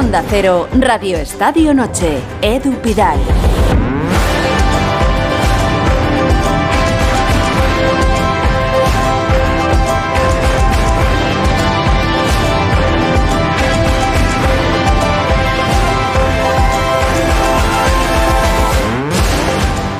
[0.00, 3.18] Onda Cero, Radio Estadio Noche, Edu Pidal.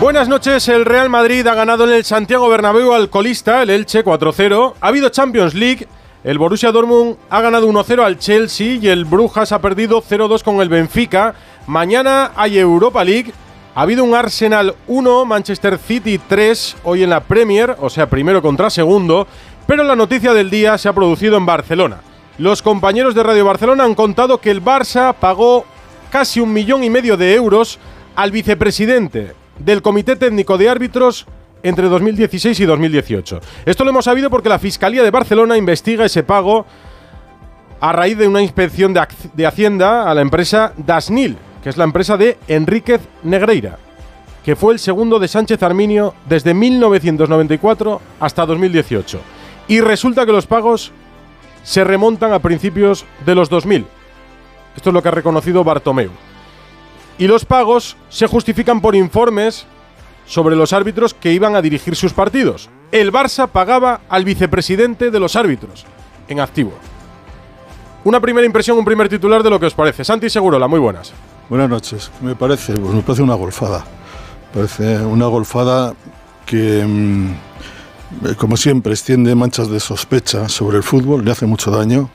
[0.01, 4.03] Buenas noches, el Real Madrid ha ganado en el Santiago Bernabéu al colista, el Elche
[4.03, 4.77] 4-0.
[4.81, 5.87] Ha habido Champions League,
[6.23, 10.61] el Borussia Dortmund ha ganado 1-0 al Chelsea y el Brujas ha perdido 0-2 con
[10.61, 11.35] el Benfica.
[11.67, 13.33] Mañana hay Europa League.
[13.75, 18.43] Ha habido un Arsenal 1, Manchester City 3, hoy en la Premier, o sea, primero
[18.43, 19.27] contra segundo.
[19.67, 22.01] Pero la noticia del día se ha producido en Barcelona.
[22.37, 25.65] Los compañeros de Radio Barcelona han contado que el Barça pagó
[26.11, 27.79] casi un millón y medio de euros
[28.15, 31.27] al vicepresidente del Comité Técnico de Árbitros
[31.63, 33.41] entre 2016 y 2018.
[33.65, 36.67] Esto lo hemos sabido porque la Fiscalía de Barcelona investiga ese pago
[37.81, 42.17] a raíz de una inspección de, Hacienda a la empresa Dasnil, que es la empresa
[42.17, 43.79] de Enríquez Negreira,
[44.45, 49.21] que fue el segundo de Sánchez Arminio desde 1994 hasta 2018.
[49.69, 50.93] Y resulta que los pagos
[51.63, 53.87] se remontan a principios de los 2000.
[54.77, 56.11] Esto es lo que ha reconocido Bartomeu
[57.21, 59.67] y los pagos se justifican por informes
[60.27, 62.69] sobre los árbitros que iban a dirigir sus partidos.
[62.93, 65.85] El Barça pagaba al vicepresidente de los árbitros
[66.29, 66.73] en activo.
[68.05, 70.05] Una primera impresión, un primer titular de lo que os parece.
[70.05, 71.13] Santi Segurola, muy buenas.
[71.49, 72.11] Buenas noches.
[72.21, 73.85] Me parece, pues me parece una golfada.
[74.55, 75.95] Parece una golfada
[76.47, 82.11] que, mm, como siempre, extiende manchas de sospecha sobre el fútbol, le hace mucho daño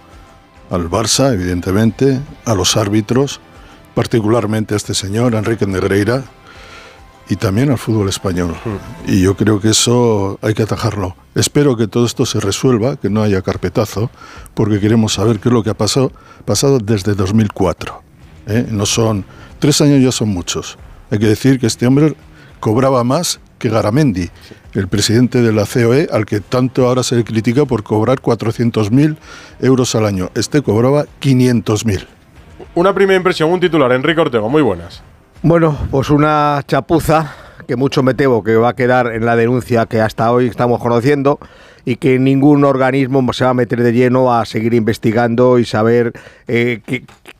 [0.70, 3.40] al Barça, evidentemente, a los árbitros
[3.96, 6.24] particularmente a este señor, Enrique Negreira,
[7.30, 8.56] y también al fútbol español.
[9.08, 11.16] Y yo creo que eso hay que atajarlo.
[11.34, 14.10] Espero que todo esto se resuelva, que no haya carpetazo,
[14.54, 16.12] porque queremos saber qué es lo que ha pasado,
[16.46, 18.02] pasado desde 2004.
[18.48, 18.68] ¿eh?
[18.70, 19.26] No son
[19.60, 20.78] tres años ya son muchos.
[21.12, 22.16] Hay que decir que este hombre
[22.60, 24.30] cobraba más que Garamendi,
[24.74, 29.18] el presidente de la COE, al que tanto ahora se le critica por cobrar 400.000
[29.62, 30.30] euros al año.
[30.36, 32.06] Este cobraba 500.000.
[32.76, 35.02] Una primera impresión, un titular, Enrique Ortego, muy buenas.
[35.46, 37.36] Bueno, pues una chapuza
[37.68, 40.82] que mucho me temo que va a quedar en la denuncia que hasta hoy estamos
[40.82, 41.38] conociendo
[41.86, 46.14] y que ningún organismo se va a meter de lleno a seguir investigando y saber
[46.48, 46.82] eh,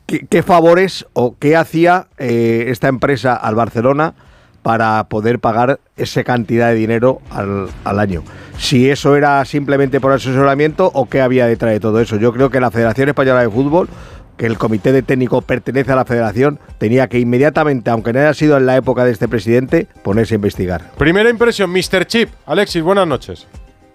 [0.06, 4.14] qué, favores o qué hacía eh, esta empresa al Barcelona
[4.62, 8.22] para poder pagar esa cantidad de dinero al, al, año.
[8.56, 12.16] Si eso era simplemente por asesoramiento o qué había detrás de todo eso.
[12.18, 13.88] Yo creo que la Federación Española de Fútbol
[14.36, 18.34] que el comité de técnico pertenece a la federación, tenía que inmediatamente, aunque no haya
[18.34, 20.90] sido en la época de este presidente, ponerse a investigar.
[20.98, 22.06] Primera impresión, Mr.
[22.06, 22.30] Chip.
[22.46, 23.46] Alexis, buenas noches.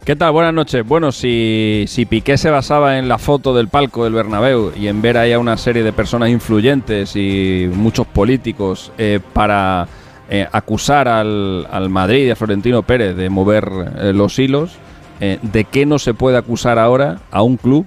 [0.03, 0.31] ¿Qué tal?
[0.31, 0.84] Buenas noches.
[0.88, 5.00] Bueno, si, si Piqué se basaba en la foto del palco del Bernabéu y en
[5.00, 9.88] ver ahí a una serie de personas influyentes y muchos políticos eh, para
[10.28, 13.69] eh, acusar al, al, Madrid y a Florentino Pérez de mover
[14.00, 14.72] eh, los hilos,
[15.19, 17.85] ¿de qué no se puede acusar ahora a un club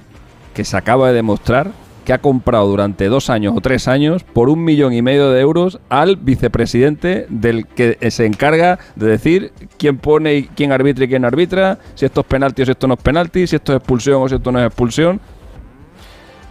[0.55, 1.73] que se acaba de demostrar
[2.05, 5.41] que ha comprado durante dos años o tres años por un millón y medio de
[5.41, 11.09] euros al vicepresidente del que se encarga de decir quién pone y quién arbitra y
[11.09, 13.79] quién arbitra, si esto es penalti o si esto no es penalti, si esto es
[13.79, 15.21] expulsión o si esto no es expulsión.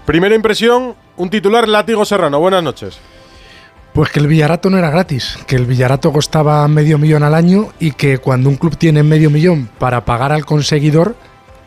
[0.06, 2.40] Primera impresión, un titular látigo serrano.
[2.40, 3.00] Buenas noches.
[3.94, 7.69] Pues que el Villarato no era gratis, que el Villarato costaba medio millón al año
[7.80, 11.16] y que cuando un club tiene medio millón para pagar al conseguidor,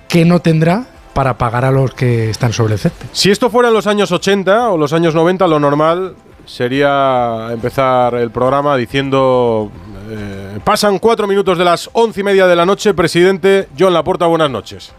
[0.08, 3.06] ¿qué no tendrá para pagar a los que están sobre el césped.
[3.10, 8.16] Si esto fuera en los años 80 o los años 90, lo normal sería empezar
[8.16, 9.72] el programa diciendo
[10.10, 14.26] eh, pasan cuatro minutos de las once y media de la noche, presidente John Laporta,
[14.26, 14.92] buenas noches.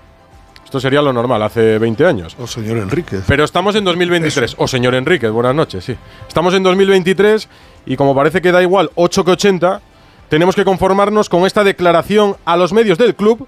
[0.66, 2.36] Esto sería lo normal, hace 20 años.
[2.40, 3.24] O señor Enríquez.
[3.28, 4.56] Pero estamos en 2023.
[4.58, 5.96] O señor Enríquez, buenas noches, sí.
[6.28, 7.48] Estamos en 2023
[7.86, 9.82] y como parece que da igual 8 que 80,
[10.30, 13.48] tenemos que conformarnos con esta declaración a los medios del club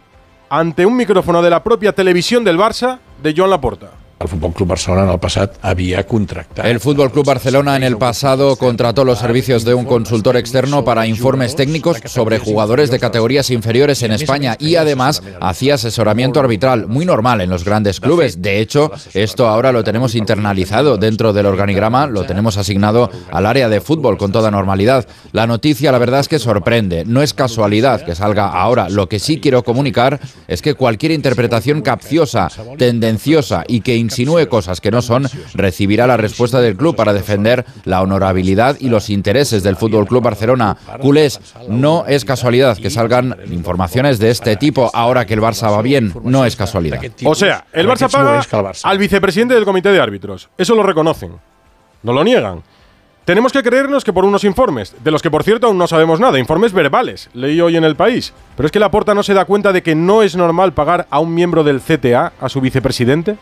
[0.50, 3.92] ante un micrófono de la propia televisión del Barça de Joan Laporta.
[4.20, 6.68] El Fútbol Club Barcelona en el pasado había contratado.
[6.68, 11.08] El Fútbol Club Barcelona en el pasado contrató los servicios de un consultor externo para
[11.08, 17.06] informes técnicos sobre jugadores de categorías inferiores en España y además hacía asesoramiento arbitral, muy
[17.06, 18.42] normal en los grandes clubes.
[18.42, 23.70] De hecho, esto ahora lo tenemos internalizado dentro del organigrama, lo tenemos asignado al área
[23.70, 25.08] de fútbol con toda normalidad.
[25.32, 27.06] La noticia, la verdad es que sorprende.
[27.06, 28.90] No es casualidad que salga ahora.
[28.90, 30.20] Lo que sí quiero comunicar
[30.50, 36.18] es que cualquier interpretación capciosa, tendenciosa y que insinúe cosas que no son, recibirá la
[36.18, 40.78] respuesta del club para defender la honorabilidad y los intereses del Fútbol Club Barcelona.
[41.00, 45.82] Culés, no es casualidad que salgan informaciones de este tipo ahora que el Barça va
[45.82, 47.00] bien, no es casualidad.
[47.26, 48.42] O sea, el Barça paga
[48.84, 50.50] al vicepresidente del comité de árbitros.
[50.58, 51.34] Eso lo reconocen.
[52.04, 52.64] no lo niegan.
[53.30, 56.20] Tenemos que creernos que por unos informes, de los que por cierto aún no sabemos
[56.20, 58.34] nada, informes verbales, leí hoy en el país.
[58.58, 61.06] Pero es que la porta no se da cuenta de que no es normal pagar
[61.12, 63.38] a un miembro del CTA, a su vicepresidente.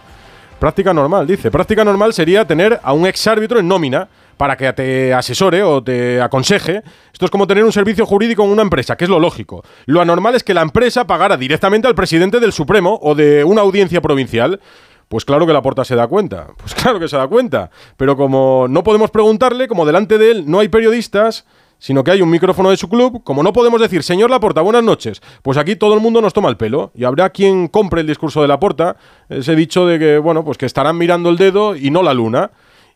[0.60, 1.52] Práctica normal, dice.
[1.52, 4.08] Práctica normal sería tener a un exárbitro en nómina
[4.38, 6.82] para que te asesore o te aconseje.
[7.14, 9.64] Esto es como tener un servicio jurídico en una empresa, que es lo lógico.
[9.86, 13.62] Lo anormal es que la empresa pagara directamente al presidente del Supremo o de una
[13.62, 14.60] audiencia provincial.
[15.08, 16.48] Pues claro que la porta se da cuenta.
[16.58, 17.70] Pues claro que se da cuenta.
[17.96, 21.46] Pero como no podemos preguntarle, como delante de él no hay periodistas,
[21.80, 24.84] sino que hay un micrófono de su club, como no podemos decir, señor Laporta, buenas
[24.84, 28.08] noches, pues aquí todo el mundo nos toma el pelo y habrá quien compre el
[28.08, 28.98] discurso de Laporta,
[29.30, 32.52] ese dicho de que, bueno, pues que estarán mirando el dedo y no la luna.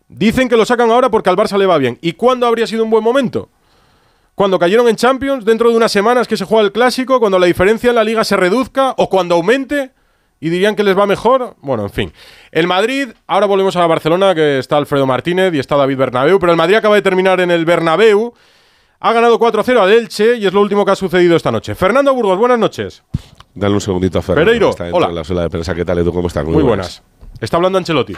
[0.08, 1.98] Dicen que lo sacan ahora porque al Barça le va bien.
[2.02, 3.50] ¿Y cuándo habría sido un buen momento?
[4.36, 7.46] Cuando cayeron en Champions, dentro de unas semanas que se juega el clásico, cuando la
[7.46, 9.92] diferencia en la liga se reduzca o cuando aumente
[10.42, 11.56] y dirían que les va mejor.
[11.62, 12.14] Bueno, en fin.
[12.52, 16.52] El Madrid, ahora volvemos a Barcelona, que está Alfredo Martínez y está David Bernabéu, pero
[16.52, 18.34] el Madrid acaba de terminar en el Bernabéu.
[19.04, 21.74] Ha ganado 4-0 al Elche y es lo último que ha sucedido esta noche.
[21.74, 23.02] Fernando Burgos, buenas noches.
[23.56, 24.46] Dale un segundito a Fernando.
[24.46, 25.12] Pereiro, está hola.
[25.12, 25.74] la sala de prensa.
[25.74, 26.14] ¿Qué tal, Edu?
[26.14, 26.46] ¿Cómo estás?
[26.46, 27.02] Muy, buenas.
[27.40, 28.14] Está hablando Ancelotti.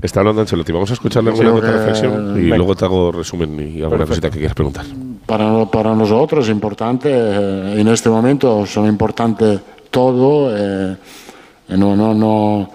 [0.00, 0.70] Está hablando Ancelotti.
[0.70, 2.56] Vamos a escucharle alguna otra reflexión y Venga.
[2.56, 4.06] luego te hago resumen y alguna Perfecto.
[4.08, 4.84] cosita que quieras preguntar.
[5.26, 9.58] Para, para nosotros es importante, eh, en este momento son importantes
[9.90, 10.56] todo.
[10.56, 10.96] eh,
[11.70, 12.70] y no, no, no,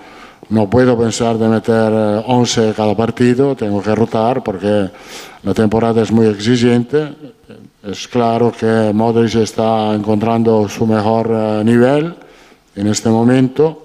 [0.50, 4.90] no puedo pensar de meter eh, 11 cada partido, tengo que rotar porque
[5.44, 7.14] la temporada es muy exigente.
[7.84, 12.16] Es claro que Modric está encontrando su mejor eh, nivel
[12.78, 13.84] en este momento.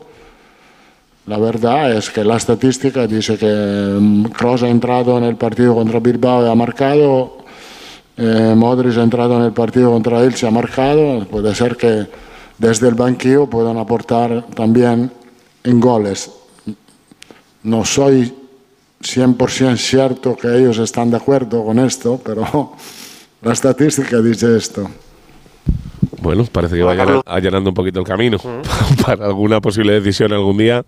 [1.27, 5.99] La verdad es que la estadística dice que Kroos ha entrado en el partido contra
[5.99, 7.39] Bilbao y ha marcado,
[8.17, 12.07] eh, Modric ha entrado en el partido contra Elche y ha marcado, puede ser que
[12.57, 15.11] desde el banquillo puedan aportar también
[15.65, 16.31] en goles.
[17.65, 18.33] No soy
[19.03, 22.77] 100% cierto que ellos están de acuerdo con esto, pero
[23.43, 24.89] la estadística dice esto.
[26.21, 28.39] Bueno, parece que va allana- allanando un poquito el camino
[29.07, 30.85] para alguna posible decisión algún día.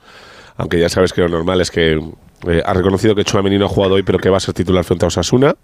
[0.57, 1.99] Aunque ya sabes que lo normal es que
[2.47, 4.85] eh, ha reconocido que Chouameni no ha jugado hoy, pero que va a ser titular
[4.85, 5.55] frente a Osasuna.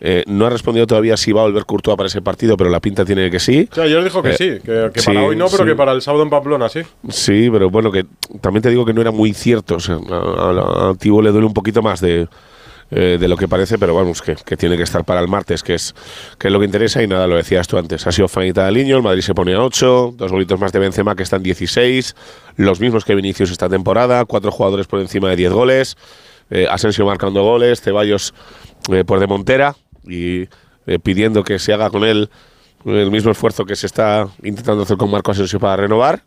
[0.00, 2.80] Eh, no ha respondido todavía si va a volver Courtois para ese partido, pero la
[2.80, 3.66] pinta tiene que sí.
[3.70, 5.68] O sea, ayer dijo que Eh, sí, que, que sí, para hoy no, pero sí.
[5.70, 6.80] que para el sábado en Pamplona sí.
[7.08, 8.04] Sí, pero bueno, que
[8.42, 9.76] también te digo que no era muy cierto.
[9.76, 10.16] O sea, a,
[10.88, 12.28] a, a Tibo le duele un poquito más de,
[12.90, 15.62] eh, de lo que parece, pero vamos, que, que tiene que estar para el martes,
[15.62, 15.94] que es,
[16.38, 17.02] que es lo que interesa.
[17.02, 18.06] Y nada, lo decías tú antes.
[18.06, 20.78] Ha sido fanita de Liño, el Madrid se pone a 8, dos golitos más de
[20.78, 22.14] Benzema que están 16,
[22.56, 25.96] los mismos que Vinicius esta temporada, cuatro jugadores por encima de 10 goles,
[26.50, 28.34] eh, Asensio marcando goles, Ceballos
[28.92, 29.74] eh, por de Montera
[30.06, 30.48] y
[30.86, 32.30] eh, pidiendo que se haga con él
[32.84, 36.22] el mismo esfuerzo que se está intentando hacer con Marco Asensio para renovar.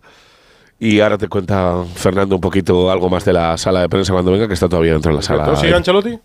[0.77, 4.31] Y ahora te cuenta Fernando un poquito algo más de la sala de prensa cuando
[4.31, 5.55] venga, que está todavía dentro de la sala.
[5.55, 6.19] ¿Sigue Ancelotti?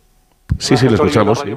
[0.58, 1.40] Sí, sí, lo escuchamos.
[1.40, 1.54] sí.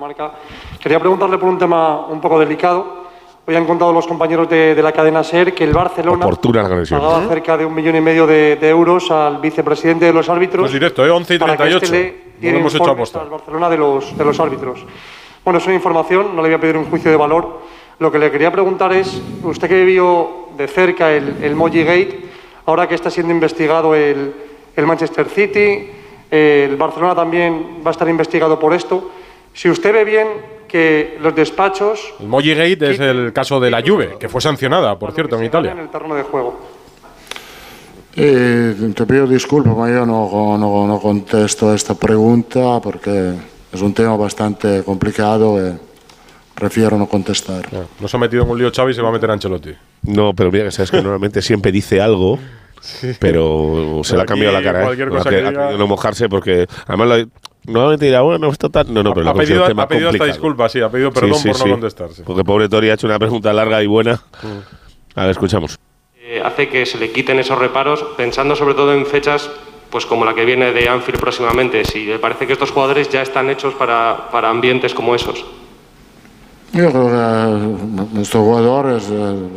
[0.80, 3.06] Quería preguntarle por un tema un poco delicado.
[3.46, 6.26] Hoy han contado los compañeros de, de la cadena SER que el Barcelona
[7.00, 10.64] pagaba cerca de un millón y medio de, de euros al vicepresidente de los árbitros.
[10.64, 11.10] Pues directo, ¿eh?
[11.10, 11.86] 11 y para que 38.
[11.86, 13.22] este le No lo hemos hecho aposta.
[13.22, 14.84] al Barcelona de los, de los árbitros.
[15.46, 17.62] Bueno, es una información, no le voy a pedir un juicio de valor.
[18.00, 22.30] Lo que le quería preguntar es, usted que vio de cerca el, el Moji Gate,
[22.66, 24.34] ahora que está siendo investigado el,
[24.76, 25.90] el Manchester City,
[26.32, 29.12] el Barcelona también va a estar investigado por esto.
[29.54, 30.28] Si usted ve bien
[30.68, 35.00] que los despachos El Moji Gate es el caso de la Juve, que fue sancionada,
[35.00, 35.72] por cierto, en Italia.
[35.72, 36.60] en el terreno de juego.
[38.16, 43.34] Eh, te pido disculpas, pero yo no, no, no contesto esta pregunta porque
[43.72, 45.78] es un tema bastante complicado y
[46.56, 47.68] prefiero no contestar.
[48.00, 49.72] No se ha metido en un lío Xavi y se va a meter Ancelotti.
[50.02, 52.40] No, pero mira que sabes que normalmente siempre dice algo,
[53.20, 54.80] pero se Pero le ha cambiado la cara.
[54.82, 54.84] ¿eh?
[54.86, 57.28] cualquier Ha cosa que- diga- no mojarse porque además lo-
[57.74, 58.94] normalmente dirá, bueno, esto tal.
[58.94, 60.38] No, no, pero lo ha considero pedido, un tema ha pedido hasta complicado.
[60.38, 61.70] disculpas, sí, ha pedido Sí, perdón sí, por no sí.
[61.72, 62.24] contestarse.
[62.24, 64.22] Porque pobre Tori ha hecho una pregunta larga y buena.
[65.16, 65.78] A ver, escuchamos.
[66.30, 69.50] eh, hace que se le quiten esos reparos, pensando sobre todo en fechas
[69.90, 71.86] pues como la que viene de Anfield próximamente.
[71.86, 75.46] Si le parece que estos jugadores ya están hechos para, para ambientes como esos.
[76.74, 79.48] Yo creo que eh, nuestros jugadores eh,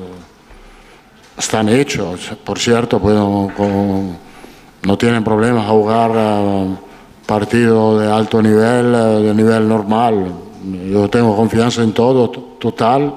[1.41, 2.31] están hechos.
[2.45, 4.17] Por cierto, pueden- con-
[4.83, 6.67] no tienen problemas a jugar eh,
[7.27, 10.33] partido de alto nivel, eh, de nivel normal.
[10.91, 13.15] Yo tengo confianza en todo, total.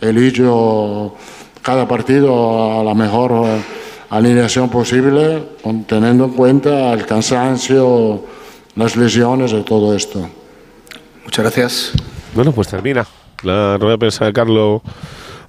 [0.00, 1.14] Elijo
[1.62, 3.60] cada partido a la mejor eh,
[4.10, 8.22] alineación posible, con- teniendo en cuenta el cansancio,
[8.76, 10.28] las lesiones y todo esto.
[11.24, 11.92] Muchas gracias.
[12.34, 13.06] Bueno, pues termina
[13.42, 14.82] la rueda de prensa de Carlo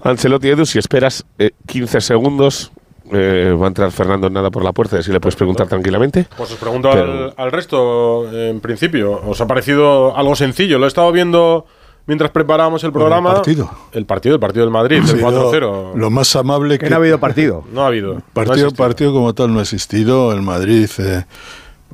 [0.03, 0.65] Ancelotti Edu.
[0.65, 2.71] Si esperas eh, 15 segundos,
[3.11, 6.27] Eh, va a entrar Fernando en nada por la puerta, si le puedes preguntar tranquilamente.
[6.37, 9.19] Pues os pregunto Pero- al, al resto, en principio.
[9.25, 10.77] ¿Os ha parecido algo sencillo?
[10.77, 11.65] Lo he estado viendo
[12.05, 13.29] mientras preparábamos el programa.
[13.31, 13.71] el partido.
[13.93, 15.59] El partido, el partido del Madrid, Sí, el 4-0.
[15.59, 16.83] Lo, lo más amable que...
[16.85, 17.63] Que no ha habido partido.
[17.73, 18.13] No ha habido.
[18.13, 18.85] no ha Partido, existido.
[18.87, 20.31] partido como tal no ha existido.
[20.31, 21.25] El Madrid eh,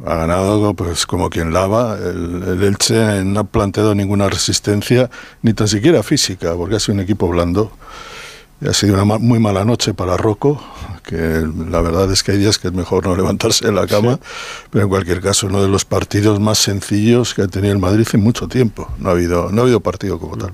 [0.05, 1.97] ha ganado pues como quien lava.
[1.97, 5.09] El, el Elche no ha planteado ninguna resistencia,
[5.41, 7.71] ni tan siquiera física, porque ha sido un equipo blando.
[8.61, 10.61] Y ha sido una ma- muy mala noche para Rocco,
[11.03, 14.19] que la verdad es que hay días que es mejor no levantarse de la cama,
[14.69, 18.07] pero en cualquier caso uno de los partidos más sencillos que ha tenido el Madrid
[18.13, 18.89] en mucho tiempo.
[18.97, 20.53] No ha habido, no ha habido partido como tal.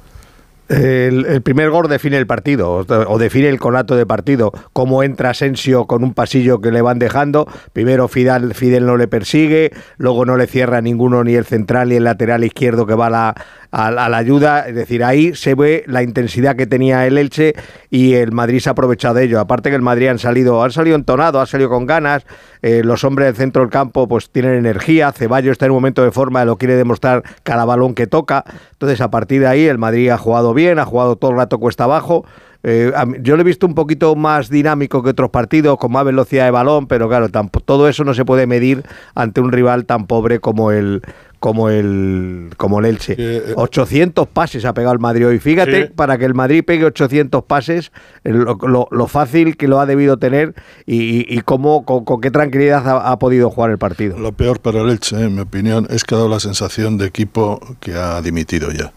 [0.71, 4.51] El, primer gol define el partido, o, define el conato de partido.
[4.71, 7.45] Cómo entra Asensio con un pasillo que le van dejando.
[7.73, 11.95] Primero Fidel, Fidel no le persigue, luego no le cierra ninguno, ni el central ni
[11.95, 13.35] el lateral izquierdo que va la,
[13.71, 14.67] a, la ayuda.
[14.67, 17.53] Es decir, ahí se ve la intensidad que tenía el Elche
[17.89, 19.39] y el Madrid se ha aprovechado de ello.
[19.39, 22.25] Aparte que el Madrid han salido, han salido entonado, ha salido con ganas.
[22.61, 25.11] eh, los hombres del centro del campo pues tienen energía.
[25.11, 28.43] Ceballos está en un momento de forma, lo quiere demostrar cada balón que toca.
[28.73, 31.57] Entonces, a partir de ahí, el Madrid ha jugado bien, ha jugado todo el rato
[31.59, 32.25] cuesta abajo.
[32.63, 36.45] Eh, yo lo he visto un poquito más dinámico que otros partidos, con más velocidad
[36.45, 38.83] de balón, pero claro, todo eso no se puede medir
[39.15, 41.01] ante un rival tan pobre como el
[41.41, 43.17] como el como el Elche.
[43.55, 45.39] 800 pases ha pegado el Madrid hoy.
[45.39, 45.93] Fíjate, Sí.
[45.95, 47.91] para que el Madrid pegue 800 pases,
[48.24, 50.53] el- lo, lo- lo fácil que lo ha debido tener
[50.86, 54.19] y, y- cómo, con, con qué tranquilidad ha, ha podido jugar el partido.
[54.19, 57.07] Lo peor para el Elche, en mi opinión, es que ha dado la sensación de
[57.07, 58.93] equipo que ha dimitido ya.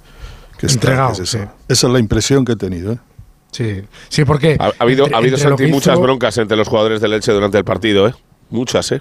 [0.59, 1.45] Que está- Entregado, que es esa.
[1.45, 1.51] sí.
[1.69, 2.93] Esa es la impresión que he tenido.
[2.93, 2.99] ¿eh?
[3.53, 4.57] Sí, sí, porque.
[4.61, 7.33] Ha, ha habido, entre- ha habido Santi, muchas hizo- broncas entre los jugadores del Elche
[7.33, 8.15] durante el partido, ¿eh?
[8.51, 9.01] Muchas, ¿eh?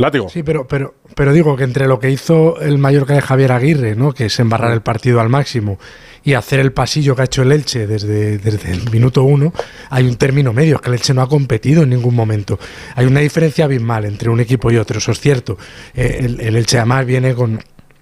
[0.00, 0.30] Látigo.
[0.30, 3.94] Sí, pero, pero, pero digo que entre lo que hizo el Mallorca de Javier Aguirre,
[3.94, 4.12] ¿no?
[4.12, 5.78] que es embarrar el partido al máximo,
[6.24, 9.52] y hacer el pasillo que ha hecho el Elche desde, desde el minuto uno,
[9.90, 12.58] hay un término medio, es que el Elche no ha competido en ningún momento.
[12.94, 15.58] Hay una diferencia abismal entre un equipo y otro, eso es cierto.
[15.94, 17.60] Eh, el, el Elche además viene con,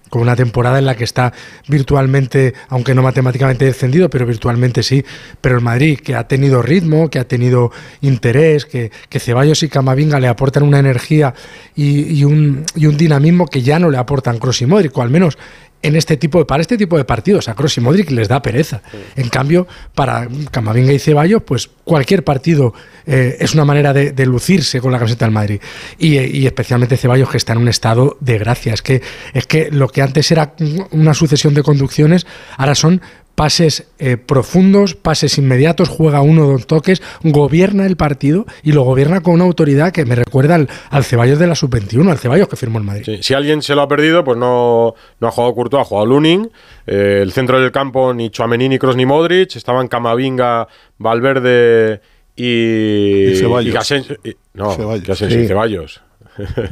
[0.09, 1.33] con una temporada en la que está
[1.67, 5.03] virtualmente, aunque no matemáticamente descendido, pero virtualmente sí.
[5.41, 9.69] Pero el Madrid, que ha tenido ritmo, que ha tenido interés, que, que Ceballos y
[9.69, 11.33] Camavinga le aportan una energía
[11.75, 15.09] y, un, y un dinamismo que ya no le aportan Kroos y Modric, o al
[15.09, 15.37] menos
[15.81, 18.41] en este tipo de, para este tipo de partidos a Kroos y Modric les da
[18.41, 18.81] pereza.
[19.15, 22.73] En cambio, para Camavinga y Ceballos, pues cualquier partido
[23.05, 25.61] eh, es una manera de, de lucirse con la camiseta del Madrid.
[25.97, 28.73] Y, y especialmente Ceballos, que está en un estado de gracia.
[28.73, 29.01] Es que,
[29.33, 30.53] es que lo que antes era
[30.91, 33.01] una sucesión de conducciones, ahora son
[33.39, 38.81] pases eh, profundos, pases inmediatos, juega uno o dos toques, gobierna el partido y lo
[38.83, 42.49] gobierna con una autoridad que me recuerda al, al Ceballos de la sub-21, al Ceballos
[42.49, 43.03] que firmó el Madrid.
[43.05, 46.05] Sí, si alguien se lo ha perdido, pues no, no ha jugado Courtois, ha jugado
[46.07, 46.51] Lunin.
[46.85, 49.55] Eh, el centro del campo, ni Chouameni, ni Kroos, ni Modric.
[49.55, 50.67] Estaban Camavinga,
[50.97, 52.01] Valverde
[52.35, 53.29] y...
[53.31, 53.73] Y Ceballos.
[53.73, 55.09] y Asensio- y- no, Ceballos.
[55.11, 55.47] Asensio y Sí.
[55.47, 56.01] Ceballos.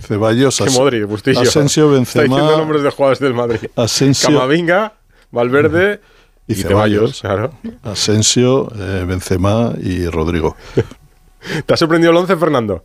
[0.01, 1.39] Ceballos, As- Modric, Bustillo.
[1.39, 3.59] Asensio, Está diciendo Benzema, nombres de jugadores del Madrid.
[3.77, 4.95] Asensio- Camavinga,
[5.31, 6.01] Valverde
[6.47, 7.19] y, y Ceballos.
[7.19, 7.73] Ceballos, claro.
[7.83, 10.55] Asensio, eh, Benzema y Rodrigo.
[11.65, 12.83] ¿Te ha sorprendido el 11, Fernando?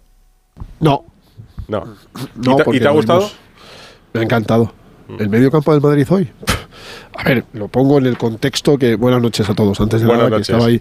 [0.81, 1.04] No.
[1.69, 1.85] No.
[2.37, 3.21] No, ¿Y, te, porque y te ha gustado?
[3.21, 3.37] vimos.
[4.14, 4.73] Me ha encantado.
[5.19, 6.31] ¿El medio campo del Madrid hoy?
[7.14, 8.95] A ver, lo pongo en el contexto que.
[8.95, 9.78] Buenas noches a todos.
[9.81, 10.47] Antes de Buenas nada, noches.
[10.47, 10.81] que estaba ahí.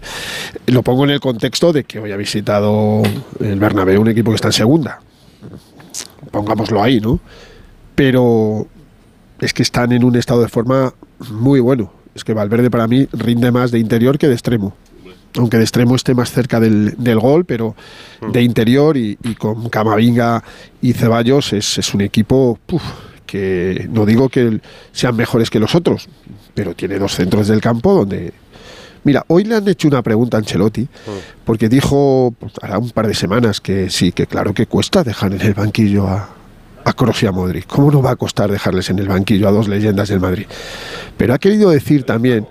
[0.66, 3.02] Lo pongo en el contexto de que hoy ha visitado
[3.40, 5.00] el Bernabéu un equipo que está en segunda.
[6.30, 7.20] Pongámoslo ahí, ¿no?
[7.94, 8.66] Pero
[9.40, 10.94] es que están en un estado de forma
[11.30, 11.92] muy bueno.
[12.14, 14.74] Es que Valverde para mí rinde más de interior que de extremo.
[15.36, 17.74] Aunque de extremo esté más cerca del, del gol, pero
[18.32, 20.44] de interior y, y con Camavinga
[20.82, 22.82] y Ceballos es, es un equipo puf,
[23.24, 24.60] que no digo que
[24.92, 26.06] sean mejores que los otros,
[26.52, 28.34] pero tiene dos centros del campo donde...
[29.04, 30.86] Mira, hoy le han hecho una pregunta a Ancelotti,
[31.46, 35.32] porque dijo pues, hará un par de semanas que sí, que claro que cuesta dejar
[35.32, 36.28] en el banquillo a,
[36.84, 37.66] a Kroos y a Modric.
[37.66, 40.46] ¿Cómo no va a costar dejarles en el banquillo a dos leyendas del Madrid?
[41.16, 42.46] Pero ha querido decir también,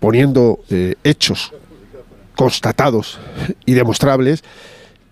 [0.00, 1.52] poniendo eh, hechos
[2.34, 3.18] constatados
[3.66, 4.42] y demostrables,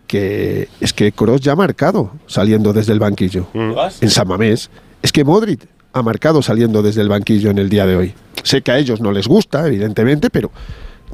[0.06, 4.70] que es que Kroos ya ha marcado saliendo desde el banquillo en San Mamés.
[5.02, 8.14] Es que Modric ha marcado saliendo desde el banquillo en el día de hoy.
[8.42, 10.50] Sé que a ellos no les gusta, evidentemente, pero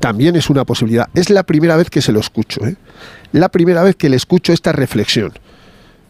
[0.01, 1.09] también es una posibilidad.
[1.15, 2.77] Es la primera vez que se lo escucho, ¿eh?
[3.33, 5.33] La primera vez que le escucho esta reflexión.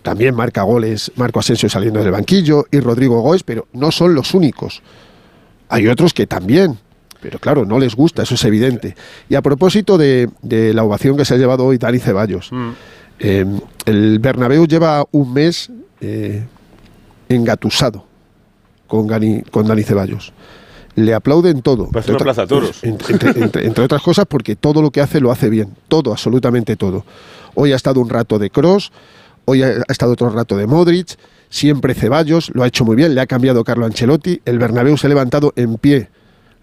[0.07, 4.35] También marca goles Marco Asensio saliendo del banquillo y Rodrigo Goes, pero no son los
[4.35, 4.81] únicos.
[5.69, 6.79] Hay otros que también,
[7.21, 8.95] pero claro, no les gusta, eso es evidente.
[9.29, 12.51] Y a propósito de, de la ovación que se ha llevado hoy Dani Ceballos,
[13.19, 13.45] eh,
[13.85, 16.45] el Bernabéu lleva un mes eh,
[17.29, 18.05] engatusado
[18.87, 20.33] con, Gani- con Dani Ceballos.
[20.95, 21.89] le aplauden todo.
[21.91, 22.79] Parece una Entre plaza de toros.
[22.85, 25.75] Entre, entre- entre- entre otras cosas, porque todo lo que hace lo hace bien.
[25.89, 27.05] Todo, absolutamente todo.
[27.57, 28.93] Hoy ha estado un rato de Cross,
[29.47, 31.17] hoy ha, estado otro rato de Modric,
[31.49, 34.43] siempre Ceballos, lo ha hecho muy bien, le ha cambiado Carlo Ancelotti.
[34.45, 36.11] El Bernabéu se ha levantado en pie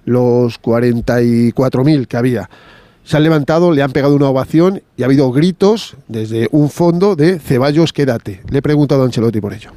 [0.05, 2.49] los 44.000 que había.
[3.03, 7.15] Se han levantado, le han pegado una ovación y ha habido gritos desde un fondo
[7.15, 8.41] de Ceballos, quédate.
[8.49, 9.71] Le he preguntado a Ancelotti por ello.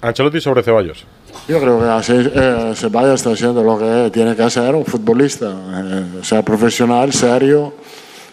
[0.00, 1.06] Ancelotti sobre Ceballos.
[1.48, 5.50] Yo creo que así, eh, Ceballos está haciendo lo que tiene que hacer un futbolista,
[5.50, 7.74] eh, ser profesional, serio,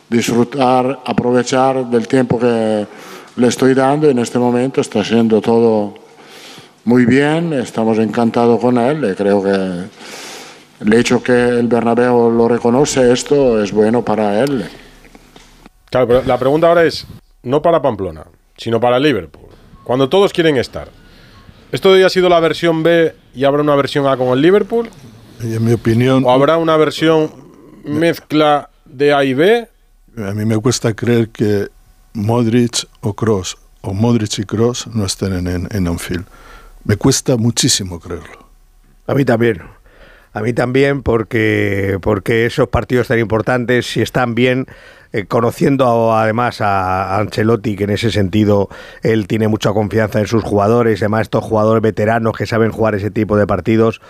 [0.10, 2.88] disfrutar, aprovechar del tiempo que
[3.36, 4.10] le estoy dando.
[4.10, 5.96] En este momento está haciendo todo
[6.86, 12.48] muy bien, estamos encantados con él y creo que el hecho que el Bernabéu lo
[12.48, 14.66] reconoce esto es bueno para él.
[15.90, 17.08] Claro, pero la pregunta ahora es,
[17.44, 18.26] no para Pamplona,
[18.58, 19.50] sino para Liverpool.
[19.84, 20.90] Cuando todos quieren estar.
[21.72, 24.90] ¿Esto hoy ha sido la versión B y habrá una versión A con el Liverpool?
[25.42, 27.32] Y en mi opinión, ¿O habrá una versión
[27.84, 29.68] mezcla de A y B?
[30.17, 31.67] A mí me cuesta creer que
[32.13, 36.25] Modric o Cross o Modric y Cross no estén en, en, Anfield.
[36.84, 38.48] Me cuesta muchísimo creerlo.
[39.07, 39.62] A mí también.
[40.34, 44.65] A mí también porque, porque esos partidos tan importantes, si están bien,
[45.13, 48.69] eh, conociendo además a Ancelotti, que en ese sentido
[49.01, 53.12] él tiene mucha confianza en sus jugadores, además estos jugadores veteranos que saben jugar ese
[53.12, 54.01] tipo de partidos,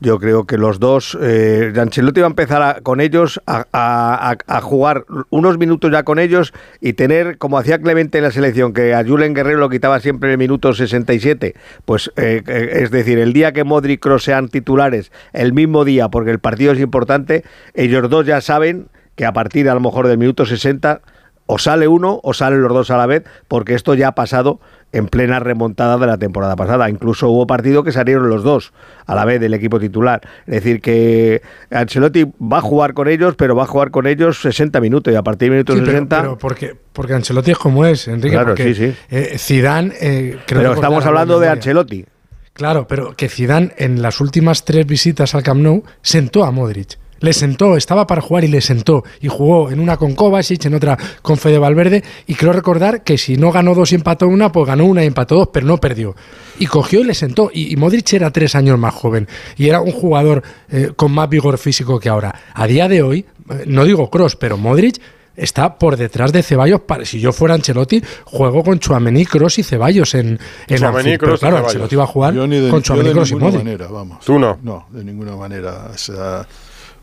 [0.00, 4.36] yo creo que los dos, eh, Ancelotti va a empezar a- con ellos a, a-
[4.46, 8.72] a- jugar unos minutos ya con ellos y tener, como hacía Clemente en la selección,
[8.74, 11.54] que a Julen Guerrero lo quitaba siempre en el minuto 67,
[11.86, 16.08] pues eh, eh, es decir, el día que Modric Kroos sean titulares, el mismo día,
[16.08, 17.42] porque el partido es importante,
[17.74, 21.00] ellos dos ya saben que a partir a lo mejor del minuto 60
[21.46, 24.60] o sale uno o salen los dos a la vez, porque esto ya ha pasado
[24.92, 26.88] en plena remontada de la temporada pasada.
[26.88, 28.72] Incluso hubo partido que salieron los dos
[29.06, 30.20] a la vez del equipo titular.
[30.46, 34.40] Es decir, que Ancelotti va a jugar con ellos, pero va a jugar con ellos
[34.40, 36.20] 60 minutos y a partir del minuto Sí, pero, 60...
[36.20, 38.30] pero porque, porque Ancelotti es como es, Enrique.
[38.30, 38.96] Claro, porque, sí, sí.
[39.10, 41.48] eh, Zidane, eh, creo pero estamos hablando de.
[41.48, 42.06] Ancelotti.
[42.52, 46.96] Claro, pero que Zidane en las últimas tres visitas al Camp Nou sentó a Modric.
[47.20, 49.02] Le sentó, estaba para jugar y le sentó.
[49.20, 52.02] Y jugó en una con Kovacic, en otra con Fede Valverde.
[52.26, 55.06] Y creo recordar que si no ganó dos y empató una, pues ganó una y
[55.06, 56.14] empató dos, pero no perdió.
[56.58, 57.50] Y cogió y le sentó.
[57.52, 59.28] Y, y Modric era tres años más joven.
[59.56, 62.34] Y era un jugador eh, con más vigor físico que ahora.
[62.54, 65.00] A día de hoy, eh, no digo Cross, pero Modric
[65.36, 66.80] está por detrás de Ceballos.
[66.82, 71.18] Para- Si yo fuera Ancelotti, juego con Chuamení, Cross y Ceballos en, en Anfield.
[71.20, 71.64] Pero claro, Ceballos.
[71.66, 73.64] Ancelotti va a jugar Yo ni de, con Chuamení, Kroos y Modric.
[73.64, 74.24] manera, vamos.
[74.24, 74.58] ¿Tú no?
[74.62, 75.88] No, de ninguna manera.
[75.94, 76.46] O sea,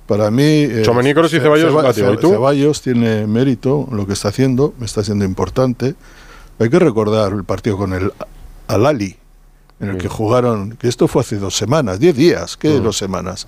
[0.07, 0.43] para mí...
[0.43, 2.13] eh, Kroos y Ce- Ceballos Ceba-.
[2.13, 2.29] ¿Y tú?
[2.31, 5.95] Ceballos tiene mérito lo que está haciendo, me está siendo importante.
[6.59, 8.11] Hay que recordar el partido con el
[8.67, 9.17] Al-Ali,
[9.79, 13.47] en el que jugaron, que esto fue hace dos semanas, diez días, ¿qué dos semanas?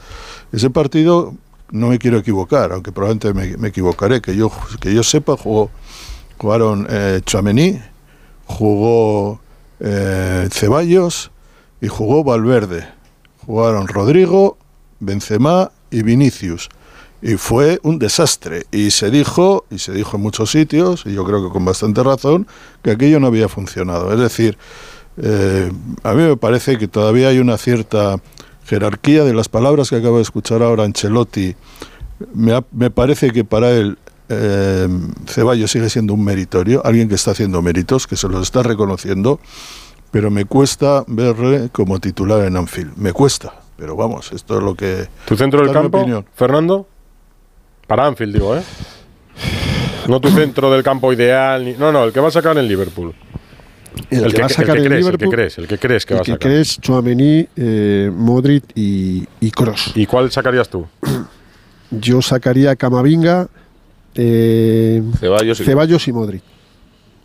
[0.51, 1.33] Ese partido,
[1.71, 5.69] no me quiero equivocar, aunque probablemente me, me equivocaré, que yo, que yo sepa, jugó,
[6.37, 7.21] jugaron eh,
[8.45, 9.39] jugó
[9.79, 11.31] eh, Ceballos
[11.81, 12.87] y jugó Valverde.
[13.45, 14.57] Jugaron Rodrigo,
[14.99, 16.69] Benzema y Vinicius.
[17.21, 18.65] Y fue un desastre.
[18.71, 22.03] Y se dijo, y se dijo en muchos sitios, y yo creo que con bastante
[22.03, 22.47] razón,
[22.83, 24.11] que aquello no había funcionado.
[24.13, 24.57] Es decir,
[25.17, 25.71] eh,
[26.03, 28.19] a mí me parece que todavía hay una cierta
[28.65, 31.55] jerarquía de las palabras que acabo de escuchar ahora Ancelotti.
[32.33, 34.87] Me, me parece que para él eh,
[35.27, 39.39] Ceballos sigue siendo un meritorio, alguien que está haciendo méritos, que se los está reconociendo,
[40.11, 42.97] pero me cuesta verle como titular en Anfield.
[42.97, 45.07] Me cuesta, pero vamos, esto es lo que...
[45.27, 46.25] ¿Tu centro del campo, opinión.
[46.35, 46.87] Fernando?
[47.87, 48.61] Para Anfield, digo, ¿eh?
[50.07, 51.63] No tu centro del campo ideal.
[51.65, 53.13] ni- no, no, el que va a sacar en Liverpool.
[54.09, 55.77] El, que, va a sacar el que el crees, Liverpool, el que crees, el que
[55.77, 56.49] crees que el va a que sacar.
[56.51, 59.91] crees Tchouaméni, eh, Modric y, y Kroos.
[59.95, 60.85] ¿Y cuál sacarías tú?
[61.91, 63.47] Yo sacaría Camavinga,
[64.15, 66.43] eh, Ceballos y- Ceballos y Modric.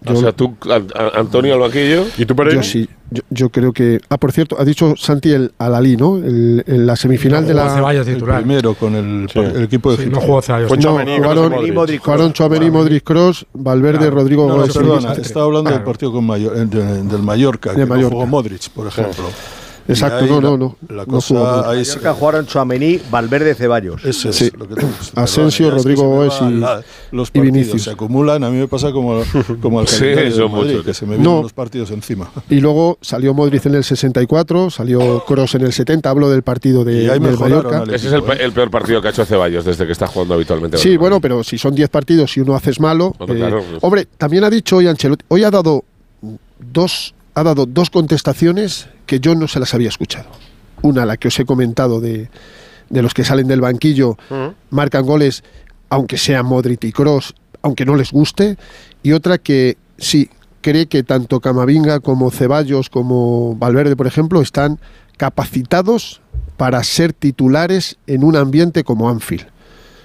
[0.07, 2.05] O sea, tú, An- An- Antonio al banquillo.
[2.17, 4.01] ¿Y tú, Yo sí, yo, yo creo que.
[4.09, 6.17] Ah, por cierto, ha dicho Santi el Alalí, ¿no?
[6.17, 7.75] El, en la semifinal No de la.
[7.75, 8.39] Ceballos El titular.
[8.41, 9.39] primero con el, Sí.
[9.41, 10.21] el equipo de Sí, Egipto.
[10.21, 10.71] no jugó Ceballos.
[10.79, 11.75] No, jugaron, Modric.
[11.75, 12.73] Modric.
[12.73, 14.15] Modric, Kroos, Valverde, Claro.
[14.17, 17.71] Rodrigo No, no, Gómez perdona, estaba hablando del partido con Mayo- eh, de- del Mallorca,
[17.71, 18.15] De que no Mallorca.
[18.15, 19.25] jugó Modric, por ejemplo.
[19.91, 20.77] Exacto, no, la- no, no.
[20.89, 21.67] La No cosa jugó Modric.
[21.67, 24.05] ahí Mallorca jugaron Chuamení, Valverde, Ceballos.
[24.05, 24.51] Ese es Sí.
[24.57, 25.13] lo que tenemos.
[25.17, 27.83] Asensio, es que Rodrigo va y- la- los y Vinicius.
[27.83, 28.43] se acumulan.
[28.45, 29.23] A mí me pasa como,
[29.63, 30.85] como al Sí, del Madrid, muchos.
[30.85, 31.43] que se me vienen No.
[31.43, 32.31] los partidos encima.
[32.49, 36.09] Y luego salió Modric en el 64, salió Kroos en el 70.
[36.11, 37.79] Hablo del partido de, Y ahí mejoraron Mallorca.
[37.83, 38.39] al Ese es el, equipo, ¿eh?
[38.41, 40.79] el peor partido que ha hecho Ceballos desde que está jugando habitualmente.
[40.79, 43.15] Sí, bueno, pero si son 10 partidos y uno haces malo.
[43.19, 43.63] Bueno, eh, claro.
[43.83, 45.25] Hombre, también ha dicho hoy Ancelotti.
[45.29, 45.85] Hoy ha dado
[46.59, 50.29] dos, ha dado dos contestaciones que yo no se las había escuchado.
[50.83, 52.31] Una, la que os he comentado de,
[52.89, 54.17] de los que salen del banquillo,
[54.71, 55.43] marcan goles,
[55.89, 58.57] aunque sean Modric y Cross, aunque no les guste.
[59.03, 64.79] Y otra que sí, cree que tanto Camavinga como Ceballos como Valverde, por ejemplo, están
[65.17, 66.21] capacitados
[66.57, 69.47] para ser titulares en un ambiente como Anfield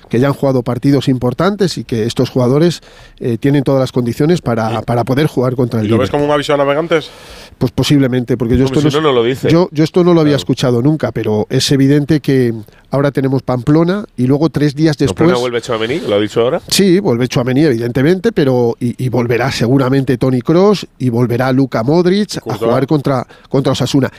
[0.09, 2.81] que ya han jugado partidos importantes y que estos jugadores
[3.19, 6.25] eh, tienen todas las condiciones para, para poder jugar contra el ¿Y ¿Lo ves como
[6.25, 7.09] un aviso a navegantes?
[7.57, 9.49] Pues posiblemente, porque yo esto, si no, no lo dice.
[9.49, 12.53] Yo, yo esto no lo había escuchado nunca, pero es evidente que
[12.91, 15.17] ahora tenemos Pamplona y luego tres días después...
[15.17, 15.99] ¿Pamplona vuelve Chouameni?
[15.99, 16.61] ¿Lo ha dicho ahora?
[16.67, 22.37] Sí, vuelve Chouameni, evidentemente, pero y, y volverá seguramente Tony Cross y volverá Luka Modric
[22.47, 24.11] a jugar contra, contra Osasuna.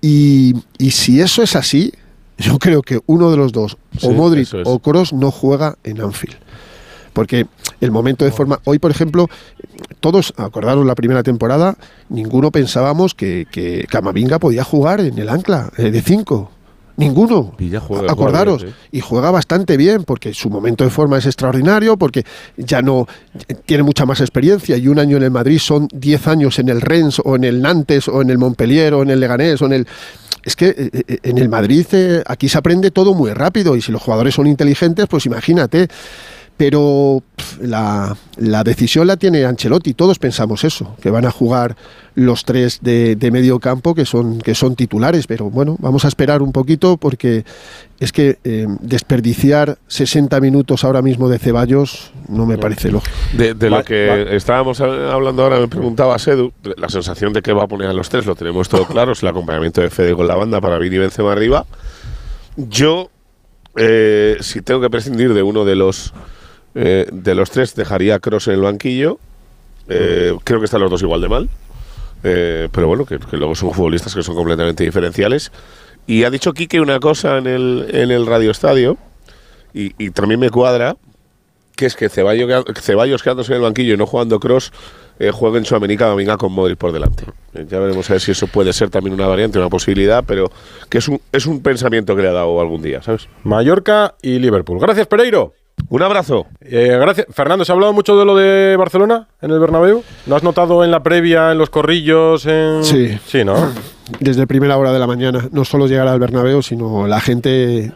[0.00, 1.92] Y, y si eso es así,
[2.38, 4.62] yo creo que uno de los dos, Sí, o Modric es.
[4.64, 6.36] o Kroos, no juega en Anfield.
[7.12, 7.46] Porque
[7.80, 8.58] el momento de forma.
[8.64, 9.28] Hoy, por ejemplo,
[10.00, 11.76] todos, acordaros la primera temporada,
[12.08, 16.50] ninguno pensábamos que, que Camavinga podía jugar en el ancla eh, de 5.
[16.96, 17.54] Ninguno.
[17.58, 18.60] Y ya juega, Acordaros.
[18.62, 22.24] juega bien, Y juega bastante bien, porque su momento de forma es extraordinario, porque
[22.56, 23.06] ya no
[23.66, 24.76] tiene mucha más experiencia.
[24.76, 27.62] Y un año en el Madrid son 10 años en el Rennes, o en el
[27.62, 29.86] Nantes, o en el Montpellier, o en el Leganés, o en el.
[30.44, 33.82] Es que eh, eh, en el Madrid eh, aquí se aprende todo muy rápido y
[33.82, 35.88] si los jugadores son inteligentes, pues imagínate.
[36.62, 37.24] Pero
[37.60, 41.74] la, la decisión la tiene Ancelotti, todos pensamos eso, que van a jugar
[42.14, 46.08] los tres de, de medio campo que son, que son titulares, pero bueno, vamos a
[46.08, 47.44] esperar un poquito porque
[47.98, 53.16] es que eh, desperdiciar 60 minutos ahora mismo de Ceballos no me parece lógico.
[53.32, 57.64] De, de lo que estábamos hablando ahora, me preguntaba Sedu, la sensación de que va
[57.64, 60.28] a poner a los tres, lo tenemos todo claro, es el acompañamiento de Fede con
[60.28, 61.66] la banda para Vini Benzema arriba.
[62.54, 63.10] Yo,
[63.74, 66.14] eh, si tengo que prescindir de uno de los
[66.74, 69.18] eh, de los tres, dejaría a Cross en el banquillo.
[69.88, 71.48] Eh, creo que están los dos igual de mal.
[72.24, 75.50] Eh, pero bueno, que, que luego son futbolistas que son completamente diferenciales.
[76.06, 78.96] Y ha dicho Quique una cosa en el, en el Radio Estadio,
[79.74, 80.96] y, y también me cuadra,
[81.76, 84.72] que es que Ceballos, Ceballos quedándose en el banquillo y no jugando cross,
[85.18, 87.24] eh, juegue en Suamení venga con Modric por delante.
[87.54, 90.50] Ya veremos a ver si eso puede ser también una variante, una posibilidad, pero
[90.88, 93.28] que es un, es un pensamiento que le ha dado algún día, ¿sabes?
[93.44, 94.80] Mallorca y Liverpool.
[94.80, 95.54] Gracias, Pereiro.
[95.88, 96.46] Un abrazo.
[96.60, 97.26] Eh, gracias.
[97.30, 100.02] Fernando, ¿se ha hablado mucho de lo de Barcelona en el Bernabéu?
[100.26, 102.46] ¿Lo has notado en la previa, en los corrillos?
[102.46, 102.84] En...
[102.84, 103.18] Sí.
[103.26, 103.70] Sí, ¿no?
[104.20, 107.92] Desde primera hora de la mañana, no solo llegar al Bernabéu, sino la gente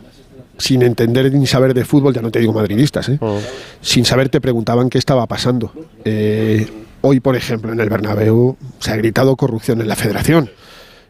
[0.59, 3.18] sin entender ni saber de fútbol, ya no te digo madridistas, ¿eh?
[3.81, 5.72] sin saber te preguntaban qué estaba pasando.
[6.05, 6.66] Eh,
[7.03, 10.51] hoy, por ejemplo, en el Bernabéu se ha gritado corrupción en la federación.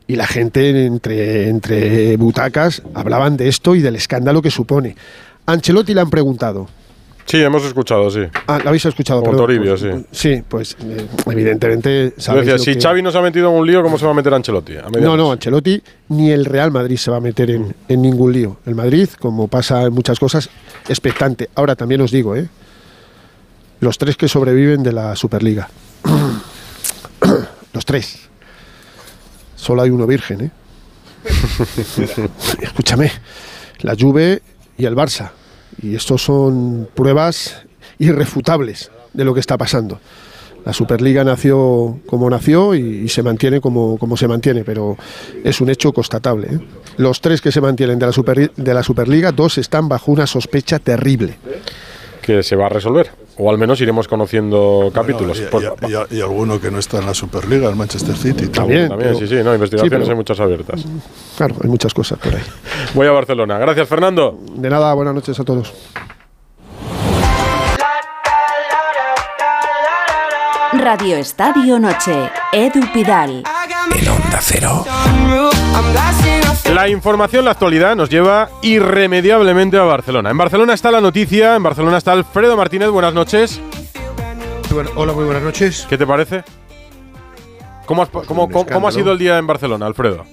[0.08, 4.94] Y la gente entre, entre butacas hablaban de esto y del escándalo que supone.
[5.46, 6.68] Ancelotti le han preguntado.
[7.24, 8.20] Sí, hemos escuchado, sí.
[8.46, 9.46] Ah, lo habéis escuchado, Como perdón.
[9.46, 9.80] Toribio, Pues,
[10.12, 10.34] sí.
[10.36, 13.66] Sí, pues eh, evidentemente sabéis decía, si que- Xavi no se ha metido en un
[13.66, 14.76] lío, ¿cómo se va a meter Ancelotti?
[14.76, 18.32] A no, no, Ancelotti ni el Real Madrid se va a meter en, en ningún
[18.32, 18.58] lío.
[18.64, 20.48] El Madrid, como pasa en muchas cosas,
[20.88, 21.50] expectante.
[21.56, 22.48] Ahora también os digo, ¿eh?
[23.80, 25.68] los tres que sobreviven de la Superliga.
[27.72, 28.20] los tres.
[29.56, 30.50] Solo hay uno virgen, ¿eh?
[32.62, 33.10] Escúchame,
[33.80, 34.42] la Juve
[34.78, 35.30] y el Barça.
[35.82, 37.62] Y estos son pruebas
[37.98, 40.00] irrefutables de lo que está pasando.
[40.64, 44.96] La Superliga nació como nació y, se mantiene como, como se mantiene, pero
[45.44, 46.48] es un hecho constatable.
[46.50, 46.58] ¿eh?
[46.96, 50.26] Los tres que se mantienen de la, Super- de la Superliga, dos están bajo una
[50.26, 51.38] sospecha terrible.
[52.20, 53.10] Que se va a resolver.
[53.38, 55.38] O al menos iremos conociendo capítulos.
[55.38, 55.66] y, Por- y-
[56.14, 58.48] y- y alguno que no está en la Superliga, el Manchester City.
[58.48, 60.84] También, también, pero- sí, sí, no, investigaciones Sí, pero- hay muchas abiertas.
[61.36, 62.42] Claro, hay muchas cosas por ahí.
[62.94, 63.58] Voy a Barcelona.
[63.58, 64.38] Gracias, Fernando.
[64.54, 65.72] De nada, buenas noches a todos.
[70.72, 72.30] Radio Estadio Noche.
[72.52, 73.42] Edu Pidal.
[73.94, 74.84] En Onda Cero.
[76.74, 80.30] La información, la actualidad nos lleva irremediablemente a Barcelona.
[80.30, 82.88] En Barcelona está la noticia, en Barcelona está Alfredo Martínez.
[82.90, 83.60] Buenas noches.
[84.96, 85.86] hola, muy buenas noches.
[85.88, 86.42] ¿Qué te parece?
[87.86, 90.24] ¿Cómo, has- cómo- cómo- cómo ha sido el día en Barcelona, Alfredo?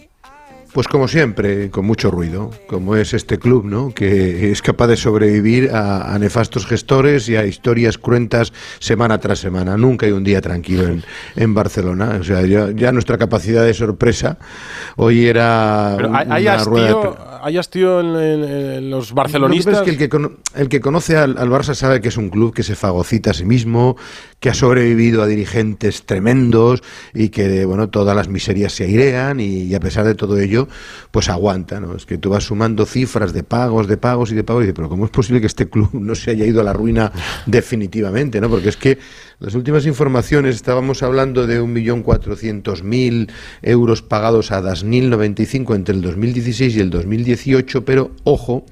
[0.73, 3.93] Pues como siempre, con mucho ruido, como es este club, ¿no?
[3.93, 9.38] Que es capaz de sobrevivir a, a nefastos gestores y a historias cruentas semana tras
[9.38, 9.77] semana.
[9.77, 11.03] Nunca hay un día tranquilo en,
[11.36, 12.17] en Barcelona.
[12.19, 14.39] O sea, ya, ya nuestra capacidad de sorpresa
[14.95, 18.89] hoy era Pero un- hay, hay una rueda de hastío, hay hastío en, en- en
[18.89, 19.73] los Lo que barcelonistas.
[19.79, 22.29] pasa es que el que, el que conoce al, al Barça sabe que es un
[22.29, 23.95] club que se fagocita a sí mismo,
[24.39, 26.81] que ha sobrevivido a dirigentes tremendos
[27.13, 30.62] y que bueno todas las miserias se airean y, a pesar de todo ello
[31.12, 31.95] pues aguanta, ¿no?
[31.95, 34.76] Es que tú vas sumando cifras de pagos, de pagos y de pagos y dices,
[34.76, 37.12] pero ¿cómo es posible que este club no se haya ido a la ruina
[37.45, 38.49] definitivamente, ¿no?
[38.49, 38.97] Porque es que
[39.39, 43.30] las últimas informaciones estábamos hablando de 1.400.000
[43.62, 48.65] euros pagados a Dasnil 95 entre el 2016 y el 2018, pero ojo,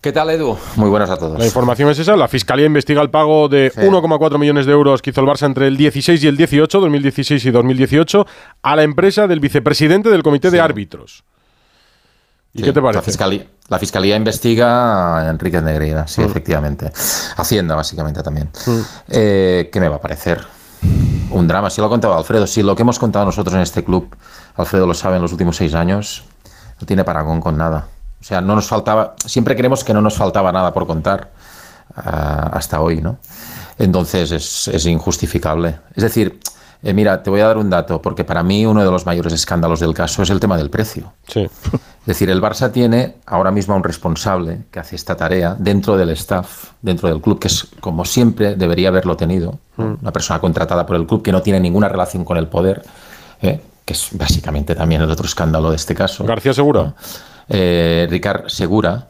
[0.05, 0.55] ¿Qué tal, Edu?
[0.75, 1.39] Muy buenas a todos.
[1.39, 2.15] La información es esa.
[2.15, 5.65] La Fiscalía investiga el pago de 1,4 millones de euros que hizo el Barça entre
[5.67, 8.27] el 16 y el 18, 2016 y 2018,
[8.61, 11.23] a la empresa del vicepresidente del Comité de Árbitros.
[12.53, 13.01] ¿Y Sí, qué te La parece?
[13.01, 16.25] fiscalía, la fiscalía investiga a Enrique Negreira, sí, Mm.
[16.25, 16.91] efectivamente.
[17.37, 18.51] Hacienda, básicamente, también.
[19.09, 20.39] Eh, ¿Qué me va a parecer?
[21.31, 21.71] Un drama.
[21.71, 24.15] Si lo ha contado Alfredo, si lo que hemos contado nosotros en este club,
[24.55, 26.25] Alfredo lo sabe en los últimos seis años,
[26.79, 27.87] no tiene parangón con nada.
[28.25, 31.29] O sea, no nos faltaba, siempre creemos que no nos faltaba nada por contar
[31.95, 33.19] ah, hasta hoy, ¿no?
[33.77, 35.75] Entonces es, es injustificable.
[35.93, 36.39] Es decir,
[36.81, 39.31] eh, mira, te voy a dar un dato, porque para mí uno de los mayores
[39.31, 41.13] escándalos del caso es el tema del precio.
[41.27, 41.41] Sí.
[41.41, 45.95] Es decir, el Barça tiene ahora mismo a un responsable que hace esta tarea dentro
[45.95, 49.59] del staff, dentro del club, que es como siempre debería haberlo tenido.
[49.77, 49.99] ¿no?
[50.01, 52.83] Una persona contratada por el club que no tiene ninguna relación con el poder,
[53.43, 53.61] ¿eh?
[53.85, 56.23] que es básicamente también el otro escándalo de este caso.
[56.23, 56.95] García Segura.
[57.47, 59.07] Eh, Ricard Segura,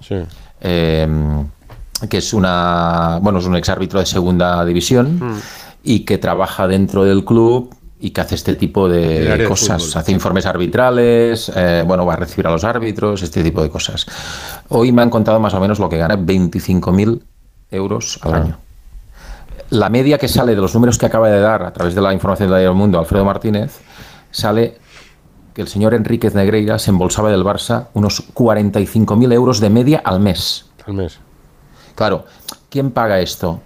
[0.61, 1.07] eh,
[2.09, 5.39] que es una bueno es un exárbitro de segunda división
[5.83, 10.11] y que trabaja dentro del club y que hace este tipo de de cosas, hace
[10.11, 14.05] informes arbitrales, eh, bueno, va a recibir a los árbitros, este tipo de cosas.
[14.69, 17.21] Hoy me han contado más o menos lo que gana, 25.000
[17.71, 18.57] euros al año.
[19.69, 22.13] La media que sale de los números que acaba de dar a través de la
[22.13, 23.79] información del Diario del Mundo Alfredo Martínez
[24.29, 24.77] sale
[25.55, 30.19] que el señor Enríquez Negreira se embolsaba del Barça unos 45.000 euros de media al
[30.19, 30.65] mes.
[30.85, 31.17] Al mes.
[31.95, 32.25] Claro,
[32.69, 33.61] ¿quién paga esto?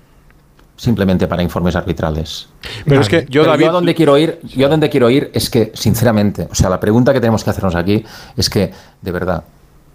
[0.78, 2.48] Simplemente para informes arbitrales.
[2.86, 5.50] Pero es que yo, David- a donde quiero ir, yo a donde quiero ir es
[5.50, 8.06] que, sinceramente, o sea, la pregunta que tenemos que hacernos aquí
[8.38, 8.72] es que,
[9.02, 9.44] de verdad,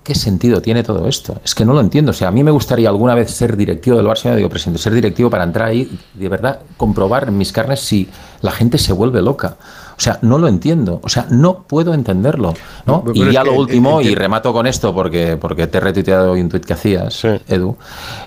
[0.03, 1.41] ¿qué sentido tiene todo esto?
[1.45, 2.11] Es que no lo entiendo.
[2.11, 4.83] O sea, a mí me gustaría alguna vez ser directivo del Barça, yo digo, presidente,
[4.83, 8.11] ser directivo para entrar ahí y de verdad comprobar en mis carnes si
[8.43, 9.57] la gente se vuelve loca.
[9.97, 11.01] O sea, no lo entiendo.
[11.03, 12.55] O sea, no puedo entenderlo.
[12.87, 13.03] ¿no?
[13.05, 16.41] Pero y ya lo último, y remato con esto porque, porque te he retuiteado hoy
[16.41, 17.77] un tuit que hacías, Edu.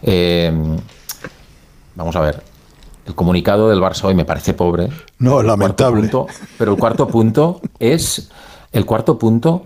[0.01, 0.51] Eh,
[1.95, 2.43] vamos a ver.
[3.05, 4.89] El comunicado del Barça hoy me parece pobre.
[5.19, 6.01] No, lamentable.
[6.01, 6.27] Punto,
[6.57, 8.29] pero el cuarto punto es.
[8.73, 9.63] El cuarto punto,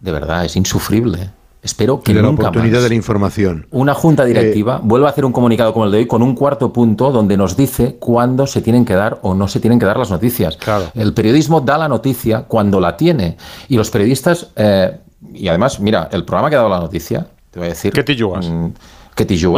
[0.00, 1.30] de verdad, es insufrible.
[1.62, 3.66] Espero que de la nunca oportunidad más de la información.
[3.70, 6.72] una junta directiva vuelva a hacer un comunicado como el de hoy con un cuarto
[6.72, 9.98] punto donde nos dice cuándo se tienen que dar o no se tienen que dar
[9.98, 10.58] las noticias.
[10.94, 13.36] El periodismo da la noticia cuando la tiene.
[13.68, 14.98] Y los periodistas, eh,
[15.34, 17.92] y además, mira, el programa que ha dado la noticia, te voy a decir...
[17.92, 18.16] ¿Qué te?
[18.16, 18.22] ¿Qué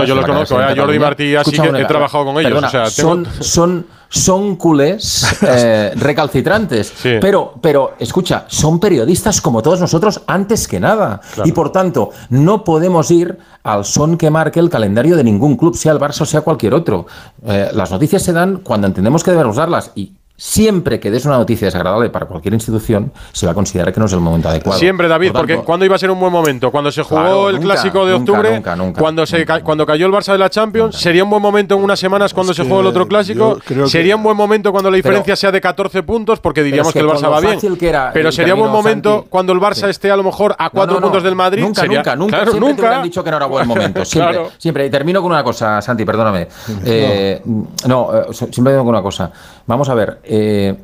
[0.00, 0.98] No, yo cadena conozco, eh, Jordi.
[0.98, 5.26] Martí así que he trabajado con ellos, perdona, o sea, tengo- son, son, son culés
[5.42, 6.92] eh, recalcitrantes.
[7.20, 11.20] Pero, pero, escucha, son periodistas como todos nosotros antes que nada.
[11.44, 15.76] Y por tanto, no podemos ir al son que marque el calendario de ningún club,
[15.76, 17.06] sea el Barça o sea cualquier otro.
[17.46, 19.92] Eh, las noticias se dan cuando entendemos que debemos darlas.
[19.94, 24.00] Y siempre que des una noticia desagradable para cualquier institución, se va a considerar que
[24.00, 24.78] no es el momento adecuado.
[24.78, 26.70] Siempre, David, Por tanto, porque ¿cuándo iba a ser un buen momento?
[26.72, 29.86] Cuando se jugó Claro, el nunca, clásico de octubre, nunca, nunca, cuando se ca- cuando
[29.86, 32.64] cayó el Barça de la Champions, sería un buen momento en unas semanas cuando se
[32.64, 33.58] jugó el otro clásico.
[33.64, 36.88] que- Sería un buen momento cuando la diferencia Pero- sea de 14 puntos, porque diríamos
[36.88, 37.54] es que, que el Barça va bien.
[37.54, 39.28] fácil que era Pero sería buen camino, momento Santi.
[39.30, 41.06] cuando el Barça esté a lo mejor a cuatro No, no, no.
[41.08, 41.62] puntos del Madrid.
[41.62, 42.36] Nunca, sería- nunca, nunca.
[42.38, 42.82] Claro, siempre te nunca.
[42.88, 44.04] hubieran dicho que no era buen momento.
[44.04, 44.50] Siempre, Claro.
[44.58, 44.86] siempre.
[44.86, 46.48] Y termino con una cosa, Santi, perdóname.
[46.84, 47.40] Eh,
[47.86, 49.30] no, eh, siempre digo con una cosa.
[49.66, 50.20] Vamos a ver.
[50.34, 50.74] Eh,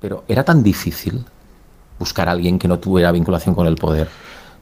[0.00, 1.24] pero era tan difícil
[1.98, 4.08] buscar a alguien que no tuviera vinculación con el poder.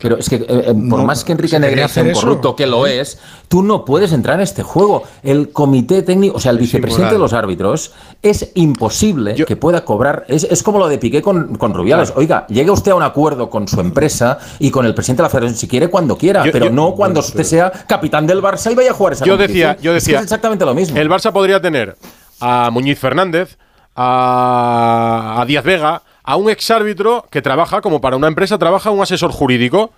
[0.01, 2.69] Pero es que, eh, eh, por No, más que Enrique Negreira sea un corrupto, que
[2.69, 5.03] lo es, tú no puedes entrar en este juego.
[5.25, 10.25] El comité técnico, o sea, el vicepresidente de los árbitros, es imposible que pueda cobrar.
[10.29, 12.13] Es, es como lo de Piqué con, con Rubiales.
[12.15, 15.31] Oiga, llegue usted a un acuerdo con su empresa y con el presidente de la
[15.31, 18.71] federación, si quiere, cuando quiera, Yo- pero yo- no cuando usted sea capitán del Barça
[18.71, 20.97] y vaya a jugar esa Yo decía, yo Es que decía, es exactamente lo mismo.
[20.97, 21.97] El Barça podría tener
[22.41, 23.59] a Muñiz Fernández,
[24.01, 29.03] a, a Díaz Vega, a un exárbitro que trabaja, como para una empresa, trabaja un
[29.03, 29.91] asesor jurídico.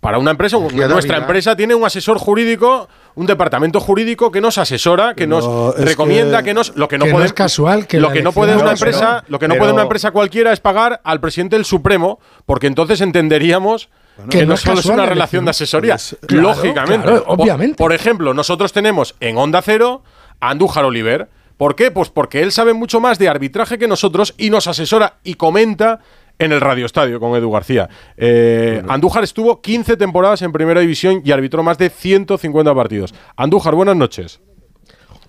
[0.00, 2.86] Para una empresa, Mejía nuestra empresa tiene un asesor jurídico,
[3.16, 6.98] un departamento jurídico que nos asesora, que No, nos recomienda, que, que- nos lo que
[6.98, 9.38] no que no puede es casual que lo que no puede de una empresa, lo
[9.38, 13.00] que no pero- puede una empresa cualquiera es pagar al presidente del Supremo, porque entonces
[13.00, 13.88] entenderíamos
[14.30, 17.06] que, Que no, no es solo es una la relación de asesoría, Pues, claro, lógicamente.
[17.06, 17.76] claro, Por- obviamente.
[17.76, 20.02] Por, ejemplo, nosotros tenemos en Onda Cero
[20.40, 21.28] a Andújar Oliver.
[21.56, 21.90] ¿Por qué?
[21.90, 26.00] Pues porque él sabe mucho más de arbitraje que nosotros y nos asesora y comenta
[26.38, 27.88] en el Radio Estadio con Edu García.
[28.16, 33.14] Eh, Andújar estuvo 15 temporadas en Primera División y arbitró más de 150 partidos.
[33.36, 34.40] Andújar, buenas noches.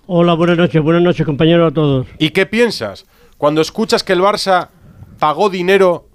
[0.06, 2.06] Hola, buenas noches, buenas noches compañeros a todos.
[2.18, 4.68] ¿Y qué piensas cuando escuchas que el Barça
[5.18, 6.08] pagó dinero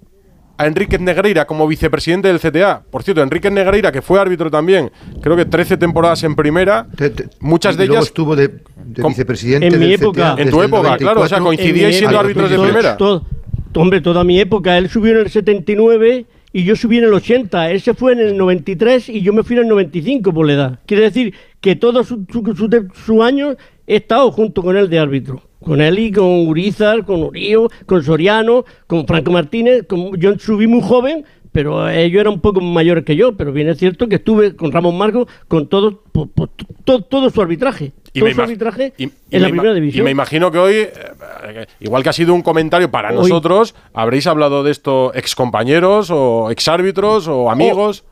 [0.58, 2.84] a Enrique Negreira como vicepresidente del CTA?
[2.90, 6.88] Por cierto, Enrique Negreira, que fue árbitro también, creo que 13 temporadas en primera,
[7.40, 8.06] muchas de ellas...
[8.06, 10.30] estuvo de, de vicepresidente En mi del CTA época.
[10.32, 12.98] En desde tu época, claro, o sea, 94 coincidíais En siendo árbitros de primera.
[12.98, 13.26] todo-
[13.76, 14.78] hombre, toda mi época.
[14.78, 17.72] Él subió en el 79 y yo subí en el 80.
[17.72, 20.54] Él se fue en el 93 y yo me fui en el 95 por la
[20.54, 20.80] edad.
[20.86, 23.56] Quiere decir que todo su, su, su- su año
[23.88, 25.42] he estado junto con él de árbitro.
[25.60, 29.84] Con él y con Urizar, con Urío, con Soriano, con Franco Martínez.
[29.88, 33.38] con- yo subí muy joven, pero ellos eran un poco mayores que yo.
[33.38, 36.50] Pero bien es cierto que estuve con Ramón Marco con todo, po- po-
[36.84, 37.94] todo, todo su arbitraje.
[38.16, 40.04] Y todo su arbitraje y- y en la primera Y división.
[40.06, 40.94] me imagino que hoy, eh,
[41.48, 46.10] eh, igual que ha sido un comentario para Hoy- nosotros, habréis hablado de esto excompañeros
[46.12, 48.04] o exárbitros o amigos.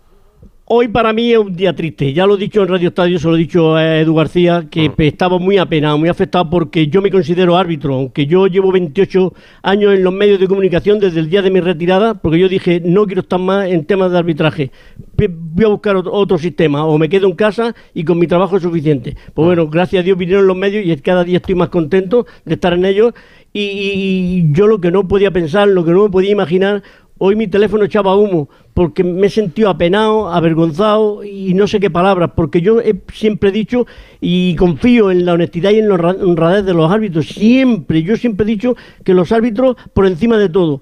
[0.73, 2.13] Hoy para mí es un día triste.
[2.13, 4.87] Ya lo he dicho en Radio Estadio, se lo he dicho a Edu García, que
[4.87, 4.93] Mm.
[4.93, 9.33] pe- estaba muy apenado, muy afectado porque yo me considero árbitro, aunque yo llevo 28
[9.63, 12.81] años en los medios de comunicación desde el día de mi retirada, porque yo dije,
[12.85, 14.71] no quiero estar más en temas de arbitraje.
[15.17, 18.63] Voy a buscar otro, sistema, o me quedo en casa y con mi trabajo es
[18.63, 19.17] suficiente.
[19.33, 22.53] Pues bueno, gracias a Dios vinieron los medios y cada día estoy más contento de
[22.53, 23.13] estar en ellos.
[23.53, 26.83] Y, y- y yo lo que no podía pensar, lo que no me podía imaginar,
[27.23, 31.91] Hoy mi teléfono echaba humo porque me he sentido apenado, avergonzado y no sé qué
[31.91, 33.85] palabras, porque yo he siempre dicho
[34.19, 37.27] y confío en la honestidad y en la honra- honradez de los árbitros.
[37.27, 40.81] Siempre, yo siempre he dicho que los árbitros por encima de todo.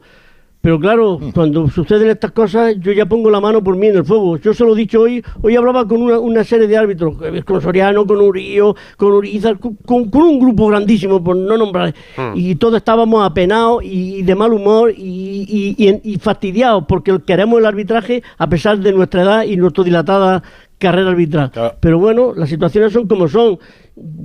[0.62, 4.04] Pero claro, cuando suceden estas cosas, yo ya pongo la mano por mí en el
[4.04, 4.36] fuego.
[4.38, 7.44] Yo se lo he dicho hoy, hoy hablaba con una, una serie de árbitros, eh,
[7.44, 11.96] con Soriano, con Urío, con Urizar, con, con- con un grupo grandísimo, por no nombrar.
[12.18, 12.34] Hmm.
[12.36, 17.58] Y todos estábamos apenados y, de mal humor y, y- y- y fastidiados, porque queremos
[17.60, 20.44] el arbitraje a pesar de nuestra edad y nuestra dilatada
[20.78, 21.52] carrera arbitral.
[21.80, 23.60] Pero bueno, las situaciones son como son.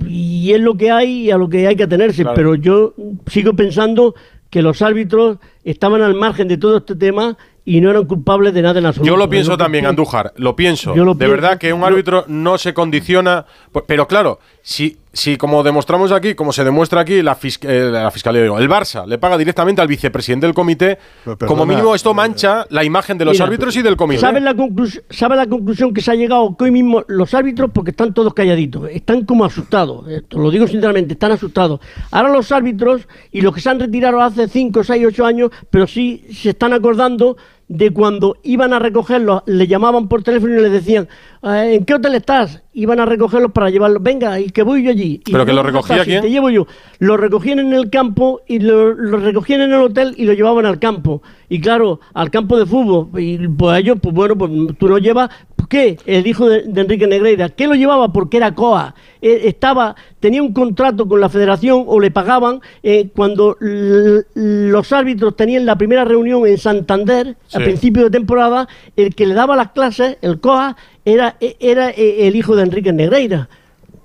[0.07, 2.23] Y es lo que hay y a lo que hay que atenerse.
[2.23, 2.35] Claro.
[2.35, 2.93] Pero yo
[3.27, 4.15] sigo pensando
[4.49, 8.61] que los árbitros estaban al margen de todo este tema y no eran culpables de
[8.61, 9.11] nada en absoluto.
[9.11, 9.85] Yo lo pienso también.
[9.87, 10.95] Andújar, lo pienso.
[10.95, 11.31] Yo lo de pienso.
[11.35, 13.45] verdad que un árbitro no se condiciona.
[13.73, 17.89] pu- Pero claro, si, si como demostramos aquí, como se demuestra aquí, la, fis- eh,
[17.89, 21.95] la fiscalía, digo, el Barça le paga directamente al vicepresidente del comité, como perdona, mínimo
[21.95, 24.19] esto mancha la imagen de los Mira, árbitros y del comité.
[24.19, 26.55] ¿Sabes la, conclus- sabe la conclusión que se ha llegado?
[26.57, 30.07] Que hoy mismo los árbitros, porque están todos calladitos, están como asustados.
[30.09, 31.79] Esto lo digo sinceramente, están asustados.
[32.11, 35.87] Ahora los árbitros y los que se han retirado hace 5, 6, 8 años, pero
[35.87, 40.71] sí se están acordando de cuando iban a recogerlos, le llamaban por teléfono y les
[40.71, 41.07] decían, "Eh,
[41.45, 42.61] ¿en qué hotel estás?
[42.73, 45.21] Iban a recogerlos para llevarlos, venga, y que voy yo allí.
[45.25, 46.07] Y ¿Pero que lo "¿Dónde recogía estás?".
[46.07, 46.21] Y quién?
[46.23, 46.67] Te llevo yo.
[46.99, 50.65] Los recogían en el campo y lo, lo recogían en el hotel y lo llevaban
[50.65, 51.21] al campo.
[51.47, 53.07] Y claro, al campo de fútbol.
[53.21, 55.29] Y pues ellos, pues bueno, pues tú lo llevas.
[55.55, 55.97] ¿Por qué?
[56.05, 57.49] El hijo de, de Enrique Negreira.
[57.49, 58.11] ¿Qué lo llevaba?
[58.11, 58.93] Porque era COA.
[59.21, 65.35] Eh, estaba, tenía un contrato con la federación o le pagaban eh, cuando los árbitros
[65.35, 67.57] tenían la primera reunión en Santander Sí.
[67.57, 68.67] a principio de temporada.
[68.95, 72.91] El que le daba las clases, el COA, era, era eh, el hijo de Enrique
[72.91, 73.47] Negreira.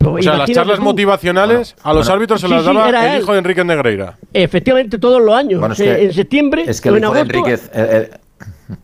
[0.02, 0.82] O sea, las charlas tú.
[0.84, 2.14] motivacionales a los bueno.
[2.14, 3.22] árbitros se Sí, las daba el él.
[3.22, 4.16] hijo de Enrique Negreira.
[4.32, 5.60] Efectivamente, todos los años.
[5.60, 7.38] Bueno, es Eh, que- en septiembre Es que o el en hijo de agosto.
[7.38, 7.70] Enríquez.
[7.74, 8.18] eh, eh,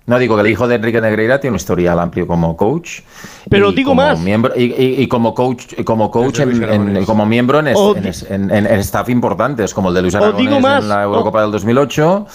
[0.04, 3.00] no digo que el hijo de Enrique Negreira tiene un historial amplio como coach.
[3.48, 4.18] Pero y digo como más.
[4.20, 6.62] Miembro, y, y- y como coach, y como coach en,
[6.96, 10.18] en- como miembro en, es- O en en- staff importantes, como el de Luis O
[10.18, 10.52] Aragonés
[10.82, 12.26] en la o- Eurocopa del 2008,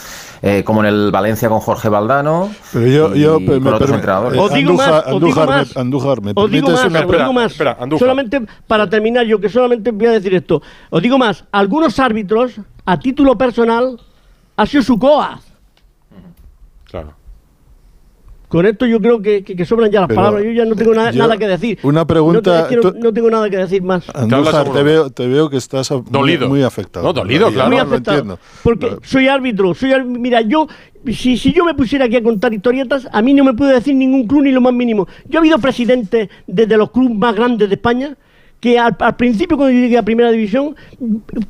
[0.42, 2.50] eh, como en el Valencia con Jorge Valdano.
[2.74, 4.38] Pero yo, y yo con me otros entrenadores.
[4.38, 5.76] eh, Os digo Andújar- más, os digo Andújar, más.
[5.76, 7.52] me, Andújar, ¿me Os digo más, una os digo más.
[7.52, 8.00] espera, Andújar.
[8.00, 10.62] solamente para terminar, yo que solamente voy a decir esto.
[10.90, 12.54] Os digo más, algunos árbitros,
[12.86, 14.00] a título personal,
[14.58, 15.40] ha sido su COA.
[16.86, 17.14] Claro.
[18.52, 20.44] Con esto yo creo que, que- que sobran ya las Pero, palabras.
[20.44, 21.80] Yo ya no tengo na- yo- nada que decir.
[21.84, 24.04] una pregunta, No, te- es que no- tú- no tengo nada que decir más.
[24.14, 27.06] Andújar, te veo, te veo que estás muy, afectado.
[27.06, 27.70] No, dolido, claro.
[27.70, 28.18] Muy afectado.
[28.18, 28.40] entiendo.
[28.62, 30.68] Porque soy árbitro, soy ar- mira, yo
[31.14, 33.96] si, si yo me pusiera aquí a contar historietas, a mí no me puede decir
[33.96, 35.08] ningún club ni lo más mínimo.
[35.30, 38.18] Yo he habido presidentes desde los clubes más grandes de España
[38.62, 40.76] que al, principio cuando yo llegué a Primera División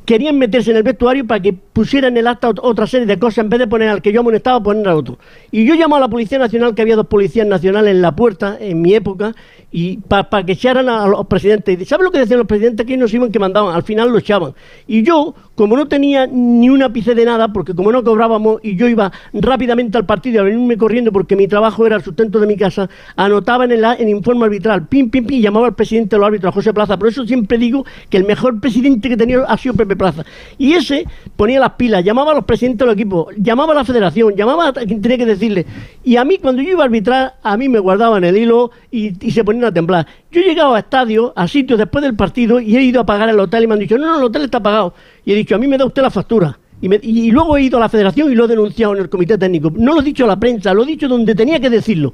[0.06, 3.18] querían meterse en el vestuario para que pusieran en el acta ot- otra serie de
[3.18, 5.18] cosas en vez de poner al que yo amonestaba poner al otro.
[5.50, 8.56] Y yo llamo a la Policía Nacional, que había dos policías nacionales en la puerta
[8.58, 9.34] en mi época,
[9.72, 11.88] y para que echaran a los presidentes.
[11.88, 12.84] ¿Sabes lo que decían los presidentes?
[12.86, 14.52] Que nos iban que mandaban, al final lo echaban.
[14.86, 18.76] Y yo, como no tenía ni un ápice de nada, porque como no cobrábamos y
[18.76, 22.46] yo iba rápidamente al partido a venirme corriendo porque mi trabajo era el sustento de
[22.46, 25.74] mi casa, anotaba en el, a- en informe arbitral, pim, pim, pim, y llamaba al
[25.74, 26.98] presidente de los árbitros, a José Plaza.
[26.98, 30.24] Por eso siempre digo que el mejor presidente que tenía ha sido Pepe Plaza.
[30.58, 31.06] Y ese
[31.36, 34.68] ponía las pilas, llamaba a los presidentes de los equipos, llamaba a la federación, llamaba
[34.68, 35.64] a quien tenía que decirle.
[36.04, 39.12] Y a mí, cuando yo iba a arbitrar, a mí me guardaban el hilo y,
[39.26, 40.06] y se ponían a temblar.
[40.30, 43.28] Yo he llegado a estadios, a sitios después del partido, y he ido a pagar
[43.28, 44.94] el hotel y me han dicho, no, no, el hotel está pagado.
[45.24, 46.58] Y he dicho, a mí me da usted la factura.
[46.80, 49.72] Y, luego he ido a la federación y lo he denunciado en el comité técnico.
[49.74, 52.12] No lo he dicho a la prensa, lo he dicho donde tenía que decirlo.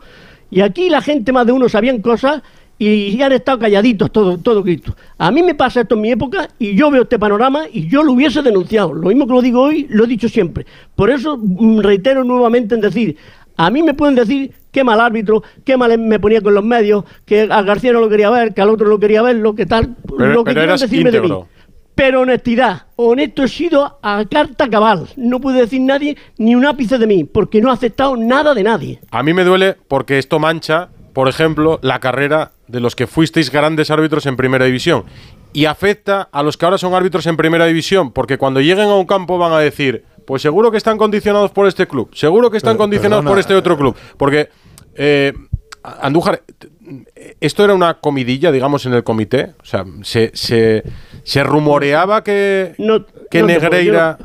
[0.50, 2.42] Y aquí la gente, más de uno, sabían cosas
[2.78, 4.94] y han estado calladitos todo, todo Cristo.
[5.16, 8.04] A mí me pasa esto en mi época y yo veo este panorama y yo
[8.04, 8.92] lo hubiese denunciado.
[8.94, 10.64] Lo mismo que lo digo hoy, lo he dicho siempre.
[10.94, 13.16] Por eso mm, reitero nuevamente en decir,
[13.58, 17.04] a mí me pueden decir qué mal árbitro, qué mal me ponía con los medios,
[17.26, 19.96] que a García no lo quería ver, que al otro no quería verlo, que tal.
[20.16, 21.30] Pero- lo que quieran decirme de mí.
[21.94, 25.08] Pero honestidad, honesto he sido a carta cabal.
[25.16, 28.62] No puede decir nadie ni un ápice de mí, porque no he aceptado nada de
[28.62, 29.00] nadie.
[29.10, 33.50] A mí me duele porque esto mancha, por ejemplo, la carrera de los que fuisteis
[33.50, 35.02] grandes árbitros en Primera División.
[35.52, 38.94] Y afecta a los que ahora son árbitros en Primera División, porque cuando lleguen a
[38.94, 42.58] un campo van a decir, pues seguro que están condicionados por este club, seguro que
[42.58, 43.96] están Pero- condicionados perdona, por este otro club.
[44.18, 44.50] Porque,
[44.94, 45.32] eh,
[45.82, 46.42] Andújar,
[47.40, 49.54] esto era una comidilla, digamos, en el comité.
[49.62, 50.82] O sea, se, se,
[51.22, 54.18] se rumoreaba que, que no te puedo- Negreira...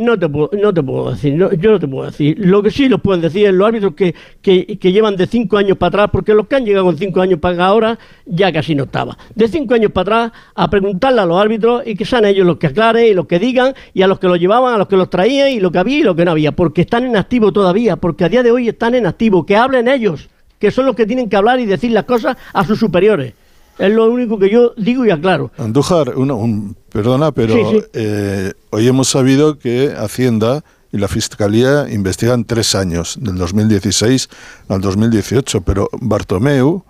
[0.00, 2.34] No te puedo, no te puedo decir, no- yo no te puedo decir.
[2.38, 5.76] Lo que sí los pueden decir es los árbitros que, que, llevan de cinco años
[5.76, 8.84] para atrás, porque los que han llegado con cinco años para ahora ya casi no
[8.84, 9.18] estaba.
[9.34, 12.56] De cinco años para atrás, a preguntarle a los árbitros y que sean ellos los
[12.56, 14.96] que aclaren y los que digan, y a los que los llevaban, a los que
[14.96, 17.52] los traían, y lo que había y lo que no había, porque están en activo
[17.52, 20.96] todavía, porque a día de hoy están en activo, que hablen ellos, que son los
[20.96, 23.34] que tienen que hablar y decir las cosas a sus superiores.
[23.80, 25.50] Es lo único que yo digo y aclaro.
[25.58, 27.82] Andújar, una- un- perdona, pero Sí, sí.
[27.94, 30.62] eh, hoy hemos sabido que Hacienda
[30.92, 34.28] y la Fiscalía investigan tres años, del 2016
[34.68, 36.84] al 2018, pero Bartomeu,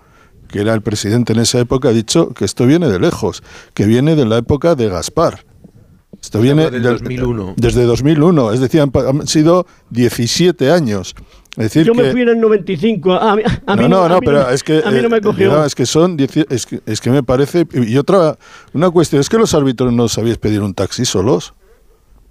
[0.49, 3.43] que era el presidente en esa época, ha dicho que esto viene de lejos,
[3.74, 5.45] que viene de la época de Gaspar.
[6.20, 7.55] Esto viene del- 2001.
[7.57, 11.14] Desde 2001, es decir, han sido 17 años.
[11.57, 13.12] Decir, Yo que, me fui en el 95.
[13.14, 14.82] A mí, a mí no, no, a no, mí pero es que.
[14.84, 15.51] A mí no me eh, cogió.
[15.53, 16.16] no, es que son.
[16.16, 17.66] dieci- Es que, es que me parece.
[17.72, 18.36] Y otra.
[18.72, 19.20] Una cuestión.
[19.20, 21.55] Es que los árbitros no sabíais pedir un taxi solos.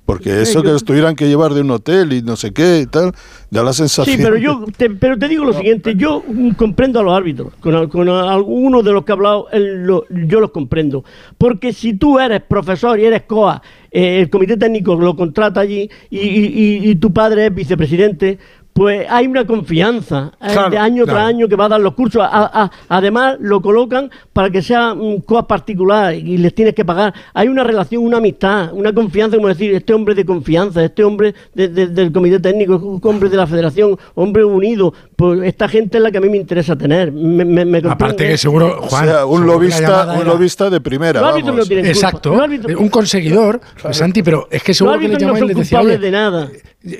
[0.05, 2.87] Porque eso que los tuvieran que llevar de un hotel y no sé qué y
[2.87, 3.11] tal,
[3.51, 4.17] da la sensación.
[4.17, 6.23] Sí, pero yo te, pero te digo lo siguiente, yo
[6.57, 10.05] comprendo a los árbitros, con, al- con algunos de los que he hablado, él lo-
[10.09, 11.03] yo los comprendo,
[11.37, 13.61] porque si tú eres profesor y eres COA,
[13.91, 16.45] eh, el comité técnico lo contrata allí y, y-
[16.87, 18.39] y- y tu padre es vicepresidente,
[18.79, 21.93] pues hay una confianza eh, Claro, de año tras año que va a dar los
[21.95, 22.21] cursos.
[22.23, 26.85] A- a- además, lo colocan para que sea un COA particular y les tienes que
[26.85, 27.13] pagar.
[27.33, 31.35] Hay una relación, una amistad, una confianza, como decir, este hombre de confianza, este hombre
[31.53, 34.93] de- de- del comité técnico, hombre de la federación, hombre unido.
[35.17, 37.11] Pues esta gente es la que a mí me interesa tener.
[37.11, 41.19] Me, me- me Aparte que seguro, O Juan, sea, un lobista, un lobista de primera.
[41.19, 41.65] Los árbitros vamos.
[41.65, 41.97] no tienen culpa.
[42.07, 42.35] Exacto,
[42.69, 43.59] Los un conseguidor,
[43.91, 46.11] Santi, pero es que Los seguro que le no son les decía, culpables "Oye, de
[46.11, 46.49] nada.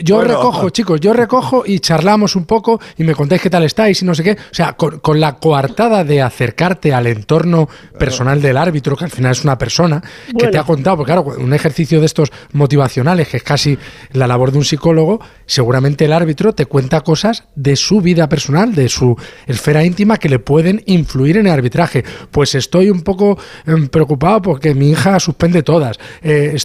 [0.04, 0.32] Yo Bueno.
[0.36, 4.06] recojo, chicos, yo recojo y charlamos un poco y me contáis qué tal estáis y
[4.06, 4.32] no sé qué.
[4.32, 9.12] O sea, con, con la coartada de acercarte al entorno personal del árbitro, que al
[9.12, 10.52] final es una persona que Bueno.
[10.52, 13.78] te ha contado, porque claro, un ejercicio de estos motivacionales, que es casi
[14.14, 18.74] la labor de un psicólogo, seguramente el árbitro te cuenta cosas de su vida personal,
[18.74, 19.16] de su
[19.48, 22.04] esfera íntima que le pueden influir en el arbitraje.
[22.32, 25.98] Pues estoy un poco em, preocupado porque mi hija suspende todas.
[26.22, 26.58] Eh,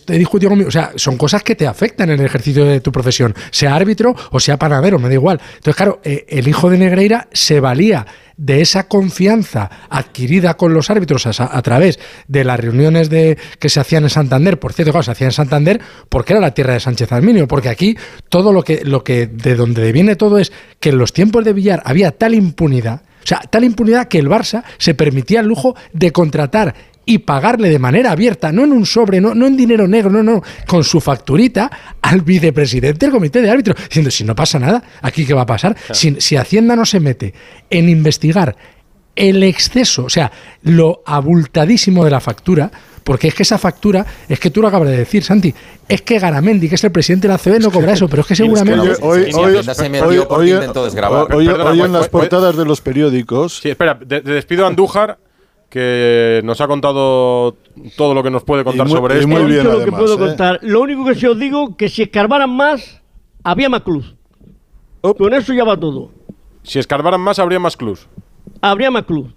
[0.49, 0.69] conmigo.
[0.69, 4.15] O sea, son cosas que te afectan en el ejercicio de tu profesión, sea árbitro
[4.31, 5.41] o sea panadero, me da igual.
[5.57, 10.91] Entonces, claro, eh, el hijo de Negreira se valía de esa confianza adquirida con los
[10.91, 14.59] árbitros a, través de las reuniones de, que se hacían en Santander.
[14.59, 17.97] Por cierto, se hacían en Santander porque era la tierra de Sánchez Arminio, porque aquí
[18.29, 21.53] todo lo que, lo que de donde viene todo es que en los tiempos de
[21.53, 25.77] Villar había tal impunidad, o sea, tal impunidad que el Barça se permitía el lujo
[25.93, 26.75] de contratar
[27.07, 30.23] y pagarle de manera abierta, no en un sobre, no, no en dinero negro, no,
[30.23, 31.71] no, con su facturita
[32.03, 35.47] al vicepresidente del comité de árbitros, diciendo, si no pasa nada, aquí qué va a
[35.47, 37.35] pasar, si, si Hacienda no se mete
[37.71, 38.57] en investigar
[39.17, 40.33] el exceso, o sea,
[40.63, 42.71] lo abultadísimo de la factura,
[43.05, 45.55] porque es que esa factura, es que tú lo acabas de decir, Santi,
[45.89, 48.29] es que Garamendi, que es el presidente de la CB, no cobra eso, pero es
[48.29, 48.89] que seguramente...
[49.03, 49.25] Hoy,
[51.71, 55.19] hoy, en las portadas de los periódicos Sí, espera, de- de- despido a Andújar,
[55.75, 57.57] que nos ha contado
[57.97, 59.29] todo lo que nos puede contar muy- sobre y esto.
[59.29, 60.19] muy bien, dicho lo que además, puedo ¿eh?
[60.29, 60.61] contar.
[60.63, 63.03] Lo único que sí os digo que si escarbaran más,
[63.43, 64.15] había más clubs.
[65.19, 66.13] Con eso ya va todo.
[66.63, 68.09] Si escarbaran más, habría más clubs.
[68.61, 69.35] Habría más clubs.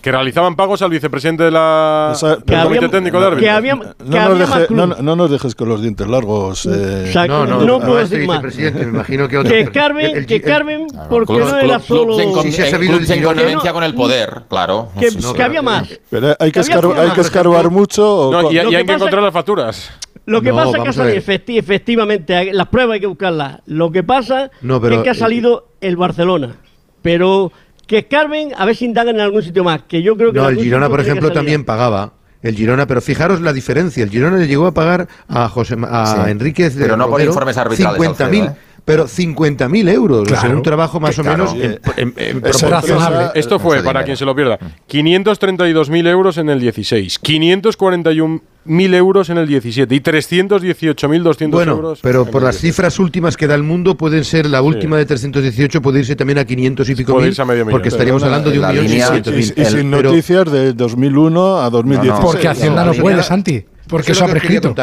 [0.00, 3.80] Que realizaban pagos al vicepresidente de la, Esa- del Que Comité Técnico de que Árbitros.
[3.98, 6.66] No que nos, había deje- más no, nos dejes con los dientes largos.
[6.66, 7.06] eh.
[7.08, 8.40] O sea, No, no, no no, puedo decir más.
[8.42, 12.14] vicepresidente, me imagino que otro- Que escarben, el- que el- escarben, porque no era club-
[12.16, 12.42] solo...
[12.42, 14.90] Sí, sí ha sabido en connivencia con el poder, claro.
[15.00, 15.88] Que, que había más.
[16.10, 18.28] Pero hay que, Que que escarbar mucho.
[18.28, 19.90] o No, cua- y, que hay que encontrar las facturas.
[20.26, 23.60] Lo que No, pasa es que ha salido, efecti- efectivamente, las pruebas hay que buscarlas.
[23.66, 26.54] Lo que pasa No, pero- es que ha salido el Barcelona.
[27.02, 27.50] Pero
[27.86, 29.82] que escarben, a ver si indagan en algún sitio más.
[29.88, 32.12] Que yo creo que No, el Girona, por ejemplo, también pagaba.
[32.42, 34.02] El Girona, pero fijaros la diferencia.
[34.02, 36.30] El Girona le llegó a pagar a José a Sí.
[36.30, 38.56] Enríquez de Pero no por Romero informes arbitrales, 50.000, Alfredo, ¿eh?
[38.84, 40.24] Pero 50.000 euros.
[40.26, 40.42] Claro.
[40.42, 41.52] O sea, un trabajo más o Claro.
[41.54, 42.98] menos en, en- en Esa proporción.
[42.98, 43.30] razonable.
[43.38, 44.04] Esto fue, para dinero.
[44.06, 44.58] quien se lo pierda,
[44.88, 52.00] 532.000 euros en el 16, 541.000 euros en el 17 y 318.200 Bueno, euros.
[52.02, 52.72] pero en por el las 18.
[52.74, 56.38] cifras últimas que da el mundo, pueden ser la última de 318, puede irse también
[56.38, 57.36] a 500 y pico Puede mil,
[57.70, 59.52] porque estaríamos Pero hablando de un millón y, mil.
[59.56, 62.20] y sin Pero- noticias de 2001 a 2016.
[62.24, 63.64] Porque Hacienda no puede, Santi.
[63.88, 64.74] Porque Eso eso es ha prescrito.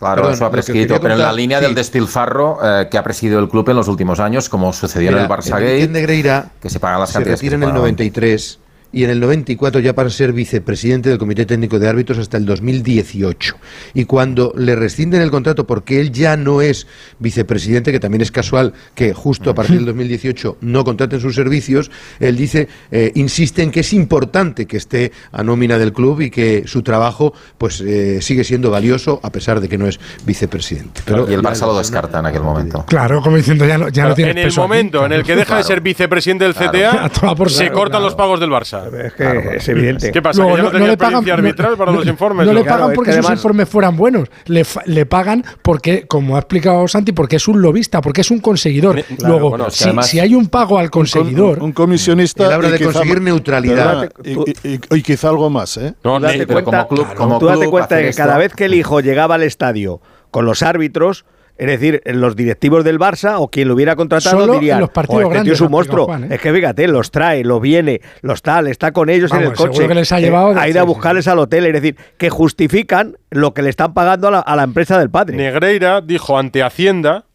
[0.00, 1.66] Claro, Perdón, eso ha prescrito, pero en la línea sí.
[1.66, 5.18] del despilfarro eh, que ha presidido el club en los últimos años, como sucedió en
[5.18, 7.70] el Barça Gate, Negreira que se pagan las se cantidades que retira en se el
[7.72, 7.92] pagaban.
[7.92, 8.59] 93
[8.92, 12.46] y en el 94 ya para ser vicepresidente del Comité Técnico de Árbitros hasta el
[12.46, 13.56] 2018.
[13.94, 16.86] Y cuando le rescinden el contrato porque él ya no es
[17.18, 21.90] vicepresidente, que también es casual que justo a partir del 2018 no contraten sus servicios,
[22.18, 26.30] él dice, eh, insiste en que es importante que esté a nómina del club y
[26.30, 31.02] que su trabajo pues eh, sigue siendo valioso a pesar de que no es vicepresidente.
[31.04, 32.84] Pero y el Barça lo descarta en aquel momento.
[32.86, 34.68] Claro, como diciendo, ya no, ya no tienes en el peso aquí.
[34.68, 36.54] momento en el que deja de ser vicepresidente del.
[36.54, 37.10] CTA,
[37.48, 38.04] se cortan claro.
[38.04, 38.79] los pagos del Barça.
[38.86, 40.10] Es que es evidente.
[40.12, 40.42] ¿Qué pasa?
[40.42, 42.46] Luego, ¿Que ya no, tenía experiencia arbitral para no- los informes?
[42.46, 42.62] No ¿o le?
[42.62, 44.28] Claro, pagan es porque que sus además- informes fueran buenos.
[44.46, 48.40] Le, le pagan porque, como ha explicado Santi, porque es un lobista, porque es un
[48.40, 49.02] conseguidor.
[49.24, 52.46] Luego, bueno, si, además- si hay un pago al conseguidor, Un, un comisionista.
[52.46, 54.10] Él habla de quizá- conseguir neutralidad.
[54.24, 55.94] Y, y- y- y quizá algo más, ¿eh?
[56.04, 58.52] No, Tú date como club- como tú date club cuenta de que esto- cada vez
[58.54, 60.00] que el hijo llegaba al estadio
[60.30, 61.24] con los árbitros,
[61.60, 65.16] es decir, los directivos del Barça o quien lo hubiera contratado Solo dirían, los partidos
[65.16, 66.28] "Oh, este tío grandes, es un monstruo, Juan, ¿eh?
[66.34, 69.86] es que fíjate, los trae, los viene, los tal, está con ellos en el coche,
[69.86, 72.30] que les ha eh, llevado de- ha ido a buscarles al hotel, es decir, que
[72.30, 75.36] justifican lo que le están pagando a la, a la empresa del padre.
[75.36, 77.26] Negreira dijo ante Hacienda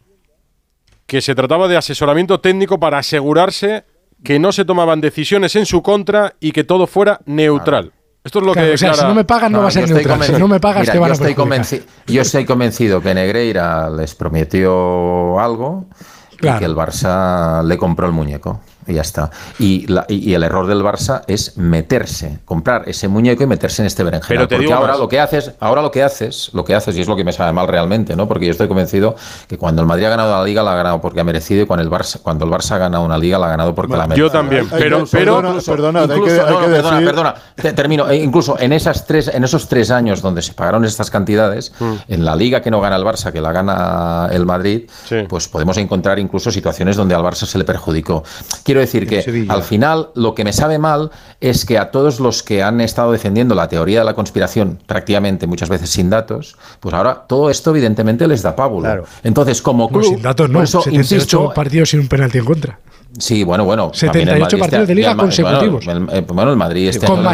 [1.06, 3.84] que se trataba de asesoramiento técnico para asegurarse
[4.24, 7.92] que no se tomaban decisiones en su contra y que todo fuera neutral.
[8.26, 9.86] Esto es lo claro, que o sea, si no me pagan no, va a ser
[9.88, 10.36] yo estoy neutral.
[10.36, 13.14] Si no me pagas Mira, te van yo a estoy, convenci- yo estoy convencido que
[13.14, 15.86] Negreira les prometió algo
[16.38, 16.58] Claro.
[16.58, 18.60] y que el Barça le compró el muñeco.
[18.88, 19.32] Y ya está.
[19.60, 23.88] Y, la- y- el error del Barça es meterse, comprar ese muñeco y meterse en
[23.88, 24.28] este berenjenal.
[24.38, 25.00] Pero te Porque digo ahora más.
[25.00, 27.32] lo que haces, ahora lo que haces, lo que haces, y es lo que me
[27.34, 28.28] sabe mal realmente, ¿no?
[28.28, 29.16] Porque yo estoy convencido
[29.48, 31.66] que cuando el Madrid ha ganado la liga, la ha ganado porque ha merecido, y
[31.66, 34.04] cuando el Barça, cuando el Barça ha ganado una liga, la ha ganado porque la
[34.04, 34.28] ha merecido.
[34.28, 37.06] Yo también, pero, pero perdona, perdona, hay que, Incluso- hay no, que no, perdona, decir-
[37.08, 38.10] perdona, te- termino.
[38.10, 41.94] E incluso en esas tres, en esos tres años donde se pagaron estas cantidades, Mm.
[42.08, 45.24] en la liga que no gana el Barça, que la gana el Madrid, Sí.
[45.28, 48.24] pues podemos encontrar incluso situaciones donde al Barça se le perjudicó.
[48.64, 49.54] Quiero decir que Sevilla.
[49.54, 51.12] al final lo que me sabe mal
[51.42, 55.48] es que a todos los que han estado defendiendo la teoría de la conspiración, prácticamente
[55.48, 58.84] muchas veces sin datos, pues ahora todo esto evidentemente les da pábulo.
[58.86, 59.04] Claro.
[59.24, 62.38] Entonces, como No, club, sin datos no, por eso 78 insisto, partidos sin un penalti
[62.38, 62.80] en contra.
[63.18, 63.92] Sí, bueno, bueno.
[63.94, 65.86] 78 también el Madrid partidos de liga el consecutivos.
[65.86, 67.26] Bueno, el, eh, bueno, el Madrid este Con el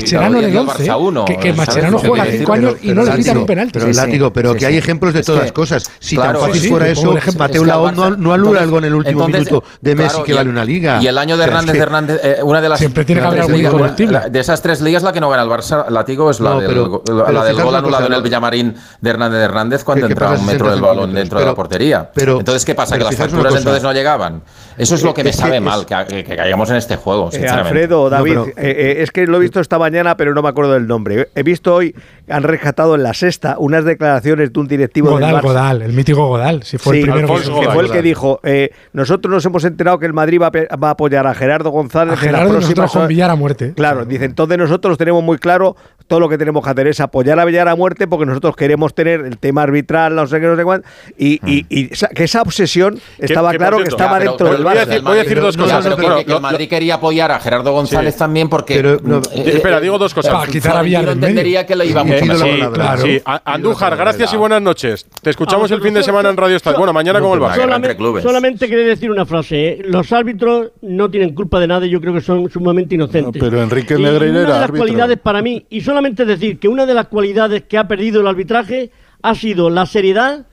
[0.43, 2.67] el 11, Barça uno, que- que ¿sabes Mascherano lo que juega quiero cinco decir?
[2.67, 3.79] años y no le pitan un penalti.
[3.79, 5.89] Pero látigo, pero sí, que hay ejemplos de Es todas que- cosas.
[5.99, 8.77] Si claro, tan fácil sí, fuera sí, eso, Mateo Es Laón no, no entonces- algo
[8.77, 11.01] en el último entonces, minuto de Messi claro, que vale una liga.
[11.01, 13.39] Y el año de Hernández que- Hernández, eh, una de las Siempre tiene que haber
[13.39, 13.73] las ligas-
[14.11, 16.59] la- de esas tres ligas la que no gana el Barça, látigo es la No,
[16.59, 18.21] del, pero- pero la del gol anulado en el.
[18.21, 21.39] Villamarín de Hernández Hernández cuando Que- que entra pasa un metro 60 del balón dentro
[21.39, 22.09] de la portería.
[22.13, 22.95] pero- entonces, ¿qué pasa?
[22.95, 24.41] pero Que las facturas entonces no llegaban.
[24.77, 27.27] Eso es lo que me sabe es- mal, que, que- que caigamos en este juego,
[27.29, 27.69] Eh, sinceramente.
[27.69, 30.49] Alfredo, David, pero- eh, eh, es que lo he visto esta mañana, pero no me
[30.49, 31.29] acuerdo del nombre.
[31.35, 31.95] He visto hoy,
[32.29, 35.41] han rescatado en la sexta unas declaraciones de un directivo del Godal, Barça.
[35.43, 36.63] Godal, el mítico Godal.
[36.63, 37.73] Si fue Sí, el primero que Godal.
[37.73, 40.67] fue el que dijo, eh, nosotros nos hemos enterado que el Madrid va a, pe-
[40.81, 43.09] va a apoyar a Gerardo González a en Gerardo y nosotros con horas".
[43.09, 43.73] Villar a muerte.
[43.75, 45.75] Claro, dice, entonces nosotros tenemos muy claro
[46.07, 48.93] todo lo que tenemos que hacer es apoyar a Villar a muerte porque nosotros queremos
[48.93, 52.25] tener el tema arbitral, no sé qué, no sé cuánto, y, y- y esa- que
[52.25, 55.17] esa obsesión estaba claro que estaba Ya, pero- dentro pero del voy a decir- voy
[55.19, 55.83] a decir dos No cosas.
[55.83, 58.19] pero que- Bueno, que, que el lo- Madrid quería apoyar a Gerardo González Sí.
[58.19, 58.75] también porque.
[58.75, 60.33] Pero, no, mm, Eh, espera, digo dos cosas.
[60.33, 63.01] Para quitar a Villar entendería que le iba Eh, mucho sí, claro.
[63.01, 63.21] sí.
[63.25, 65.05] A- Andújar, gracias y buenas noches.
[65.21, 66.77] Te escuchamos Ah, el fin de semana en Radio Estadio.
[66.77, 68.21] Bueno, mañana con el Una Barça.
[68.21, 69.67] Solamente, quería decir una frase.
[69.69, 69.81] ¿eh?
[69.85, 73.41] Los árbitros no tienen culpa de nada y yo creo que son sumamente inocentes.
[73.41, 74.77] No, pero Enrique Negreira una era de las árbitro.
[74.85, 78.27] cualidades para mí, y solamente decir que una de las cualidades que ha perdido el
[78.27, 78.91] arbitraje
[79.21, 80.45] ha sido la seriedad,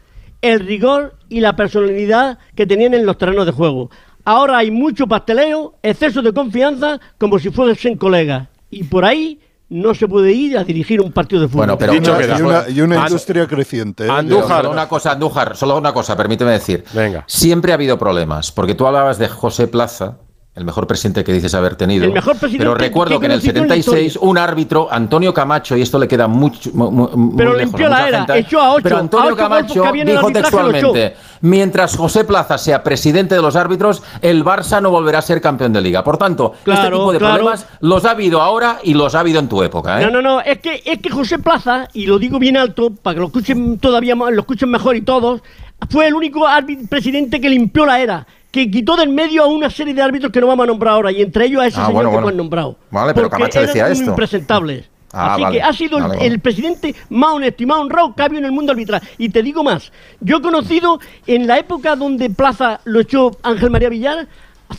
[0.42, 3.90] el rigor y la personalidad que tenían en los terrenos de juego.
[4.24, 8.48] Ahora hay mucho pasteleo, exceso de confianza, como si fuesen colegas.
[8.70, 9.40] Y por ahí
[9.70, 11.66] no se puede ir a dirigir un partido de fútbol.
[11.66, 12.38] Bueno, pero Dicho una-.
[12.38, 14.06] Y una, y una And- industria creciente.
[14.06, 14.10] ¿eh?
[14.10, 14.58] Andújar.
[14.62, 16.84] Solo una cosa, Andújar, solo una cosa, permíteme decir.
[16.92, 17.24] Venga.
[17.26, 20.18] Siempre ha habido problemas, porque tú hablabas de José Plaza,
[20.58, 22.04] el mejor presidente que dices haber tenido.
[22.04, 25.32] El mejor presidente pero recuerdo que en el conocido en la 76 un árbitro, Antonio
[25.32, 28.72] Camacho, y esto le queda mucho, muy Pero lejos limpió la era, gente, echó a
[28.72, 34.02] ocho, Pero a Antonio Camacho dijo textualmente, mientras José Plaza sea presidente de los árbitros,
[34.20, 36.02] el Barça no volverá a ser campeón de liga.
[36.02, 37.34] Por tanto, este Claro, tipo de claro.
[37.34, 40.02] problemas los ha habido ahora y los ha habido en tu época.
[40.02, 40.04] ¿eh?
[40.06, 43.14] No, no, no, es que, es que José Plaza, y lo digo bien alto, para
[43.14, 45.40] que lo escuchen todavía más, lo escuchen mejor y todos,
[45.90, 46.44] fue el único
[46.88, 50.40] presidente que limpió la era, que quitó del medio a una serie de árbitros que
[50.40, 52.28] no vamos a nombrar ahora, y entre ellos a ese Ah, señor bueno, que bueno.
[52.28, 52.76] hemos nombrado.
[52.90, 54.10] Vale, pero Camacho decía esto.
[54.10, 54.88] impresentables.
[55.12, 55.56] Ah, Así vale.
[55.56, 56.38] que ha sido el- Vale, el, vale.
[56.38, 59.00] presidente más honesto y más honrado que ha habido en el mundo arbitral.
[59.16, 59.90] Y te digo más,
[60.20, 64.26] yo he conocido en la época donde Plaza lo echó Ángel María Villar,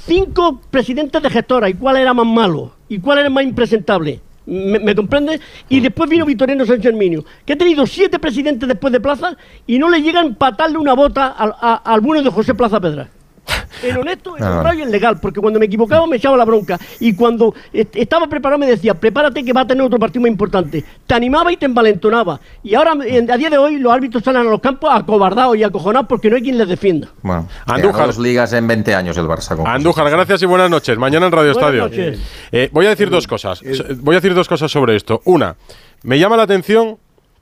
[0.06, 4.20] cinco presidentes de gestora, y cuál era más malo, y cuál era más impresentable.
[4.46, 5.42] ¿Me, me comprendes?
[5.68, 9.36] Y después vino Vitoriano Sánchez Herminio, que ha tenido siete presidentes después de Plaza
[9.68, 12.80] y no le llega a empatarle una bota al, a- al bueno de José Plaza
[12.80, 13.10] Pedra.
[13.84, 14.46] En honesto, no.
[14.46, 16.78] honrado y en legal, porque cuando me equivocaba me echaba la bronca.
[17.00, 20.32] Y cuando est- estaba preparado me decía, prepárate que va a tener otro partido más
[20.32, 20.84] importante.
[21.08, 22.40] Te animaba y te envalentonaba.
[22.62, 25.64] Y ahora, en- a día de hoy, los árbitros salen a los campos acobardados y
[25.64, 27.08] acojonados porque no hay quien les defienda.
[27.22, 28.08] Bueno, Andújar.
[28.08, 29.56] dos ligas en 20 años el Barça.
[29.56, 30.98] con Andújar, gracias y buenas noches.
[30.98, 31.82] Mañana en Radio Buenas Estadio.
[31.84, 32.20] noches.
[32.52, 33.62] Eh, voy a decir dos cosas.
[34.02, 35.22] Voy a decir dos cosas sobre esto.
[35.26, 35.56] Una,
[36.04, 36.98] me llama la atención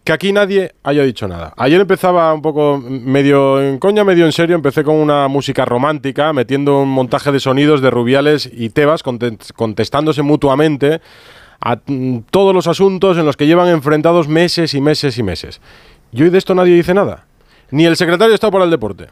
[0.08, 1.54] que aquí nadie haya dicho nada.
[1.58, 4.56] Ayer empezaba un poco medio en coña, medio en serio.
[4.56, 9.38] Empecé con una música romántica, metiendo un montaje de sonidos de Rubiales y Tebas conte-
[9.54, 11.02] contestándose mutuamente
[11.60, 15.60] a mm, todos los asuntos en los que llevan enfrentados meses y meses y meses.
[16.14, 17.26] Y hoy de esto nadie dice nada.
[17.72, 19.08] Ni el secretario de Estado para el Deporte,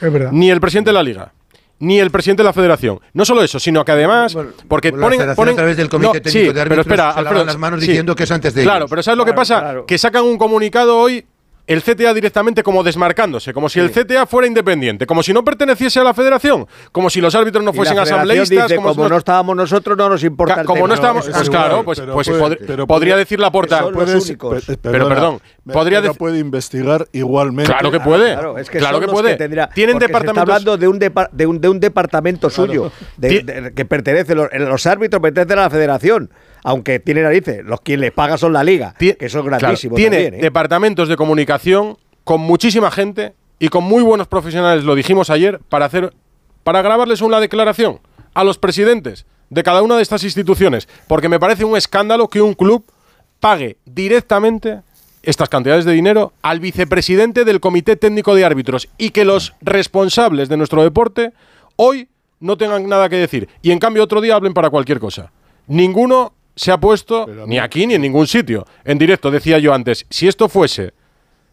[0.00, 0.30] Es verdad.
[0.30, 1.32] ni el presidente de la Liga,
[1.80, 3.00] ni el presidente de la Federación.
[3.14, 4.36] No solo eso, sino que además,
[4.68, 7.12] porque la ponen, ponen- a través del Comité No, Técnico sí, de pero Árbitros espera,
[7.12, 7.86] se Alfredo, las manos sí.
[7.88, 8.90] diciendo que es antes de Claro, ellos.
[8.90, 9.60] pero ¿sabes lo que Claro, pasa?
[9.60, 9.86] claro.
[9.86, 11.24] Que sacan un comunicado hoy.
[11.70, 16.00] El CTA directamente como desmarcándose, como si el CTA fuera independiente, como si no perteneciese
[16.00, 19.16] a la federación, como si los árbitros no fuesen asambleístas, dice, como, como, si no
[19.16, 22.28] estábamos nosotros, no nos importa como no estábamos, es pues igual, claro, pues, pero pues
[22.28, 26.16] puede- pod- pero podría puede- decir la Puedes- pe- Pero, perdón, me- podría pero dec-
[26.18, 27.70] puede investigar igualmente.
[27.72, 28.32] Claro que puede.
[28.32, 29.36] Claro, es que claro puede.
[29.36, 30.42] tendrá- Tienen departamentos.
[30.42, 34.48] Está hablando de un, depar- de un, de un departamento suyo, de- que pertenece, los,
[34.52, 36.30] los árbitros pertenecen a la federación,
[36.64, 40.16] aunque tiene narices, los quien les paga son la liga, que son claro, grandísimos tiene
[40.16, 40.42] también, ¿eh?
[40.42, 45.86] departamentos de comunicación con muchísima gente y con muy buenos profesionales, lo dijimos ayer, para
[45.86, 46.12] hacer
[46.62, 48.00] para grabarles una declaración
[48.34, 52.42] a los presidentes de cada una de estas instituciones, porque me parece un escándalo que
[52.42, 52.84] un club
[53.40, 54.82] pague directamente
[55.22, 60.48] estas cantidades de dinero al vicepresidente del Comité Técnico de Árbitros y que los responsables
[60.48, 61.32] de nuestro deporte
[61.76, 62.08] hoy
[62.38, 65.32] no tengan nada que decir y en cambio otro día hablen para cualquier cosa.
[65.66, 70.06] Ninguno se ha puesto, ni aquí ni en ningún sitio, en directo, decía yo antes,
[70.10, 70.92] si esto fuese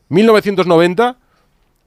[0.09, 1.17] 1990,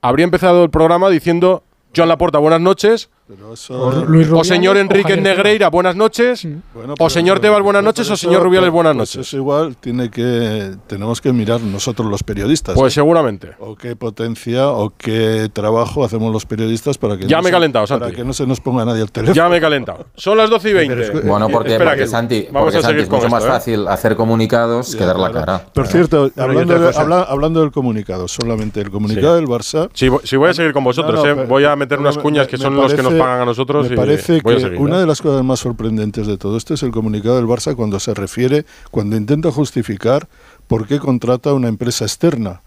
[0.02, 3.11] habría empezado el programa diciendo Joan Laporta, buenas noches.
[3.33, 5.16] Pero eso- O Luis O Rubiales señor Enrique.
[5.16, 6.43] Negreira, buenas noches.
[6.74, 8.11] Bueno, o pero- señor Tebas, buenas pero noches.
[8.11, 9.28] O señor Rubiales, pues- buenas pues noches.
[9.28, 12.74] Eso igual tiene que tenemos que mirar nosotros los periodistas.
[12.74, 12.95] Pues ¿eh?
[12.97, 13.51] seguramente.
[13.61, 17.53] o qué potencia o qué trabajo hacemos los periodistas para que Ya no me se-
[17.53, 18.16] calentado, para Santi.
[18.16, 19.35] que no se nos ponga nadie al teléfono.
[19.37, 20.07] Ya me he calentado.
[20.16, 21.20] Son las 12 y 20.
[21.20, 23.45] Bueno, porque, Espera porque que Santi, vamos porque a Santi seguir es con mucho más
[23.45, 23.49] ¿eh?
[23.49, 25.47] fácil hacer comunicados que dar la Claro.
[25.47, 25.66] cara.
[25.72, 27.01] Por cierto, Pero hablando, otra de- cosa.
[27.03, 29.89] habla- hablando del comunicado, solamente el comunicado del Barça.
[29.95, 31.14] Sí, voy- a seguir con vosotros.
[31.14, 31.35] No, no, ¿eh?
[31.37, 33.89] pero- voy a meter pero unas cuñas que son los que nos pagan a nosotros.
[33.89, 36.83] Me y parece que seguir, una de las cosas más sorprendentes de todo esto es
[36.83, 40.29] el comunicado del Barça cuando se refiere, cuando intenta justificar
[40.66, 42.62] por qué contrata una empresa externa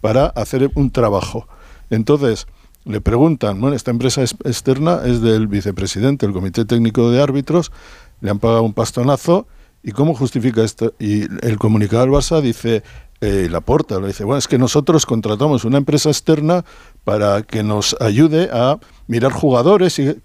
[0.00, 1.46] para hacer un trabajo.
[1.90, 2.46] Entonces,
[2.84, 7.72] le preguntan, bueno, esta empresa es- externa es del vicepresidente del Comité Técnico de Árbitros,
[8.20, 9.46] le han pagado un pastonazo,
[9.82, 10.94] ¿y cómo justifica esto?
[10.98, 12.82] Y el comunicado del Barça dice,
[13.20, 16.64] eh, la porta, le dice, bueno, es que nosotros contratamos una empresa externa
[17.04, 18.78] para que nos ayude a
[19.08, 20.16] mirar jugadores, y,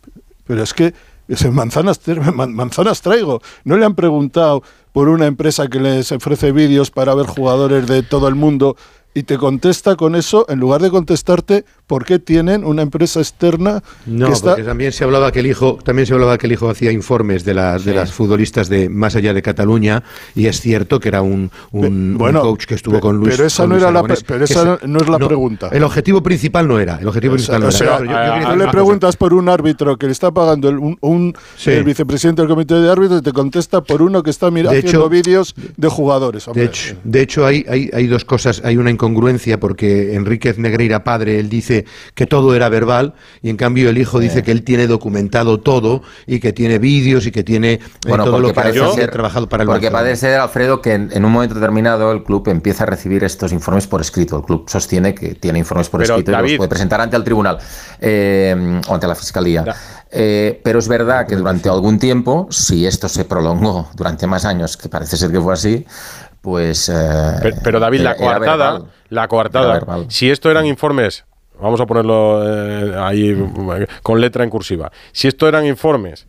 [0.45, 0.93] pero es que
[1.51, 1.99] manzanas,
[2.33, 3.41] manzanas traigo.
[3.63, 8.03] No le han preguntado por una empresa que les ofrece vídeos para ver jugadores de
[8.03, 8.77] todo el mundo
[9.13, 13.83] y te contesta con eso en lugar de contestarte por qué tienen una empresa externa
[14.05, 16.53] No, que está porque también se hablaba que el hijo, también se hablaba que el
[16.53, 20.03] hijo hacía informes de las de las futbolistas de más allá de Cataluña
[20.35, 23.35] y es cierto que era un, un, un bueno, coach que estuvo con Luis.
[23.35, 25.69] pero esa no Luis era la pero esa no es la pregunta.
[25.71, 27.77] El objetivo principal no era, el objetivo principal no O era.
[27.77, 30.77] sea, Pero yo- yo decir le preguntas por un árbitro que le está pagando el,
[30.79, 31.71] un, un- Sí.
[31.71, 34.77] el vicepresidente del comité de árbitros y te contesta por uno que está mira, De
[34.79, 36.47] haciendo hecho- vídeos de jugadores.
[36.47, 36.63] hombre.
[36.63, 41.03] De hecho, de hecho hay, hay, hay dos cosas, hay una incongruencia porque Enríquez Negreira
[41.03, 41.85] padre, él dice
[42.15, 46.01] que todo era verbal y en cambio el hijo dice que él tiene documentado todo
[46.25, 49.11] y que tiene vídeos y que tiene eh, Bueno, todo porque lo que ha ser-
[49.11, 50.03] trabajado para el Porque Barcelona.
[50.03, 53.51] parece ser, Alfredo, que en, en un momento determinado el club empieza a recibir estos
[53.51, 54.37] informes por escrito.
[54.37, 57.23] El club sostiene que tiene informes por Pero, escrito y los puede presentar ante el
[57.25, 57.57] tribunal
[57.99, 59.65] eh, o ante la fiscalía.
[60.15, 64.77] Eh, pero es verdad que durante algún tiempo, si esto se prolongó durante más años,
[64.77, 65.85] que parece ser que fue así,
[66.43, 66.89] pues.
[66.89, 66.93] eh,
[67.41, 68.91] Pero, pero, David, era- la coartada, verbal.
[69.09, 69.79] la coartada,
[70.09, 71.25] si esto eran informes,
[71.59, 73.35] vamos a ponerlo eh, ahí
[74.03, 76.27] con letra en cursiva, si esto eran informes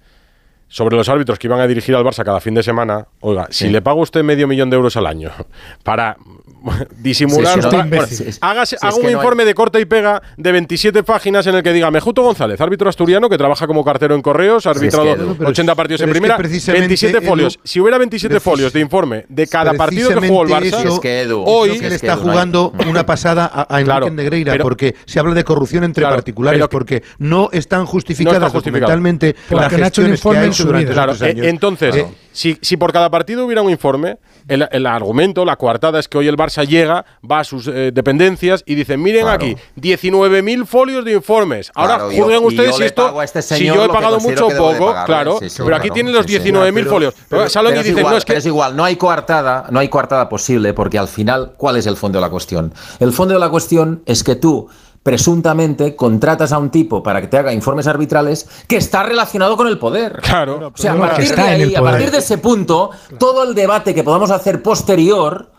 [0.69, 3.69] sobre los árbitros que iban a dirigir al Barça cada fin de semana, oiga, si
[3.69, 5.31] le paga usted medio millón de euros al año
[5.83, 6.17] para
[6.99, 8.33] disimular, Sí, sí, no, bueno, sí, sí.
[8.33, 11.55] Sí, haga un que no hay- informe de corte y pega de 27 páginas en
[11.57, 14.87] el que diga Mejuto González, árbitro asturiano que trabaja como cartero en correos, ha Sí,
[14.87, 17.59] es que, arbitrado pero 80 es- partidos pero en primera, precisamente, 27 Edu, folios.
[17.65, 20.95] Si hubiera 27 precis- folios de informe de cada partido que jugó el Barça, eso
[20.95, 23.45] Es que, Edu, hoy es lo que le está Edu, no hay- jugando una pasada
[23.53, 26.69] a, a Enrique Claro, Negreira, pero- porque se habla de corrupción entre Claro, particulares, pero
[26.71, 30.67] porque no están justificadas No está documentalmente las gestiones que informe ha en hecho su
[30.69, 30.93] durante.
[30.93, 31.47] Claro, años.
[31.47, 34.17] entonces, Eh, si, si por cada partido hubiera un informe,
[34.49, 37.91] el, el argumento, la coartada es que hoy el Barça llega, va a sus eh,
[37.93, 39.37] dependencias y dicen, miren Claro.
[39.45, 41.73] aquí, 19.000 folios de informes.
[41.75, 44.87] Ahora Claro, juzguen y ustedes si esto, este si yo he pagado mucho o poco,
[44.87, 46.53] pagarle, claro, sí, sí, pero aquí claro, tienen los sí, sí.
[46.53, 47.15] 19.000 folios.
[47.29, 48.29] Pero Saloni Pero es dice, igual, no, es que...
[48.29, 51.87] pero es igual, no hay coartada, no hay coartada posible, porque al final, ¿cuál es
[51.87, 52.73] el fondo de la cuestión?
[53.01, 54.69] El fondo de la cuestión es que tú
[55.05, 59.69] presuntamente contratas a un tipo para que te haga informes arbitrales que está relacionado con
[59.69, 60.19] el poder.
[60.23, 60.73] Claro.
[60.75, 63.43] O sea, a partir de está en el ahí, a partir de ese punto, todo
[63.45, 65.51] el debate que podamos hacer posterior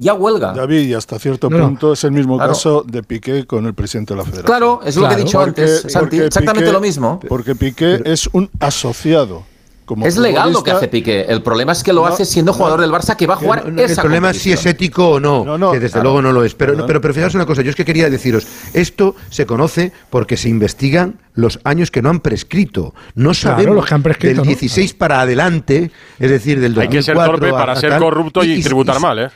[0.00, 0.52] ya huelga.
[0.52, 1.64] David, y hasta cierto No, no.
[1.66, 2.52] punto es el mismo Claro.
[2.52, 4.46] caso de Piqué con el presidente de la Federación.
[4.46, 7.20] Claro, es lo que he dicho antes, Santi, exactamente Piqué- lo mismo.
[7.28, 9.44] Porque Piqué es un asociado.
[9.84, 11.22] Como Es legal lo que hace Piqué.
[11.28, 13.36] El problema es que lo No, hace siendo jugador no, del Barça que va a
[13.38, 15.80] jugar no- no, el esa problema es si es ético o no, No, no, que
[15.80, 16.04] desde claro.
[16.10, 16.54] luego no lo es.
[16.54, 20.36] Pero, pero, pero fijaos una cosa, yo es que quería deciros, esto se conoce porque
[20.36, 22.94] se investigan los años que no han prescrito.
[23.16, 24.44] No Claro, sabemos los que han prescrito, del ¿no?
[24.44, 25.90] 16 para adelante,
[26.20, 29.28] es decir, del 2004 Hay que ser torpe para ser corrupto y, tributar mal, ¿eh?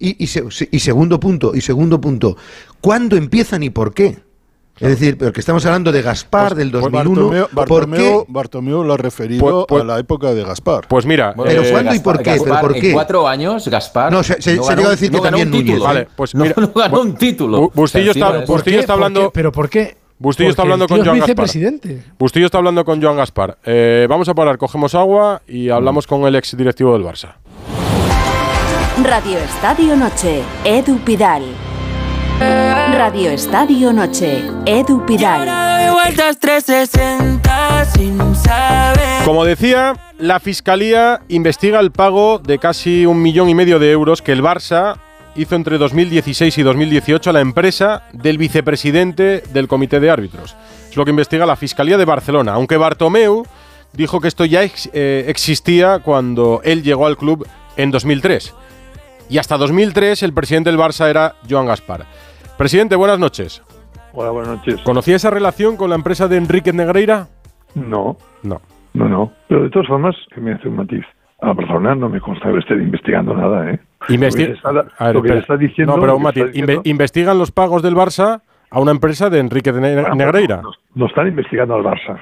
[0.00, 0.42] Y, y se-
[0.72, 2.36] y segundo punto, y segundo punto,
[2.80, 4.18] ¿cuándo empiezan y por qué?
[4.80, 7.48] Es decir, porque estamos hablando de Gaspar del Pues 2001.
[7.52, 8.24] Bartomeu, ¿Por qué?
[8.28, 10.88] Bartomeu lo ha referido Pues- pues- a la época de Gaspar.
[10.88, 12.30] Pues mira, Pero eh, ¿cuándo y por qué?
[12.30, 14.10] ¿Pero Gaspar, por en cuatro años, Gaspar.
[14.10, 15.84] No, se- se- no se ganó llegó a decir no que ganó también un título.
[15.84, 15.94] Núñez, ¿eh?
[16.04, 17.58] Vale, pues no, mira, no ganó un título.
[17.64, 19.32] Bu- Bustillo está- Bustillo está hablando- ¿Por?
[19.32, 19.98] ¿Pero por qué?
[20.18, 21.26] Bustillo está hablando con Joan Gaspar.
[21.28, 22.02] vicepresidente.
[22.18, 23.58] Bustillo está hablando con Joan Gaspar.
[23.64, 27.34] Eh, vamos a parar, cogemos agua y hablamos con el ex directivo del Barça.
[28.98, 31.42] Radio Estadio Noche, Edu Pidal.
[32.92, 35.48] Radio Estadio Noche, Edu Pidal.
[39.24, 44.20] Como decía, la Fiscalía investiga el pago de casi un millón y medio de euros
[44.20, 44.96] que el Barça
[45.34, 50.56] hizo entre 2016 y 2018 a la empresa del vicepresidente del Comité de Árbitros.
[50.90, 53.46] Es lo que investiga la Fiscalía de Barcelona, aunque Bartomeu
[53.92, 58.54] dijo que esto ya ex- eh, existía cuando él llegó al club en 2003.
[59.30, 62.04] Y hasta 2003 el presidente del Barça era Joan Gaspar.
[62.58, 63.62] Presidente, buenas noches.
[64.12, 64.80] Hola, buenas noches.
[64.82, 67.28] ¿Conocía esa relación con la empresa de Enrique Negreira?
[67.74, 68.60] No, No.
[68.92, 69.32] no, no.
[69.48, 71.04] Pero de todas formas, que me hace un matiz.
[71.42, 73.80] A Barcelona no me consta que esté investigando nada, ¿eh?
[74.08, 74.68] Investi- Lo que está-
[74.98, 75.40] A ver, lo que espera.
[75.40, 75.94] está diciendo.
[75.94, 76.42] No, pero un matiz.
[76.42, 80.14] Inve- diciendo- investigan los pagos del Barça a una empresa de Enrique de Ne- Bueno,
[80.16, 80.60] Negreira.
[80.60, 82.18] No, no están investigando al Barça.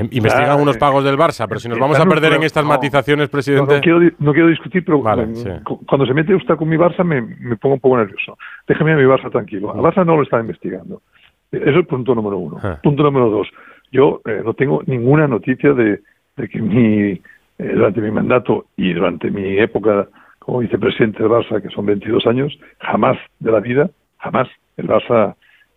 [0.00, 2.64] Em- Investigan unos eh, pagos del Barça, pero si nos vamos a perder en estas
[2.64, 3.74] matizaciones, presidente.
[3.76, 5.48] no quiero, di- no quiero discutir, pero Vale, mm, sí.
[5.86, 8.38] cuando se mete usted con mi Barça me, me pongo un poco nervioso.
[8.66, 9.72] Déjeme a mi Barça tranquilo.
[9.74, 11.02] Al Barça no lo está investigando.
[11.52, 12.56] Eso es el punto número uno.
[12.62, 12.78] Ah.
[12.82, 13.48] Punto número dos.
[13.92, 16.00] Yo eh, no tengo ninguna noticia de,
[16.36, 17.20] de que mi, eh,
[17.58, 22.58] durante mi mandato y durante mi época como vicepresidente del Barça, que son 22 años,
[22.78, 24.48] jamás de la vida, jamás
[24.78, 25.34] el Barça,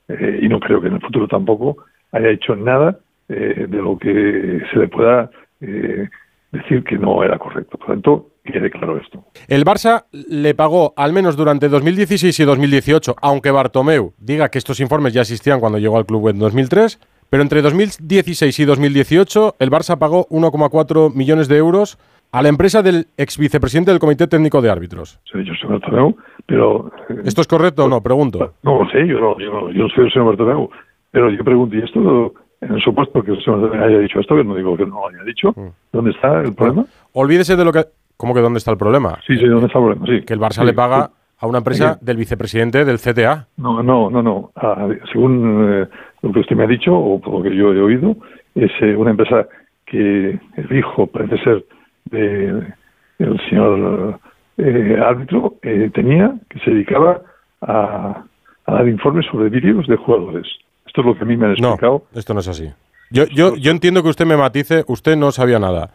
[0.07, 1.77] eh, y no creo que en el futuro tampoco,
[2.13, 2.97] haya hecho nada
[3.35, 5.29] eh, de lo que se le pueda
[5.61, 6.07] eh,
[6.51, 7.77] decir que no era correcto.
[7.77, 9.23] Por lo tanto, quede claro esto.
[9.47, 14.79] El Barça le pagó al menos durante 2016 y 2018, aunque Bartomeu diga que estos
[14.79, 19.71] informes ya existían cuando llegó al club en 2003, pero entre 2016 y 2018 el
[19.71, 21.97] Barça pagó 1,4 millones de euros
[22.31, 25.19] a la empresa del ex vicepresidente del Comité Técnico de Árbitros.
[25.31, 26.15] Sí, yo soy Bartomeu,
[26.45, 26.91] pero...
[27.09, 28.01] eh, ¿Esto es correcto o no?
[28.01, 28.53] Pregunto.
[28.63, 30.69] No lo sé, yo no, yo no, yo no soy el señor Bartomeu,
[31.11, 32.33] pero yo pregunto, ¿y esto,
[32.65, 35.01] en el supuesto que el señor Bartomeu haya dicho esto, que no digo que no
[35.01, 35.67] lo haya dicho, Mm.
[35.91, 36.85] ¿dónde está el problema?
[37.13, 37.83] Olvídese de lo que...
[38.17, 39.17] ¿Cómo que dónde está el problema?
[39.27, 40.05] Sí, sí, ¿dónde está el problema?
[40.05, 40.25] Sí.
[40.25, 41.13] Que el Barça Sí, le paga sí.
[41.39, 43.47] a una empresa del vicepresidente del CTA.
[43.57, 44.51] No, no, no, no.
[44.55, 45.87] Ah, según eh,
[46.21, 48.15] lo que usted me ha dicho, o por lo que yo he oído,
[48.55, 49.47] es eh, una empresa
[49.85, 51.65] que el hijo, parece ser,
[52.05, 52.63] de,
[53.19, 54.19] del señor
[54.57, 57.19] eh, árbitro, eh, tenía, que se dedicaba
[57.61, 58.23] a,
[58.67, 60.47] a dar informes sobre vídeos de jugadores.
[60.93, 62.03] Esto es lo que a mí me han No, explicado.
[62.13, 62.69] esto no es así.
[63.09, 65.89] Yo, yo, yo entiendo que usted me matice, usted no sabía nada,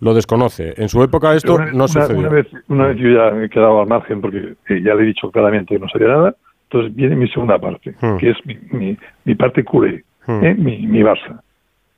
[0.00, 0.74] lo desconoce.
[0.82, 2.18] En su época esto una, no una- sucedió.
[2.18, 5.04] Una vez, una vez yo ya me he quedado al margen porque eh, ya le
[5.04, 6.34] he dicho claramente que no sabía nada.
[6.68, 8.16] Entonces viene mi segunda parte, Hmm.
[8.16, 10.44] que es mi, mi, mi parte culé, Hmm.
[10.44, 10.54] ¿eh?
[10.58, 11.40] mi, mi Barça.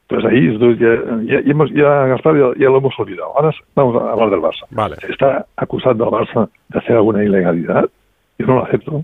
[0.06, 3.32] Entonces ahí entonces ya, ya, ya hemos, ya, Gaspar, ya, ya lo hemos olvidado.
[3.38, 4.66] Ahora vamos a hablar del Barça.
[4.68, 4.96] Vale.
[4.96, 7.88] Se está acusando al Barça de hacer alguna ilegalidad.
[8.38, 9.02] Yo no lo acepto.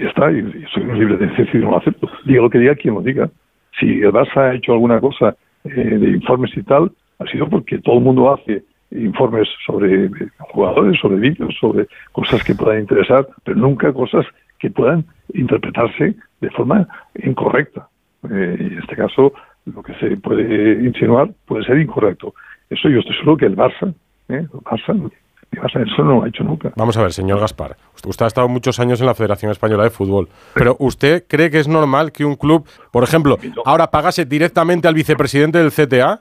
[0.00, 2.08] Ya está, y, soy libre de decir no lo acepto.
[2.24, 3.30] Diga lo que diga quien lo diga.
[3.78, 7.78] Si el Barça ha hecho alguna cosa eh, de informes y tal, ha sido porque
[7.78, 13.28] todo el mundo hace informes sobre eh, jugadores, sobre vídeos, sobre cosas que puedan interesar,
[13.44, 14.24] pero nunca cosas
[14.58, 16.88] que puedan interpretarse de forma
[17.22, 17.88] incorrecta.
[18.24, 19.32] Eh, en este caso,
[19.66, 22.34] lo que se puede insinuar puede ser incorrecto.
[22.70, 23.92] Eso yo estoy seguro que el Barça,
[24.28, 24.46] ¿eh?
[24.46, 25.10] el Barça,
[25.52, 26.72] eso no lo ha hecho nunca.
[26.76, 27.76] Vamos a ver, señor Gaspar.
[28.06, 30.28] Usted, ha estado muchos años en la Federación Española de Fútbol.
[30.54, 34.94] Pero ¿usted cree que es normal que un club, por ejemplo, ahora pagase directamente al
[34.94, 36.18] vicepresidente del CTA?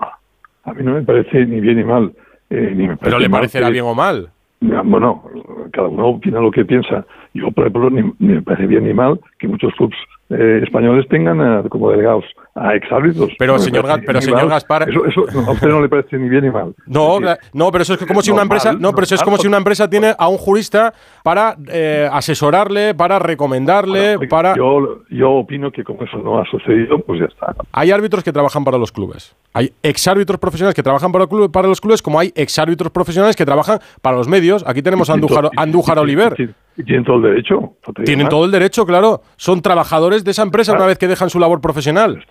[0.63, 2.11] A mí no me parece ni bien ni mal.
[2.49, 4.30] eh, ni me Pero parece le mal parecerá que- bien o mal.
[4.61, 5.23] Bueno,
[5.71, 7.05] cada uno opina lo que piensa.
[7.34, 9.95] Yo, por ejemplo, ni, ni me parece bien ni mal que muchos clubes
[10.32, 12.23] eh, españoles tengan eh, como delegados
[12.55, 13.30] a exárbitros.
[13.39, 14.49] Pero, No señor Ga- pero, señor mal.
[14.49, 16.73] Gaspar- Eso, eso a usted no le parece ni bien ni mal.
[16.88, 17.19] No,
[17.53, 19.41] no, pero eso es como si una empresa, no, pero eso es como normal.
[19.41, 24.55] si una empresa tiene a un jurista para eh, asesorarle, para recomendarle, para.
[24.55, 27.55] Yo, yo opino que como eso no ha sucedido, pues ya está.
[27.71, 29.36] Hay árbitros que trabajan para los clubes.
[29.53, 33.45] Hay exárbitros profesionales que trabajan para, club- para los clubes, como hay exárbitros profesionales que
[33.45, 34.63] trabajan para los medios.
[34.67, 36.36] Aquí tenemos a Andújar, Andújar Oliver.
[36.80, 37.73] Y tienen todo el derecho.
[38.05, 38.30] Tienen más.
[38.30, 39.21] todo el derecho, claro.
[39.36, 42.25] Son trabajadores de esa empresa una vez que dejan su labor profesional.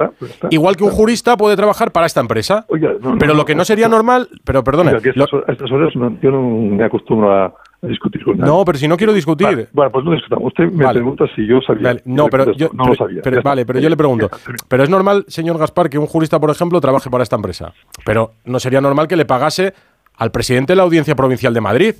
[0.48, 2.64] Igual que un jurista puede trabajar para esta empresa.
[2.70, 4.88] no, pero no, lo que no, sería normal, pero perdone.
[4.90, 8.24] Oiga, que estas, hor- a estas horas no- yo no me acostumbro a, a discutir
[8.24, 8.50] con nadie.
[8.50, 9.46] No, pero si no quiero discutir.
[9.46, 10.46] Vale, bueno, pues no discutamos.
[10.46, 10.98] Usted me Vale.
[11.00, 11.82] pregunta si yo sabía.
[11.82, 13.20] Vale, no, pero yo, no lo sabía.
[13.22, 13.50] pero- está.
[13.50, 14.30] vale, pero yo le pregunto,
[14.66, 17.74] pero es normal, señor Gaspar, que un jurista, por ejemplo, trabaje para esta empresa.
[18.06, 19.74] Pero no sería normal que le pagase
[20.16, 21.94] al presidente de la Audiencia Provincial de Madrid.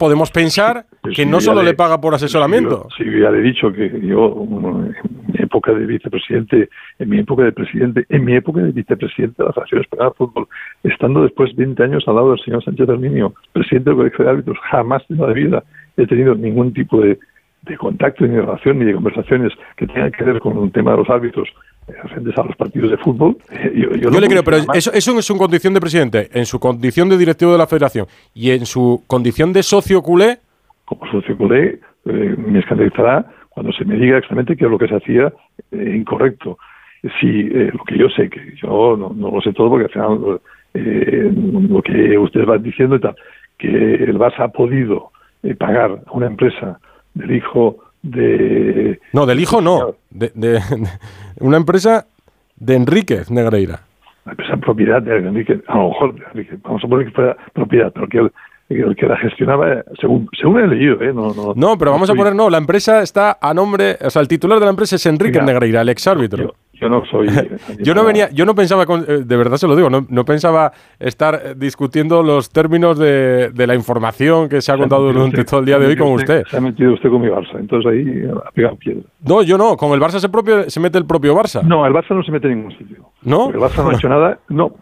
[0.00, 2.88] Podemos pensar que sí, no solo le- le paga por asesoramiento.
[2.96, 7.42] Sí, ya le he dicho que yo, en mi época de vicepresidente, en mi época
[7.44, 10.48] de presidente, en mi época de vicepresidente de la Federación Española de Fútbol,
[10.84, 14.58] estando después 20 años al lado del señor Sánchez Herminio, presidente del Colegio de Árbitros,
[14.70, 15.62] jamás en la vida
[15.98, 17.18] he tenido ningún tipo de,
[17.62, 20.92] de contacto, ni de relación, ni de conversaciones que tengan que ver con un tema
[20.92, 21.46] de los árbitros
[22.08, 23.36] frente a los partidos de fútbol.
[23.50, 26.28] Eh, Yo, yo Yo, no le creo, pero eso, eso en su condición de presidente,
[26.32, 30.38] en su condición de directivo de la federación y en su condición de socio culé,
[30.90, 34.88] como socio culé, eh, me escandalizará cuando se me diga exactamente qué es lo que
[34.88, 35.32] se hacía
[35.70, 36.58] eh, incorrecto.
[37.20, 39.92] Si eh, lo que yo sé, que yo no, no lo sé todo porque al
[39.92, 40.40] final
[40.72, 43.14] lo que ustedes van diciendo y tal,
[43.56, 45.12] que el Barça ha podido
[45.58, 46.80] pagar a una empresa
[47.14, 49.00] del hijo de...
[49.12, 50.60] no, del hijo no, de, de- de
[51.40, 52.06] una empresa
[52.56, 53.80] de Enríquez Negreira.
[54.24, 57.92] la empresa propiedad de Enrique, a lo mejor de vamos a poner que fuera propiedad,
[57.92, 58.32] pero que el,
[58.68, 61.12] el que la gestionaba, eh, según, según he leído, ¿eh?
[61.12, 64.22] No, no, No, pero vamos a poner, no, la empresa está a nombre, o sea,
[64.22, 66.54] el titular de la empresa es Enrique Negreira, el exárbitro.
[66.80, 67.28] Yo no soy...
[67.78, 70.24] Yo no venía, yo no pensaba, con- eh, de verdad se lo digo, no, no
[70.24, 75.44] pensaba estar eh, discutiendo los términos de, de la información que se ha contado durante
[75.44, 76.44] todo el día de hoy con usted.
[76.48, 79.02] Se ha metido usted con mi Barça, entonces ahí ha pegado piedra.
[79.26, 81.62] No, yo no, con el Barça se, propio, se mete el propio Barça.
[81.62, 83.10] No, el Barça no se mete en ningún sitio.
[83.22, 83.50] ¿No?
[83.50, 84.38] El Barça no ha hecho nada.
[84.48, 84.72] No,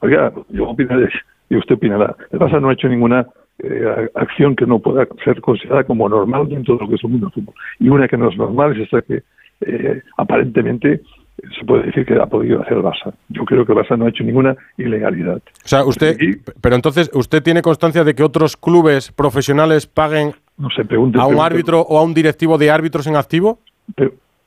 [0.00, 1.08] oiga, yo opinaré
[1.50, 2.16] y usted opinará.
[2.30, 3.26] El Barça no ha hecho ninguna
[3.58, 7.10] eh, acción que no pueda ser considerada como normal dentro de lo que es el
[7.10, 7.54] mundo del fútbol.
[7.78, 9.22] Y una que no es normal es esta que
[9.60, 11.00] eh, aparentemente
[11.58, 13.12] se puede decir que ha podido hacer Barça.
[13.28, 15.36] Yo creo que Barça no ha hecho ninguna ilegalidad.
[15.36, 16.16] O sea, usted,
[16.60, 21.18] pero entonces, ¿usted tiene constancia de que otros clubes profesionales paguen No se pregunte.
[21.18, 23.58] a un pregunte- árbitro o a un directivo de árbitros en activo?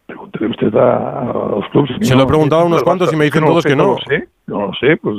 [0.06, 1.92] Pregúntele usted a, a los clubes.
[2.02, 3.84] Se lo he preguntado a unos cuantos y me dicen no todos sé, que no.
[3.88, 4.98] No lo sé, no lo sé.
[4.98, 5.16] Pues,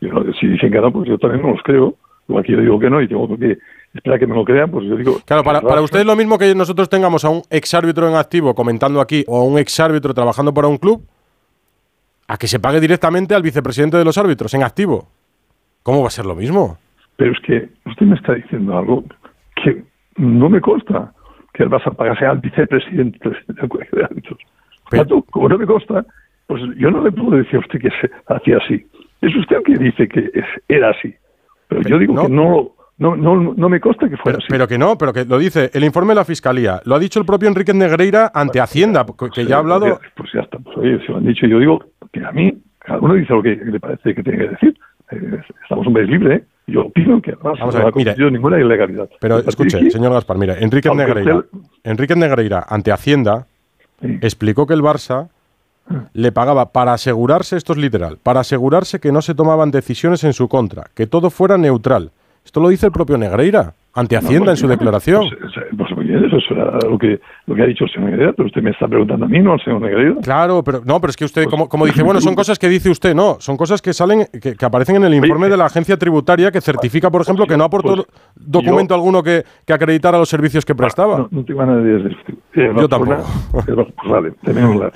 [0.00, 1.94] yo si dicen que no, pues yo también no los creo.
[2.30, 3.58] Igual que yo digo que no y tengo que
[3.92, 5.18] esperar que me lo crean, pues yo digo...
[5.26, 8.54] Claro, para, para usted es lo mismo que nosotros tengamos a un exárbitro en activo
[8.54, 11.02] comentando aquí o a un exárbitro trabajando para un club,
[12.28, 15.08] a que se pague directamente al vicepresidente de los árbitros en activo.
[15.82, 16.78] ¿Cómo va a ser lo mismo?
[17.16, 19.02] Pero es que usted me está diciendo algo
[19.62, 19.82] que
[20.16, 21.12] no me consta
[21.52, 23.18] que el Barça pagase al vicepresidente
[23.48, 24.38] del colegio de árbitros.
[24.88, 26.06] Tanto, como no me consta,
[26.46, 28.86] pues yo no le puedo decir a usted que se hacía así.
[29.20, 31.12] Es usted el que dice que es- era así.
[31.70, 34.48] Pero yo digo que no, no, no, no me consta que fuera así.
[34.50, 36.82] Pero que no, pero que lo dice el informe de la Fiscalía.
[36.84, 40.00] Lo ha dicho el propio Enrique Negreira ante Hacienda, que ya ha hablado...
[40.16, 42.98] Pues ya está, pues oye, si lo han dicho, yo digo que a mí, cada
[42.98, 44.76] uno dice lo que le parece que tiene que decir.
[45.12, 46.44] Eh, estamos un país libre, ¿eh?
[46.66, 48.10] Yo opino que además Vamos a no ver, ha mire.
[48.10, 49.08] cometido ninguna ilegalidad.
[49.20, 51.44] Pero escuche, aquí, señor Gaspar, mira, Enrique Negreira,
[51.84, 53.46] Enrique Negreira ante Hacienda
[54.02, 55.28] explicó que el Barça.
[56.12, 60.32] Le pagaba para asegurarse, esto es literal, para asegurarse que no se tomaban decisiones en
[60.32, 62.12] su contra, que todo fuera neutral.
[62.44, 65.28] Esto lo dice el propio Negreira ante Hacienda en su declaración.
[65.40, 68.32] Pues, pues muy bien, eso era lo que, lo que ha dicho el señor Negreira,
[68.32, 70.16] pero usted me está preguntando a mí, no al señor Negreira.
[70.22, 72.68] Claro, pero no, pero es que usted, Pues como, como dice, bueno, son cosas que
[72.68, 75.66] dice usted, no, son cosas que salen, que, que aparecen en el informe de la
[75.66, 78.06] agencia tributaria que certifica, por ejemplo, que no aportó pues,
[78.36, 81.18] documento alguno que, que acreditara los servicios que prestaba.
[81.18, 82.16] No, no tengo nada de decir.
[82.54, 83.22] Eh, Yo Barcelona-
[83.68, 84.92] eh, Pues vale, tenemos la-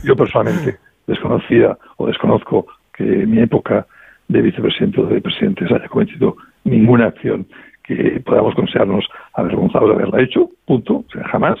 [0.04, 3.86] Yo personalmente desconocía o desconozco que en mi época
[4.28, 7.46] de vicepresidente o de presidente se haya cometido ninguna acción
[7.90, 10.98] que podamos considerarnos avergonzados de haberla hecho, punto.
[10.98, 11.58] O sea, jamás.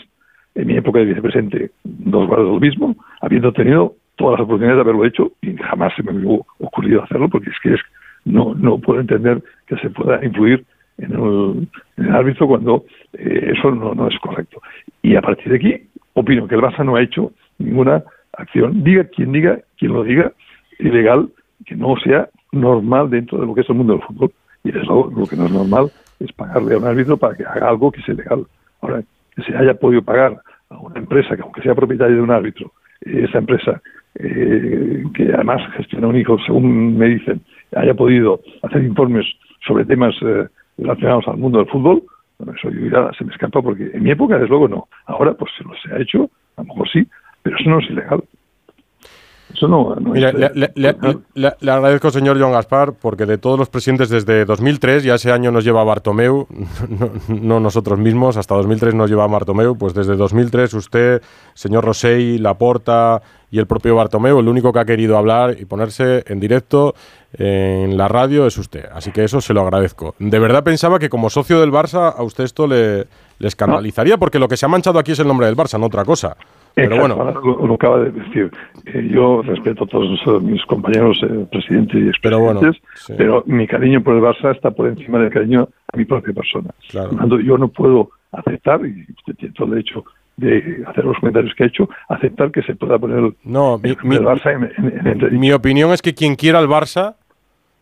[0.56, 4.80] En mi época de vicepresidente, dos grados lo mismo, habiendo tenido todas las oportunidades de
[4.80, 7.80] haberlo hecho y jamás se me hubo ocurrido hacerlo porque es que es,
[8.24, 10.64] no, no puedo entender que se pueda influir
[10.98, 14.60] en el, árbitro cuando eh, eso no, no es correcto.
[15.02, 18.02] Y a partir de aquí, opino que el Barça no ha hecho ninguna
[18.32, 20.32] acción, diga quien diga, quien lo diga,
[20.80, 21.28] ilegal,
[21.64, 24.32] que no sea normal dentro de lo que es el mundo del fútbol.
[24.64, 25.90] Y desde luego, lo que no es normal
[26.20, 28.46] es pagarle a un árbitro para que haga algo que es ilegal.
[28.80, 29.02] Ahora,
[29.34, 32.72] que se haya podido pagar a una empresa que, aunque sea propietaria de un árbitro,
[33.02, 33.80] eh, esa empresa,
[34.16, 37.40] eh, que además gestiona un hijo, según me dicen,
[37.74, 39.26] haya podido hacer informes
[39.66, 40.46] sobre temas eh,
[40.78, 42.02] relacionados al mundo del fútbol,
[42.38, 44.88] bueno, eso yo ya se me escapa porque en mi época, desde luego, no.
[45.06, 47.06] Ahora, pues se lo se ha hecho, a lo mejor sí,
[47.42, 48.22] pero eso no es ilegal.
[49.52, 50.96] Eso no, no Mira, es le, le- le-
[51.34, 55.32] le- le agradezco, señor Joan Gaspar, porque de todos los presidentes desde 2003, ya ese
[55.32, 56.46] año nos lleva Bartomeu,
[56.88, 61.22] no, no nosotros mismos, hasta 2003 nos lleva Bartomeu, pues desde 2003 usted,
[61.54, 63.20] señor Rosell, Laporta
[63.50, 66.94] y el propio Bartomeu, el único que ha querido hablar y ponerse en directo
[67.32, 68.84] en la radio es usted.
[68.92, 70.14] Así que eso se lo agradezco.
[70.20, 73.06] De verdad pensaba que como socio del Barça a usted esto le,
[73.38, 75.86] le escandalizaría, porque lo que se ha manchado aquí es el nombre del Barça, no
[75.86, 76.36] otra cosa.
[76.74, 78.50] Pero bueno, lo, lo acaba de decir.
[78.86, 83.42] Eh, yo respeto a todos eh, mis compañeros eh, presidentes y Pero bueno, expresidentes, pero,
[83.46, 86.70] mi cariño por el Barça está por encima del cariño a mi propia persona.
[86.88, 87.10] Claro.
[87.10, 90.04] Tanto, yo no puedo aceptar, y usted tiene todo el derecho
[90.36, 93.90] de hacer los comentarios que ha hecho, aceptar que se pueda poner el, no, mi,
[93.90, 97.16] el Barça en, en- en- en- Mi opinión es que quien quiera el Barça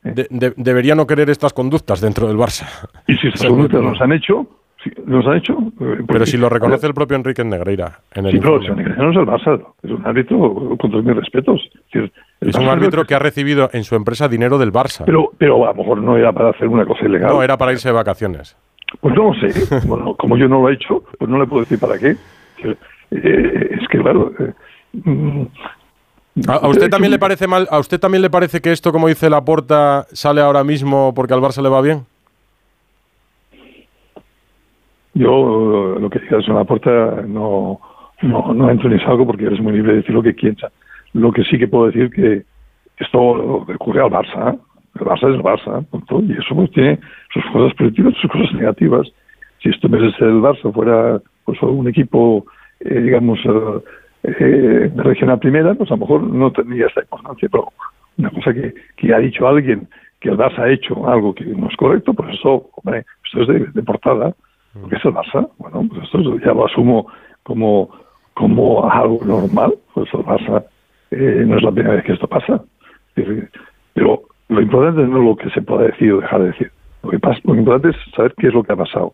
[0.03, 2.67] de- de- debería no querer estas conductas dentro del Barça.
[3.07, 4.47] Y si estas conductas nos han hecho,
[4.95, 5.53] si nos han hecho.
[5.55, 8.57] eh, Pero porque- si lo reconoce el propio Enrique Negreira en el Sí, si no
[8.61, 11.61] es el Barça, es un árbitro con todos mis respetos.
[11.65, 15.05] Es, decir, el Es un árbitro que ha recibido en su empresa dinero del Barça.
[15.07, 17.31] Pero, pero a lo mejor no era para hacer una cosa ilegal.
[17.31, 18.57] No, era para irse de vacaciones.
[19.01, 19.87] Pues no lo sé.
[19.87, 22.17] Bueno, como yo no lo he hecho, pues no le puedo decir para qué.
[22.65, 22.77] Eh,
[23.81, 24.33] es que, claro.
[24.39, 24.53] eh,
[25.05, 25.43] mm,
[26.49, 27.67] ¿A, a usted también le parece mal?
[27.71, 31.41] ¿A usted también le parece que esto, como dice Laporta, sale ahora mismo porque al
[31.41, 32.05] Barça le va bien?
[35.19, 37.81] Yo lo que digas en la puerta no,
[38.23, 40.73] no, no entro ni salgo porque eres muy libre de decir lo que quieras.
[41.13, 42.45] Lo que sí que puedo decir que
[42.99, 44.55] esto ocurre al Barça.
[44.55, 44.59] ¿eh?
[45.01, 45.85] El Barça es el Barça,
[46.23, 47.01] y eso pues, tiene
[47.33, 49.09] sus cosas positivas y sus cosas negativas.
[49.61, 52.47] Si esto en el Barça fuera pues, un equipo,
[52.81, 53.83] eh, digamos, eh,
[54.23, 57.73] eh, de regional primera, pues a lo mejor no tendría esta importancia, pero
[58.19, 59.89] una cosa que, que ha dicho alguien
[60.21, 63.75] que el Barça ha hecho algo que no es correcto, pues eso, hombre, esto es
[63.75, 64.35] de portada,
[64.81, 67.07] porque es el Barça, bueno, pues esto ya lo asumo
[67.43, 67.91] como,
[68.35, 70.65] como algo normal, pues el Barça
[71.11, 72.63] eh, no es la primera vez que esto pasa.
[73.95, 76.71] Pero lo importante no es lo que se pueda decir o dejar de decir.
[77.03, 79.13] Lo, que pasa, lo importante es saber qué es lo que ha pasado.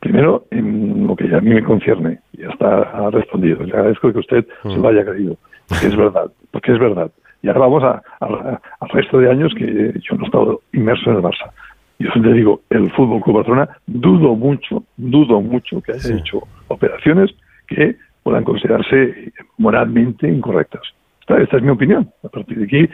[0.00, 3.62] Primero, en lo que a mí me concierne, y ya está ha respondido.
[3.64, 5.36] Le agradezco que usted se lo haya creído,
[5.68, 7.10] porque es verdad, porque es verdad.
[7.42, 11.10] Y ahora vamos a- a- al resto de años que yo no he estado inmerso
[11.10, 11.50] en el Barça.
[11.98, 17.34] Yo le digo, el Fútbol Club Barcelona, dudo mucho, dudo mucho que haya hecho operaciones
[17.66, 20.82] que puedan considerarse moralmente incorrectas.
[21.20, 22.08] Esta, esta es mi opinión.
[22.22, 22.90] A partir de aquí,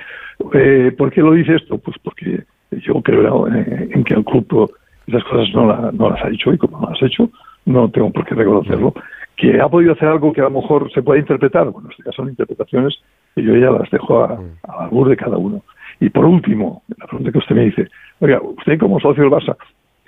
[0.54, 1.78] eh, ¿por qué lo dice esto?
[1.78, 4.72] Pues porque yo creo eh, en que el club
[5.06, 7.28] esas cosas no, la- no las ha hecho y como no las ha hecho,
[7.66, 8.94] no tengo por qué reconocerlo.
[9.36, 12.04] Que ha podido hacer algo que a lo mejor se puede interpretar, bueno, en este
[12.04, 12.94] caso son interpretaciones
[13.34, 14.38] que yo ya las dejo a,
[14.68, 15.62] a albur de cada uno.
[16.00, 17.88] Y por último, la pregunta que usted me dice,
[18.22, 19.56] oiga, usted como socio del Barça,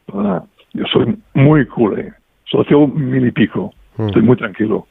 [0.07, 0.43] perdona,
[0.73, 2.13] yo soy muy culé,
[2.45, 3.73] socio mil y pico,
[4.07, 4.87] estoy muy tranquilo.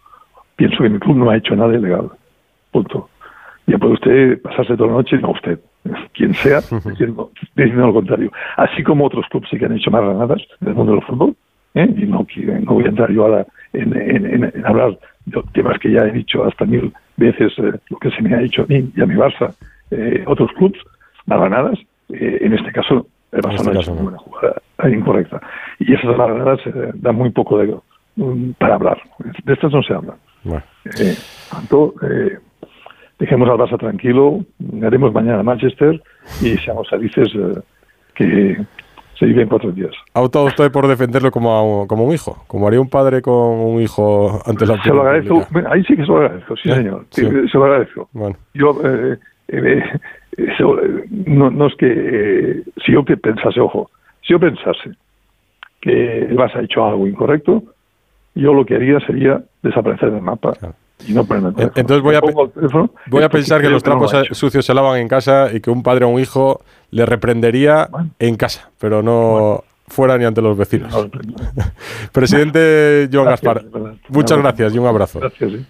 [0.56, 2.10] Pienso que mi club no ha hecho nada ilegal.
[2.72, 3.10] Punto.
[3.66, 5.60] Ya puede usted pasarse toda la noche, no usted,
[6.14, 8.32] quien sea, diciendo, diciendo lo contrario.
[8.58, 11.36] Así como otros clubes sí que han hecho más granadas en el mundo del fútbol,
[11.76, 11.88] ¿eh?
[11.98, 15.42] y no, quiero- no voy a entrar yo ahora en, en- en- en hablar de
[15.54, 18.64] temas que ya he dicho hasta mil veces eh, lo que se me ha hecho
[18.64, 19.54] a mí y a mi Barça,
[19.92, 20.80] eh, otros clubes,
[21.26, 23.96] más granadas, eh, en este caso el Barça este no.
[23.98, 24.62] ninguna jugada
[24.92, 25.42] incorrecta.
[25.80, 27.76] Y esas granadas eh, dan muy poco de,
[28.16, 29.02] mm, para hablar.
[29.44, 30.16] De estas no se habla.
[30.44, 30.64] Bueno.
[31.00, 31.16] Eh,
[31.52, 32.38] tanto, eh,
[33.20, 34.40] dejemos al Barça tranquilo,
[34.86, 36.02] haremos mañana a Manchester
[36.42, 37.60] y seamos felices eh,
[38.16, 38.58] que
[39.18, 39.92] se vive en cuatro días.
[40.16, 43.22] Ha optado usted por defenderlo como, a un- como un hijo, como haría un padre
[43.22, 45.70] con un hijo ante la Se lo agradezco, pública.
[45.72, 46.76] ahí sí que se lo agradezco, sí, ¿Eh?
[46.76, 47.22] señor, Sí.
[47.26, 48.10] Sí, se lo agradezco.
[48.12, 48.36] Bueno.
[48.54, 48.72] Yo,
[50.38, 53.90] eh, eh, eh, no, no es que, eh, si yo que pensase, ojo,
[54.22, 54.92] si yo pensase
[55.82, 57.64] que el Barça ha hecho algo incorrecto,
[58.36, 60.54] yo lo que haría sería desaparecer del mapa
[61.08, 61.54] y no teléfono.
[61.76, 65.00] Entonces voy a, teléfono voy a pensar que los no lo trapos sucios se lavan
[65.00, 66.62] en casa y que un padre o un hijo
[66.92, 71.10] le reprendería en casa, pero no fuera ni ante los vecinos.
[72.12, 75.20] Presidente Joan Gracias, Gaspar, muchas gracias y un abrazo.
[75.20, 75.66] Gracias, sí.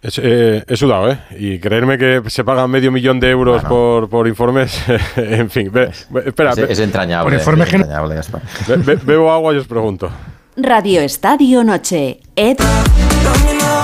[0.00, 1.18] Es, eh, he sudado, ¿eh?
[1.36, 4.80] Y creerme que se pagan medio millón de euros por, por informes,
[5.16, 5.70] en fin.
[5.72, 5.90] ve-
[6.24, 7.36] espera, Es, ve- es entrañable.
[7.36, 8.42] es entrañable, Gaspar.
[8.68, 10.08] Be- be- bebo agua y os pregunto.
[10.56, 12.20] Radio Estadio Noche.
[12.36, 12.58] Ed.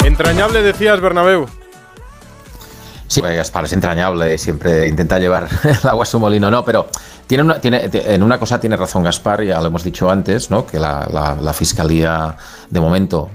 [0.04, 1.46] Entrañable decías, Bernabéu.
[3.08, 6.88] Sí, pues, Gaspar es entrañable, siempre intenta llevar el agua a su molino, no, pero
[7.26, 10.64] tiene una, tiene, en una cosa tiene razón Gaspar, ya lo hemos dicho antes, ¿no?
[10.66, 12.36] que la, la- la Fiscalía
[12.70, 13.30] de momento,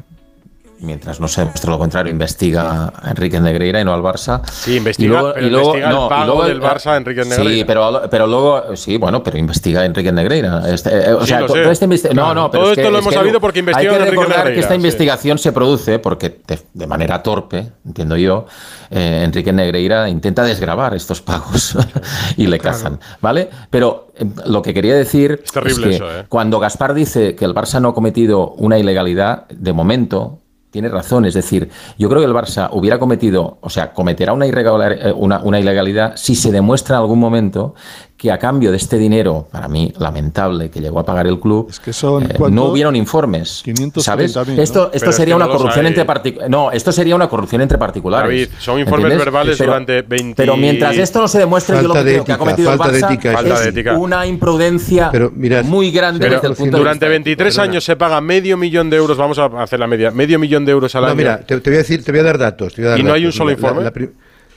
[0.82, 4.42] mientras no se demuestre lo contrario, investiga a Enrique Negreira y no al Barça.
[4.52, 7.68] Sí, investiga, pero investiga el pago del Barça a Enrique Sí, Negreira.
[7.68, 10.64] pero, pero luego, sí, bueno, pero investiga a Enrique Negreira.
[10.70, 11.60] Este, eh, o Sí, sea, lo to- sé.
[11.62, 13.42] toda esta investi- Claro, no, no, pero todo es que- esto lo es hemos sabido
[13.42, 14.76] porque investiga Hay que recordar que esta sí.
[14.76, 18.46] investigación se produce porque, de, de manera torpe, entiendo yo,
[18.92, 21.76] eh, Enrique Negreira intenta desgravar estos pagos
[22.38, 23.50] y le cazan, ¿vale?
[23.70, 26.26] Pero eh, lo que quería decir es, terrible que eso, ¿eh?
[26.30, 30.40] cuando Gaspar dice que el Barça no ha cometido una ilegalidad, de momento
[30.72, 31.26] tiene razón.
[31.26, 35.40] Es decir, yo creo que el Barça hubiera cometido, o sea, cometerá una, eh, una,
[35.40, 37.76] una ilegalidad si se demuestra en algún momento
[38.20, 41.72] que a cambio de este dinero, para mí lamentable, que llegó a pagar el club,
[41.92, 43.64] son, eh, no hubieron informes.
[43.66, 44.36] 530.000, ¿Sabes?
[44.36, 44.42] ¿no?
[44.42, 44.58] Esto,
[44.88, 46.52] esto Pero es sería que una no corrupción entre particulares.
[46.52, 48.28] No, esto sería una corrupción entre particulares.
[48.30, 49.26] David, son informes ¿entiendes?
[49.26, 52.12] verbales Pero- durante 20 Pero mientras esto no se demuestre, yo lo Falta que de
[52.16, 53.32] creo que ha ética, cometido el falta de Barça ética.
[53.32, 53.94] Falta es de ética.
[53.98, 57.84] una imprudencia Pero mirad, muy grande Pero desde el punto de durante vista 23 años
[57.86, 60.94] se paga medio millón de euros, vamos a hacer la media, medio millón de euros
[60.96, 61.16] al No, año.
[61.16, 62.74] mira, te, te voy a decir, te voy a dar datos.
[62.74, 63.36] te voy a dar ¿Y no hay datos.
[63.36, 63.84] un solo la- informe?
[63.84, 64.10] La, pri-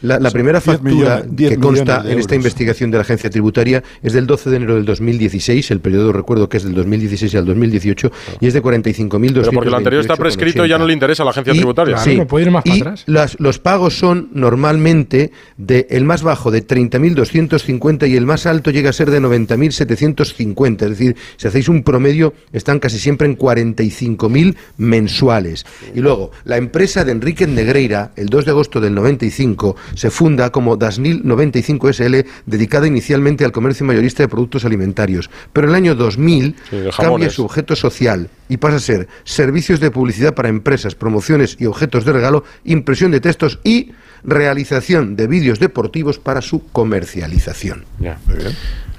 [0.03, 3.31] la- la primera 10 factura millones- 10 que consta en esta investigación de la agencia
[3.31, 7.35] tributaria es del 12 de enero del 2016, el periodo recuerdo que es del 2016
[7.37, 9.33] al 2018, y es de 45.200.
[9.49, 11.97] Pero porque lo anterior está prescrito ya no le interesa a la agencia tributaria.
[11.99, 13.05] Sí, no puede ir más para y atrás.
[13.07, 18.71] las- los pagos son normalmente de el más bajo de 30.250 y el más alto
[18.71, 20.85] llega a ser de 90.750.
[20.85, 25.65] Es decir, si hacéis un promedio, están casi siempre en 45.000 mensuales.
[25.95, 30.51] Y luego, la empresa de Enrique Negreira, el 2 de agosto del 95, se funda
[30.51, 32.17] como Dasnil 95 SL,
[32.47, 35.31] dedicada inicialmente al comercio mayorista de productos alimentarios.
[35.53, 39.81] Pero en el año 2000 Sí, cambia su objeto social y pasa a ser servicios
[39.81, 43.93] de publicidad para empresas, promociones y objetos de regalo, impresión de textos y
[44.25, 47.85] realización de vídeos deportivos para su comercialización.
[47.99, 48.19] Ya.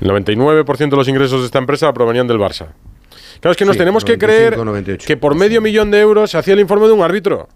[0.01, 2.67] El 99% de los ingresos de esta empresa provenían del Barça.
[3.39, 5.07] Claro, es que nos Sí, tenemos que 95, creer 98.
[5.07, 7.47] que por medio millón de euros se hacía el informe de un árbitro.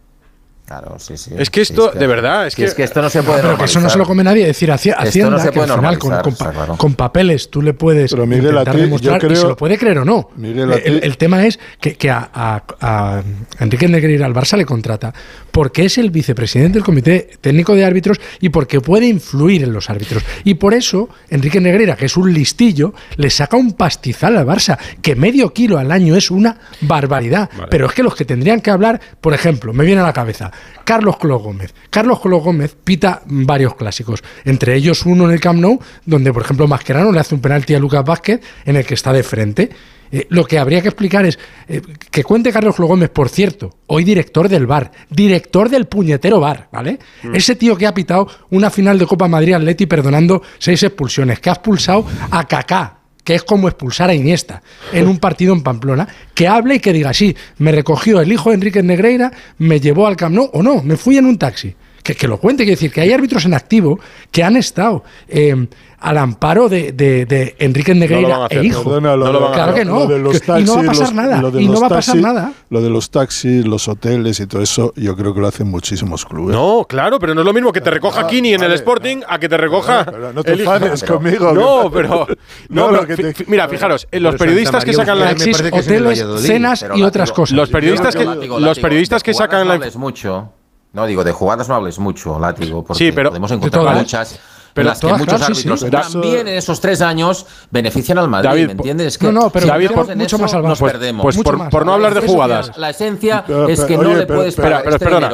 [0.68, 1.32] Claro, sí, sí.
[1.38, 3.64] Es que esto, de verdad, es que, es que esto no se puede pero que
[3.64, 4.42] eso no se lo come nadie.
[4.42, 6.76] Es decir, Haci- Esto no Hacienda, que al final con, normalizar, con está pa- claro.
[6.78, 9.56] con papeles tú le puedes Pero, Miguel, intentar a ti, demostrar y creo- se lo
[9.56, 10.30] puede creer o no.
[10.36, 13.24] Miguel, a el, tema es que, que a, a- a
[13.60, 15.14] Enrique Negreira al Barça le contrata
[15.58, 19.90] porque es el vicepresidente del Comité Técnico de Árbitros y porque puede influir en los
[19.90, 20.22] árbitros.
[20.44, 24.78] Y por eso Enrique Negreira, que es un listillo, le saca un pastizal al Barça,
[25.02, 27.50] que medio kilo al año es una barbaridad.
[27.72, 30.52] Pero es que los que tendrían que hablar, por ejemplo, me viene a la cabeza,
[30.84, 31.74] Carlos Colo Gómez.
[31.90, 36.44] Carlos Colo Gómez pita varios clásicos, entre ellos uno en el Camp Nou, donde, por
[36.44, 39.72] ejemplo, Mascherano le hace un penalti a Lucas Vázquez en el que está de frente.
[40.12, 41.82] Eh, lo que habría que explicar es eh,
[42.12, 47.00] que cuente Carlos Gómez, por cierto, hoy director del bar, director del puñetero bar, ¿vale?
[47.34, 51.50] Ese tío que ha pitado una final de Copa Madrid Atleti perdonando seis expulsiones, que
[51.50, 54.62] ha expulsado a Kaká, que es como expulsar a Iniesta
[54.94, 58.50] en un partido en Pamplona, que hable y que diga, sí, me recogió el hijo
[58.50, 61.76] de Enrique Negreira, me llevó al Camp Nou, o no, me fui en un taxi.
[62.08, 64.00] Que, que lo cuente, quiero decir, que hay árbitros en activo
[64.32, 65.68] que han estado eh,
[66.00, 69.00] al amparo de, de, de Enrique No lo van a Negreira hacer, e hijo.
[69.00, 70.00] Lo claro de- que no.
[70.00, 71.42] lo de los que- y no va a taxis, pasar los- nada.
[71.42, 72.54] lo de Y no los va a pasar taxis- nada.
[72.70, 76.24] Lo de los taxis, los hoteles y todo eso, yo creo que lo hacen muchísimos
[76.26, 76.56] clubes.
[76.56, 79.38] No, claro, pero no es lo mismo que te recoja Kini en el Sporting a
[79.40, 80.06] que te recoja.
[80.34, 82.26] no te enfades conmigo, No, pero.
[82.70, 85.32] No, No, pero te- mira, fijaros, los periodistas que sacan María la.
[85.32, 87.58] Eugenia me parece que es en el hoteles, cenas y otras cosas.
[87.58, 89.92] Los periodistas que, sacan no la.
[89.96, 90.54] mucho.
[90.94, 93.98] No, digo, de jugadas no hables mucho, látigo, porque Sí, pero- podemos de encontrar todas.
[93.98, 94.40] muchas.
[94.74, 95.68] Pero en las que todas, muchos claro, sí, sí.
[95.68, 99.08] árbitros Pero eso- también en esos tres años benefician al Madrid, David, ¿me entiendes?
[99.08, 100.92] Es que No, no, pero si David, entramos por- en mucho eso, más nos Pues-
[100.92, 101.24] perdemos.
[101.24, 101.70] pues por, más.
[101.72, 102.78] por no hablar de jugadas.
[102.78, 105.28] La esencia Pero, es que pero, no oye, le pero- puedes pagar pero este perdona,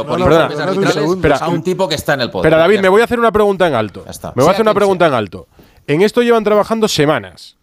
[1.41, 2.45] a un tipo que está en el poder.
[2.47, 4.05] Espera, David, me voy a hacer una pregunta en alto.
[4.35, 5.47] Me voy a hacer una pregunta en alto.
[5.87, 7.57] En esto llevan trabajando semanas.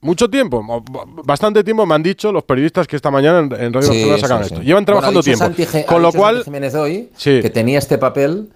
[0.00, 0.84] Mucho tiempo,
[1.24, 4.44] bastante tiempo me han dicho los periodistas que esta mañana en, Radio Sí, Barcelona sacan
[4.44, 4.54] sí.
[4.54, 4.62] esto.
[4.64, 5.44] Llevan trabajando tiempo.
[5.44, 8.48] Santi Con lo cual, Jiménez hoy que tenía este papel.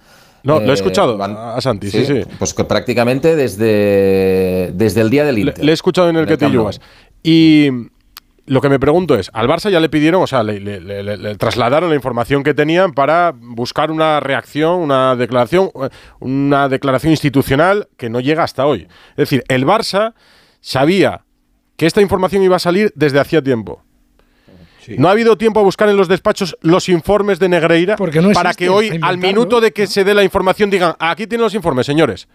[0.45, 2.21] No, lo he eh, escuchado van- a Santi, sí, sí.
[2.39, 5.65] Pues que prácticamente desde, desde el día del Inter.
[5.65, 6.81] le he escuchado en el en que el te llevas.
[7.23, 7.69] Y
[8.47, 11.03] lo que me pregunto es, al Barça ya le pidieron, o sea, le, le- le-
[11.05, 15.71] le- le trasladaron la información que tenían para buscar una reacción, una declaración,
[16.19, 18.89] una declaración institucional que no llega hasta hoy.
[19.13, 20.15] Es decir, el Barça
[20.61, 21.23] sabía
[21.77, 23.83] que esta información iba a salir desde hacía tiempo.
[24.99, 28.33] No ha habido tiempo a buscar en los despachos los informes de Negreira Porque no
[28.33, 31.55] para que hoy, al minuto de que se dé la información, digan, aquí tienen los
[31.55, 32.27] informes, señores.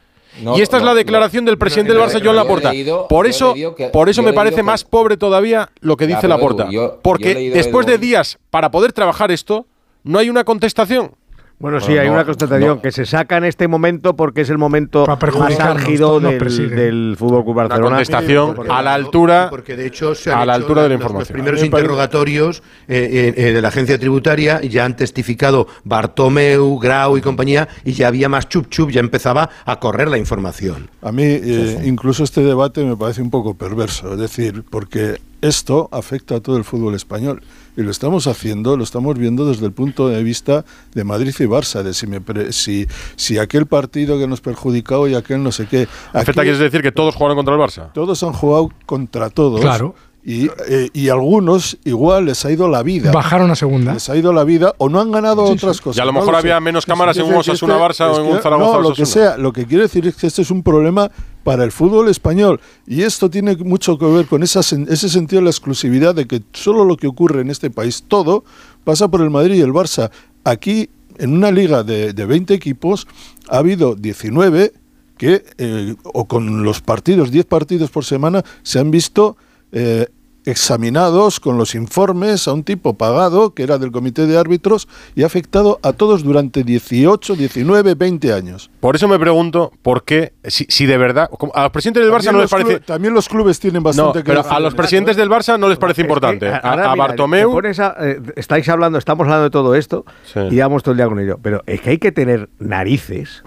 [0.42, 0.96] No, y esta es la no.
[0.96, 2.72] declaración del presidente del Barça, yo Joan Laporta.
[2.72, 6.28] leído- por eso, que- por eso me parece que- más pobre todavía lo que dice
[6.28, 6.64] Laporta.
[6.64, 9.66] Edu, yo- Porque después de días para poder trabajar esto,
[10.04, 11.16] no hay una contestación.
[11.60, 12.82] Bueno, sí, hay no, una constatación no.
[12.84, 17.56] que se saca en este momento porque es el momento más álgido del, Fútbol Club
[17.56, 17.90] Una Barcelona.
[17.96, 20.90] contestación Porque- a la altura, Porque de hecho se han a la hecho altura de
[20.90, 21.36] la los- información.
[21.36, 27.22] Los primeros interrogatorios eh, eh, de la agencia tributaria ya han testificado Bartomeu, Grau y
[27.22, 30.92] compañía y ya había más chup chup, ya empezaba a correr la información.
[31.02, 35.90] A mí eh, incluso este debate me parece un poco perverso, es decir, porque esto
[35.92, 37.42] afecta a todo el fútbol español
[37.78, 41.44] y lo estamos haciendo, lo estamos viendo desde el punto de vista de Madrid y
[41.44, 45.52] Barça, de si, me pre- si, si aquel partido que nos perjudicó y aquel no
[45.54, 45.88] sé qué.
[46.12, 47.94] Afecta, Aquí quieres decir que todos jugaron contra el Barça.
[47.94, 49.62] todos han jugado contra todos.
[49.62, 49.96] Claro.
[50.24, 53.12] Y, eh, y algunos igual les ha ido la vida.
[53.14, 53.94] Bajaron a segunda.
[53.94, 55.98] Les ha ido la vida o no han ganado otras cosas.
[55.98, 58.42] Y a lo mejor había menos cámaras en un Osasuna Barça o en que- un
[58.42, 59.38] Zaragoza No, lo que sea.
[59.38, 61.10] Lo que quiero decir es que este es un problema
[61.46, 62.60] para el fútbol español.
[62.86, 66.28] Y esto tiene mucho que ver con esa, sen- ese sentido de la exclusividad de
[66.28, 68.44] que solo lo que ocurre en este país, todo,
[68.84, 70.12] pasa por el Madrid y el Barça.
[70.44, 70.90] Aquí,
[71.20, 73.08] en una liga de, de 20 equipos,
[73.50, 74.74] ha habido 19
[75.18, 79.38] que, eh, o con los partidos, 10 partidos por semana, se han visto
[79.72, 80.08] eh,
[80.46, 85.24] examinados con los informes a un tipo pagado, que era del comité de árbitros, y
[85.24, 88.72] ha afectado a todos durante 18, 19, 20 años.
[88.80, 92.12] Por eso me pregunto por qué, si, si de verdad, como a los presidentes del
[92.14, 92.70] Barça También no les parece...
[92.80, 95.30] clubes- también los clubes tienen No, bastante que pero decir a los en presidentes del
[95.30, 96.46] Barça no les parece importante.
[96.48, 97.50] Es que A, ahora, a mira, Bartomeu...
[97.50, 100.40] te pones a- eh, estáis hablando, estamos hablando de todo esto Sí.
[100.50, 101.38] y llevamos todo el día con ello.
[101.42, 103.44] Pero es que hay que tener narices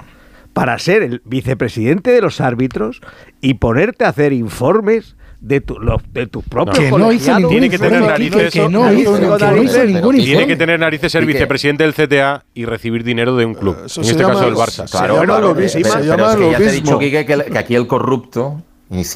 [0.52, 3.00] para ser el vicepresidente de los árbitros
[3.40, 7.40] y ponerte a hacer informes de, tu, los- de tus propios no colegiados.
[7.40, 8.52] ningún Tiene que tener narices.
[8.52, 11.94] que no hizo, que no hizo narices, ningún Tiene que tener narices ser vicepresidente del
[11.94, 13.76] CTA y recibir dinero de un club.
[13.86, 14.86] Eso en se este llama- caso del Barça.
[14.86, 17.74] se llama claro, lo mismo, pero- es que ya te he dicho, Quique, que, aquí
[17.74, 18.62] el corrupto,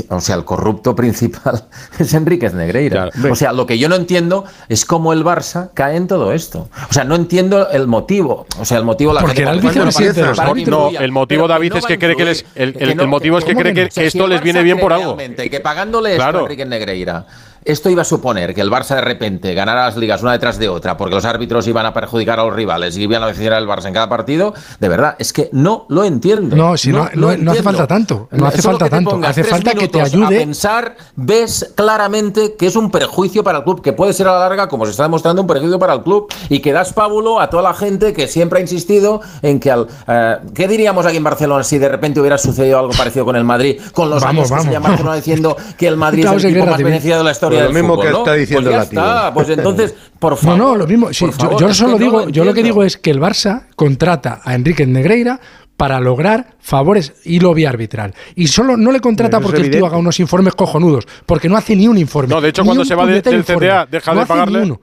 [0.09, 1.65] o sea, el corrupto principal
[1.99, 3.11] es Enríquez Negreira.
[3.11, 3.33] Claro.
[3.33, 6.69] O sea, lo que yo no entiendo es cómo el Barça cae en todo esto.
[6.89, 8.47] O sea, no entiendo el motivo.
[8.61, 10.39] O sea, el motivo la Porque gente el árbitros.
[10.39, 13.09] No, influya, el motivo, David, no es que cree que les- el- el- no- el
[13.09, 13.89] motivo es que ¿cómo cree no?
[13.91, 15.17] que- esto les viene bien por algo.
[15.17, 17.27] que pagándole esto a Enrique Negreira
[17.65, 20.69] esto iba a suponer que el Barça de repente ganara las ligas una detrás de
[20.69, 23.67] otra porque los árbitros iban a perjudicar a los rivales y iban a beneficiar al
[23.67, 26.57] Barça en cada partido, de verdad, es que no lo entiendo.
[26.57, 29.45] No, si no- no- no hace falta tanto, no hace Solo falta que tanto, hace
[29.45, 33.81] falta que te ayude- A pensar, ves claramente que es un perjuicio para el club,
[33.83, 36.33] que puede ser a la larga, como se está demostrando, un perjuicio para el club
[36.49, 39.87] y que das pábulo a toda la gente que siempre ha insistido en que al.
[40.07, 43.45] eh, ¿Qué diríamos aquí en Barcelona si de repente hubiera sucedido algo parecido con el
[43.45, 43.81] Madrid?
[43.93, 44.73] Con los Vamos, años que se vamos.
[44.73, 47.63] llama Barcelona diciendo que el Madrid es el equipo más beneficiado de la historia Pues
[47.69, 48.19] lo del mismo fútbol, que ¿no?
[48.19, 49.03] está diciendo pues ya Látigo.
[49.03, 50.59] está, pues entonces, por No, favor.
[50.59, 51.13] no, lo mismo.
[51.13, 53.67] Sí, yo- yo, solo no digo, lo yo lo que digo es que el Barça
[53.77, 55.41] contrata a Enrique Negreira
[55.77, 58.15] para lograr favores y lobby arbitral.
[58.37, 61.75] Y solo no le contrata porque el tío haga unos informes cojonudos, porque no hace
[61.75, 62.33] ni un informe.
[62.33, 63.45] No, de hecho, cuando se va de- del.
[63.45, 64.63] CTA, deja No de hace ni pagarle.
[64.63, 64.81] uno.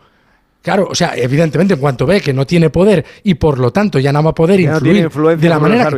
[0.61, 3.97] Claro, o sea, evidentemente, en cuanto ve que no tiene poder y por lo tanto
[3.97, 5.09] ya no va a poder ya influir
[5.39, 5.89] de la manera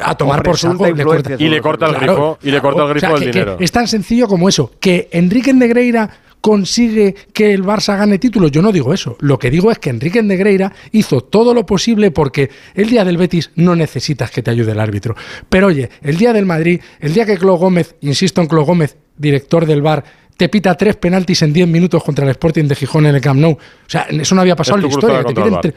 [0.00, 0.92] a tomar por saco le
[1.38, 3.56] y le corta el claro, grifo y le corta el grifo el dinero.
[3.58, 6.08] Es tan sencillo como eso, que Enrique Negreira
[6.42, 8.50] consigue que el Barça gane títulos.
[8.50, 9.16] Yo no digo eso.
[9.20, 13.16] Lo que digo es que Enrique Negreira hizo todo lo posible porque el día del
[13.16, 15.16] Betis no necesitas que te ayude el árbitro.
[15.48, 18.96] Pero oye, el día del Madrid, el día que Clo Gómez, insisto en Clo Gómez,
[19.16, 20.04] director del Bar,
[20.36, 23.40] te pita tres penaltis en 10 minutos contra el Sporting de Gijón en el Camp
[23.40, 23.52] Nou.
[23.52, 25.24] O sea, eso no había pasado en la historia.
[25.24, 25.74] Te piten tre...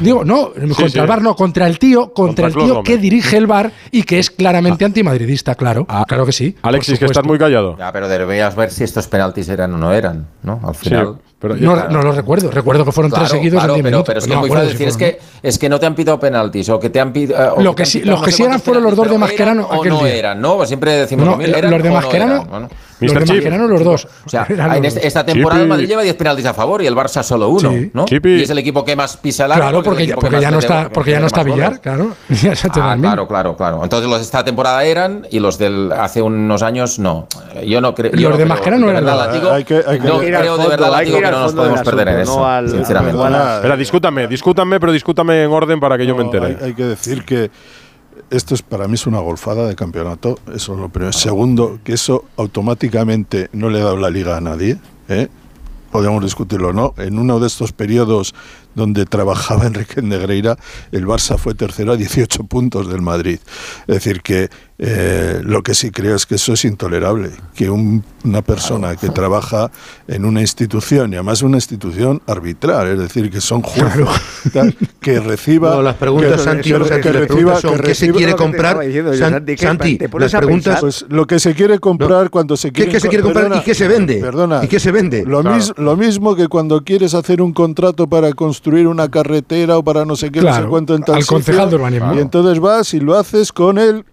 [0.00, 3.46] Digo, no, contra el bar no, contra el tío, contra, el tío que dirige el
[3.46, 4.86] bar y que es claramente ah.
[4.86, 5.84] antimadridista, claro.
[5.88, 6.04] Ah.
[6.08, 6.56] Claro que sí.
[6.62, 7.76] Alexis, que estás muy callado.
[7.76, 10.60] Ya, pero deberías ver si estos penaltis eran o no eran, ¿no?
[10.64, 11.18] Al final.
[11.40, 11.90] Pero yo, no, claro.
[11.90, 14.06] no, lo recuerdo, recuerdo que fueron claro, tres seguidos claro, en 10 pero, minutos.
[14.06, 16.18] Pero, es que no muy si decir, es, que, es que no te han pitado
[16.18, 17.44] penaltis o que te han pitado.
[17.44, 19.68] Eh, o lo que, sí, los no que sí eran fueron los dos de Mascherano.
[19.68, 20.14] O no día.
[20.16, 20.56] eran, ¿no?
[20.56, 22.44] Pues siempre decimos no, lo eran, los de Mascherano.
[22.44, 22.68] No bueno,
[23.00, 24.08] los de Mascherano, los dos.
[24.26, 26.96] O sea, en este, esta temporada el Madrid lleva 10 penaltis a favor y el
[26.96, 27.70] Barça solo uno.
[27.70, 27.90] Sí.
[27.94, 28.04] ¿no?
[28.04, 28.30] Chipi.
[28.30, 30.88] Y es el equipo que más pisa el Claro, porque, porque, ya, no está,
[31.44, 32.16] Villar, claro.
[32.80, 33.80] Ah, claro, claro, claro.
[33.82, 37.28] Entonces los de esta temporada eran y los del hace unos años no.
[37.64, 38.10] Yo no creo.
[38.12, 39.04] Los de Mascherano eran.
[39.04, 40.92] No creo de verdad,
[41.30, 43.76] no nos podemos perder en eso, sinceramente.
[43.76, 46.56] Discútame, discútame, pero discútame en orden para que yo me entere.
[46.62, 47.50] Hay, que decir que
[48.30, 51.12] esto es para mí es una golfada de campeonato, eso es lo primero.
[51.12, 54.78] Segundo, que eso automáticamente no le ha dado la liga a nadie,
[55.08, 55.28] ¿eh?
[55.90, 58.34] podemos discutirlo o no, en uno de estos periodos
[58.74, 60.56] donde trabajaba Enrique Negreira,
[60.92, 63.38] el Barça fue tercero a 18 puntos del Madrid.
[63.86, 64.50] Es decir, que
[64.80, 69.08] eh, lo que sí creo es que eso es intolerable, que un, una persona que
[69.08, 69.72] trabaja
[70.06, 74.06] en una institución, y además una institución arbitral, es decir, que son jueces,
[75.00, 75.68] que reciba...
[75.78, 78.80] No, las preguntas, Santi, que, ¿qué se quiere comprar?
[79.58, 81.06] Santi, las preguntas...
[81.08, 82.92] Lo que se quiere comprar cuando se quiere...
[82.92, 84.20] ¿Qué se quiere comprar y qué se vende?
[84.20, 84.64] Perdona.
[84.64, 85.24] ¿Y qué se vende?
[85.26, 90.14] Lo, mismo que cuando quieres hacer un contrato para construir una carretera o para no
[90.14, 92.14] sé qué, no sé cuánto en Al concejal de urbanismo.
[92.14, 94.04] Y entonces vas y lo haces con él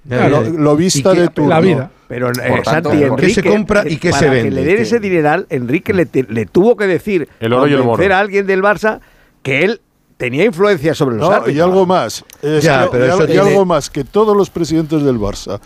[0.57, 1.91] lo vista de tu La vida.
[2.07, 4.49] Pero eh, Enrique, ¿qué se compra y qué se vende?
[4.49, 8.45] Que le den ese dineral, Enrique le, le tuvo que decir el oro a alguien
[8.45, 8.99] del Barça
[9.41, 9.81] que él
[10.17, 11.49] tenía influencia sobre los no.
[11.49, 12.23] Y algo más.
[12.41, 15.59] Ya, que, y, algo más, que todos los presidentes del Barça,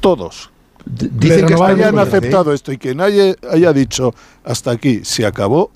[0.00, 0.50] todos,
[0.84, 2.00] dicen que hayan ¿eh?
[2.00, 4.14] aceptado esto y que nadie haya dicho
[4.44, 5.70] hasta aquí se acabó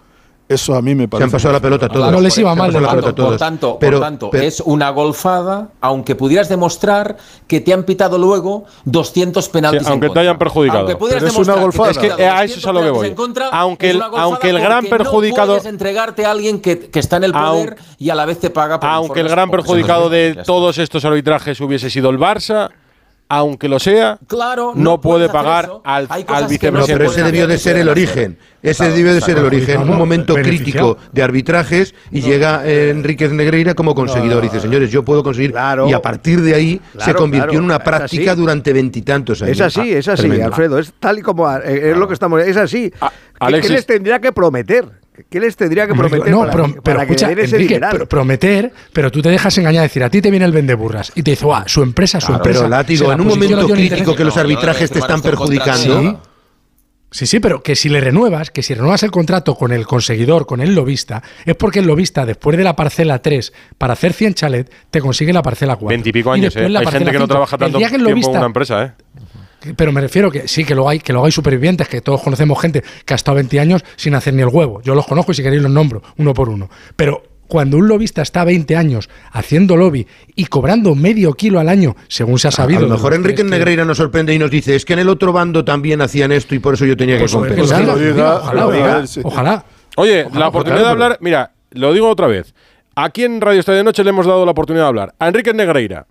[0.48, 1.22] eso a mí me parece.
[1.22, 2.10] Se han pasado la pelota todos.
[2.10, 2.72] No les iba mal.
[2.72, 7.60] Por, tanto, por tanto, pero, por tanto pero, es una golfada, aunque pudieras demostrar que
[7.60, 9.82] te han pitado luego 200 penaltis.
[9.82, 10.80] Sí, aunque en te hayan perjudicado.
[10.80, 11.90] Aunque pudieras pero es una golfada.
[11.90, 13.14] Es que a eso es a lo que voy.
[13.14, 15.48] Contra, aunque, el, aunque el gran perjudicado.
[15.48, 18.24] No puedes entregarte a alguien que, que, está en el poder aunque, y a la
[18.24, 22.18] vez te paga por Aunque el gran perjudicado de todos estos arbitrajes hubiese sido el
[22.18, 22.70] Barça
[23.28, 26.70] aunque lo sea, claro, no, puede pagar al, al vicepresidente.
[26.70, 28.38] No, pero ese debió de ser el origen.
[28.62, 29.82] Ese debió de ser el origen.
[29.82, 34.44] Un momento crítico de arbitrajes y llega eh, Enríquez Negreira como conseguidor.
[34.44, 35.54] Y dice, señores, yo puedo conseguir.
[35.86, 39.52] Y a partir de ahí se convirtió en una práctica durante veintitantos años.
[39.52, 40.78] Es así, ah, es así, Alfredo.
[40.78, 41.50] Es tal y como.
[41.50, 42.42] Eh, es lo que estamos.
[42.42, 42.92] Es así.
[43.00, 44.86] Ah, ¿Qué les tendría que prometer?
[45.28, 46.30] ¿Qué les tendría que prometer?
[46.30, 46.46] No,
[46.82, 50.52] pero, que escucha, prometer, pero tú te dejas engañar, decir, a ti te viene el
[50.52, 52.60] vendeburras y te dice, su empresa, su empresa.
[52.60, 56.20] Pero látigo, en un momento crítico que los arbitrajes te están perjudicando.
[57.10, 57.26] ¿Sí?
[57.26, 60.60] Sí, pero que si le renuevas, que si renuevas el contrato con el conseguidor, con
[60.60, 64.70] el lobista, es porque el lobista, después de la parcela 3, para hacer 100 chalet,
[64.90, 65.88] te consigue la parcela 4.
[65.88, 66.76] Veintipico años, y eh.
[66.76, 68.92] Hay gente que no trabaja tanto tiempo en una empresa, ¿eh?
[69.76, 72.60] Pero me refiero que sí, que lo hay, que luego hay supervivientes, que todos conocemos
[72.60, 74.80] gente que ha estado 20 años sin hacer ni el huevo.
[74.82, 76.70] Yo los conozco y si queréis los nombro uno por uno.
[76.96, 80.06] Pero cuando un lobista está 20 años haciendo lobby
[80.36, 82.80] y cobrando medio kilo al año, según se ha sabido.
[82.80, 83.42] A lo mejor Enrique.
[83.42, 86.54] Negreira nos sorprende y nos dice, es que en el otro bando también hacían esto
[86.54, 87.84] y por eso yo tenía que compensar.
[89.24, 89.64] Ojalá,
[89.96, 92.54] Oye, la oportunidad de hablar, mira, lo digo otra vez.
[92.94, 95.52] Aquí en Radio Estadio de Noche le hemos dado la oportunidad de hablar a Enrique
[95.52, 96.06] Negreira,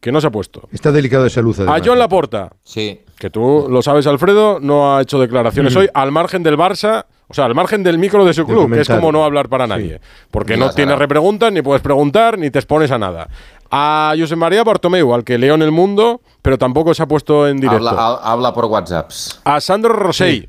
[0.00, 0.68] que no se ha puesto.
[0.72, 1.60] Está delicado esa luz.
[1.60, 2.50] A John Laporta.
[2.62, 3.00] Sí.
[3.18, 7.06] Que tú lo sabes, Alfredo, no ha hecho declaraciones hoy al margen del Barça.
[7.28, 9.66] O sea, al margen del micro de su club, que es como no hablar para
[9.66, 10.00] nadie.
[10.30, 13.28] Porque no tienes repreguntas, ni puedes preguntar, ni te expones a nada.
[13.68, 17.48] A José María Bartomeu, al que leo en el mundo, pero tampoco se ha puesto
[17.48, 17.88] en directo.
[17.88, 19.40] Habla, por WhatsApps.
[19.44, 20.48] A Sandro Rosell,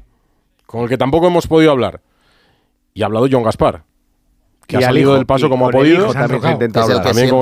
[0.67, 2.01] con el que tampoco hemos podido hablar.
[2.93, 3.83] Y ha hablado John Gaspar
[4.67, 6.11] que y ha salido hijo, del paso como ha podido.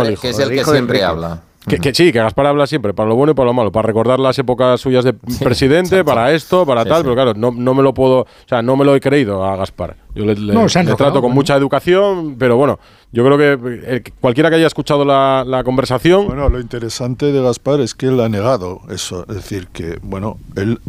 [0.05, 0.33] El que
[0.63, 1.41] siempre habla.
[1.67, 4.19] Que, sí, que Gaspar habla siempre, para lo bueno y para lo malo, para recordar
[4.19, 5.13] las épocas suyas de
[5.43, 8.75] presidente, para esto, para tal, pero claro, no, no, me lo puedo, o sea, no
[8.75, 9.95] me lo he creído a Gaspar.
[10.13, 10.35] Yo le,
[10.95, 12.79] trato con mucha educación, pero bueno,
[13.11, 16.27] yo creo que eh, cualquiera que haya escuchado la, conversación...
[16.27, 20.37] Bueno, lo interesante de Gaspar es que él ha negado eso, es decir, que, bueno,
[20.55, 20.79] él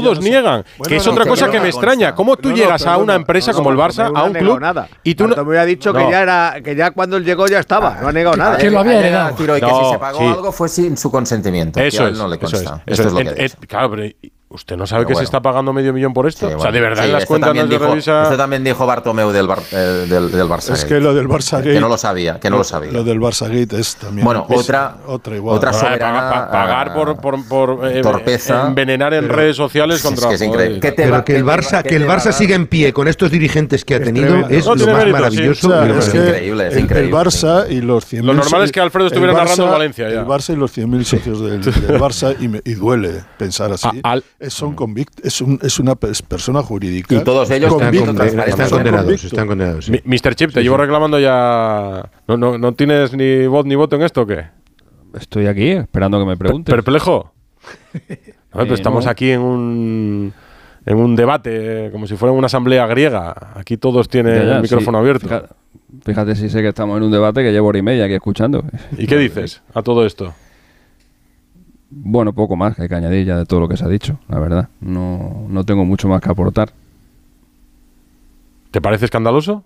[0.00, 0.64] todos no niegan.
[0.78, 1.80] Bueno, que es no, otra que cosa que me consta.
[1.80, 2.14] extraña.
[2.14, 4.88] ¿Cómo tú no, llegas a una empresa como el Barça, a un club, nada.
[5.02, 7.60] y tú Marto me había dicho que ya era que ya cuando él llegó ya
[7.60, 7.96] estaba?
[7.98, 8.02] Ah.
[8.02, 8.58] No ha negado nada.
[8.58, 8.98] Que lo había ¿eh?
[9.00, 9.34] heredado.
[9.34, 11.80] Y que si se pagó algo fue sin su consentimiento.
[11.80, 12.18] Eso es.
[12.18, 12.82] No le consta.
[13.68, 14.10] Claro, pero
[14.54, 15.24] ¿Usted no sabe Pero que se bueno.
[15.24, 16.48] está pagando medio millón por esto?
[16.48, 18.22] Sí, o sea, de verdad Sí, en las esto cuentas no también se dijo- revisa.
[18.22, 19.76] Esto también dijo Bartomeu del, Bar- eh,
[20.08, 20.72] del, del Barça.
[20.74, 22.92] Es que lo del Barça Que Gate- no lo sabía, que no lo sabía.
[22.92, 24.24] Lo del Barça Gate es también.
[24.24, 25.56] Bueno, es otra- otra igual.
[25.56, 28.68] otra soberana, paga- pa- pagar ah, por, por, por, eh, torpeza.
[28.68, 30.78] envenenar en Pero- redes sociales Es contra que es increíble.
[30.80, 33.32] ¿Qué te Pero va- que el Barça, que el Barça siga en pie con estos
[33.32, 35.84] dirigentes que ha tenido es No lo más mérito, maravilloso.
[35.84, 39.32] Es que increíble, es el, Barça y los 100.000 Lo normal es que Alfredo estuviera
[39.32, 40.20] narrando en Valencia ya.
[40.20, 41.60] El Barça y los 100.000 socios del,
[42.00, 43.88] Barça, y, me- y duele pensar así,
[44.38, 47.14] es, son convict, es, un- es una pers- persona jurídica.
[47.14, 49.32] Y todos ellos Están, Convicto, están Están condenados, convictos.
[49.32, 49.84] están condenados.
[49.86, 49.92] sí.
[49.92, 50.34] Mi- Mr.
[50.34, 52.08] Chip, te llevo reclamando ya.
[52.28, 54.44] ¿No, no, ¿No tienes ni voz ni voto en esto o qué?
[55.18, 56.74] Estoy aquí esperando que me pregunten.
[56.74, 57.32] ¿Perplejo?
[57.94, 59.10] A ver, pero Eh, estamos no.
[59.10, 60.32] aquí en un,
[60.86, 63.34] en un debate, eh, como si fuera una asamblea griega.
[63.54, 65.00] Aquí todos tienen Ya, ya, el micrófono sí.
[65.00, 65.26] abierto.
[65.28, 65.48] Fija-
[66.04, 68.64] Fíjate si sé que estamos en un debate que llevo hora y media aquí escuchando.
[68.98, 70.34] ¿Y qué dices a todo esto?
[71.96, 74.18] Bueno, poco más que hay que añadir ya de todo lo que se ha dicho,
[74.28, 74.68] la verdad.
[74.80, 76.70] No, no tengo mucho más que aportar.
[78.70, 79.62] ¿Te parece escandaloso?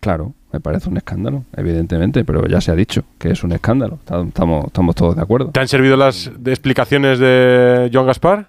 [0.00, 3.98] Claro, me parece un escándalo, evidentemente, pero ya se ha dicho que es un escándalo.
[4.04, 5.50] Ta- Estamos, estamos todos de acuerdo.
[5.50, 8.48] ¿Te han servido las de explicaciones de Joan Gaspar?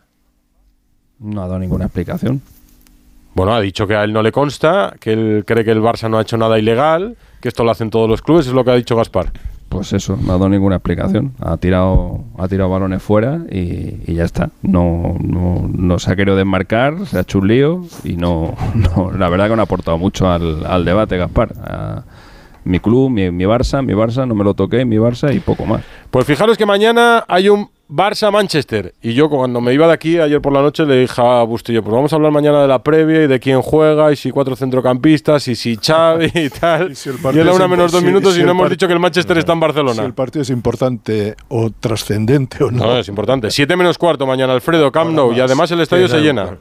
[1.20, 2.42] No ha dado ninguna explicación.
[3.34, 6.10] Bueno, ha dicho que a él no le consta, que él cree que el Barça
[6.10, 8.72] no ha hecho nada ilegal, que esto lo hacen todos los clubes, es lo que
[8.72, 9.32] ha dicho Gaspar.
[9.70, 11.34] Pues eso, no ha dado ninguna explicación.
[11.40, 14.50] Ha tirado, ha tirado balones fuera y, ya está.
[14.62, 19.12] No, no, no se ha querido desmarcar, se ha hecho un lío y no, no
[19.12, 22.06] la verdad que no ha aportado mucho al, al debate, Gaspar.
[22.64, 25.66] Mi club, mi, mi Barça, mi Barça, no me lo toqué, mi Barça y poco
[25.66, 25.84] más.
[26.12, 28.94] Pues fijaros que mañana hay un Barça-Manchester.
[29.02, 31.82] Y yo cuando me iba de aquí ayer por la noche le dije a Bustillo,
[31.84, 34.56] pues vamos a hablar mañana de la previa y de quién juega y si cuatro
[34.56, 36.96] centrocampistas y si Xavi y tal.
[36.96, 38.94] si y partido era una menos dos si- minutos si y no hemos dicho que
[38.94, 40.02] el Manchester está en Barcelona.
[40.02, 42.86] Si el partido es importante o trascendente o no.
[42.86, 43.52] No, es importante.
[43.52, 45.32] Siete menos cuarto mañana, Alfredo, Camp Nou.
[45.34, 46.58] Y además el estadio se llena.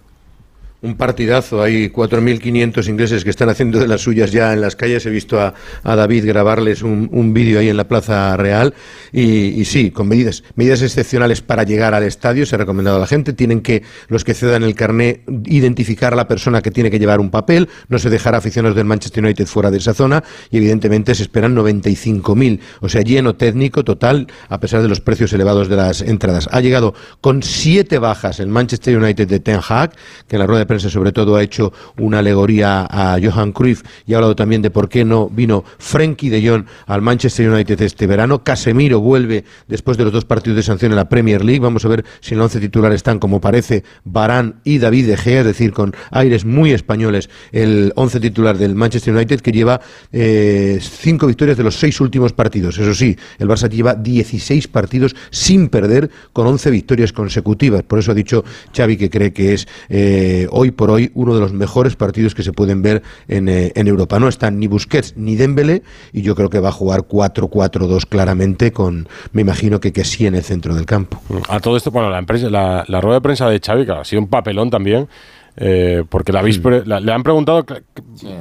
[0.82, 5.07] Un partidazo, hay 4.500 ingleses que están haciendo de las suyas ya en las calles.
[5.07, 8.74] He visto a, a David grabarles un, un vídeo ahí en la Plaza Real.
[9.11, 13.01] Y, y sí, con medidas, medidas excepcionales para llegar al estadio, se ha recomendado a
[13.01, 13.32] la gente.
[13.32, 17.20] Tienen que, los que cedan el carné, identificar a la persona que tiene que llevar
[17.20, 17.70] un papel.
[17.89, 20.23] No se dejará aficionados del Manchester United fuera de esa zona.
[20.51, 22.61] Y evidentemente se esperan 95.000.
[22.81, 26.48] O sea, lleno técnico total, a pesar de los precios elevados de las entradas.
[26.53, 29.93] Ha llegado con siete bajas el Manchester United de Ten Hag,
[30.28, 33.83] que en la rueda de prensa sobre todo ha hecho una alegoría a Johan Cruyff
[34.07, 37.81] y ha hablado también de por qué no vino Frenkie de Jong al Manchester United
[37.83, 38.43] este verano.
[38.43, 41.61] Casemiro vuelve después de los dos partidos de sanción en la Premier League.
[41.61, 45.17] Vamos a ver si en el once titular están, como parece, Barán y David De
[45.17, 49.81] Gea, es decir, con aires muy españoles el once titular del Manchester United que lleva
[50.13, 52.79] eh, cinco victorias de los seis últimos partidos.
[52.79, 57.83] Eso sí, el Barça lleva 16 partidos sin perder con 11 victorias consecutivas.
[57.83, 58.45] Por eso ha dicho
[58.75, 62.43] Xavi que cree que es eh, hoy por hoy uno de los mejores partidos que
[62.43, 64.19] se pueden ver en, eh, Europa.
[64.19, 68.73] No están ni Busquets ni Dembélé y yo creo que va a jugar 4-4-2 claramente
[68.73, 71.20] con, me imagino que que sí en el centro del campo.
[71.49, 74.05] A todo esto, bueno, la, empresa, la, la rueda de prensa de Xavi, que ha
[74.05, 75.09] sido un papelón también,
[75.57, 77.65] eh, porque la habéis pre- la- le han preguntado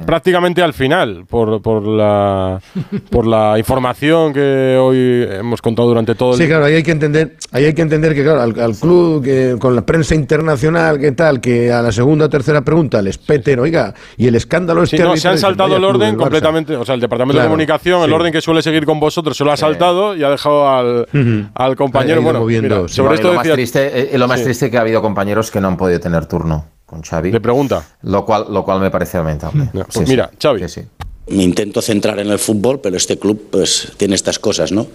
[0.04, 2.60] prácticamente al final por, por, la,
[3.10, 6.90] por la información que hoy hemos contado durante todo el Sí, claro, ahí hay que
[6.92, 10.98] entender, ahí hay que entender que claro, al, al club que con la prensa internacional,
[10.98, 14.84] que tal, que a la segunda o tercera pregunta les peten, oiga, y el escándalo
[14.86, 16.76] Sí, este no, se han saltado el orden completamente.
[16.76, 19.52] O sea, el departamento de comunicación, el orden que suele seguir con vosotros, se lo
[19.52, 22.22] ha saltado y ha dejado al, compañero.
[22.22, 22.94] Bueno, moviendo, mira, sí.
[22.94, 24.44] sobre esto lo más triste, eh, lo más Sí.
[24.44, 27.32] triste que ha habido compañeros que no han podido tener turno con Xavi.
[27.32, 27.84] Le pregunta.
[28.02, 29.68] Lo cual, lo cual me parece lamentable.
[29.72, 30.04] Pues Sí, sí.
[30.08, 30.60] mira, Xavi.
[30.68, 30.86] Sí, sí.
[31.28, 34.86] Me intento centrar en el fútbol, pero este club pues tiene estas cosas, ¿no?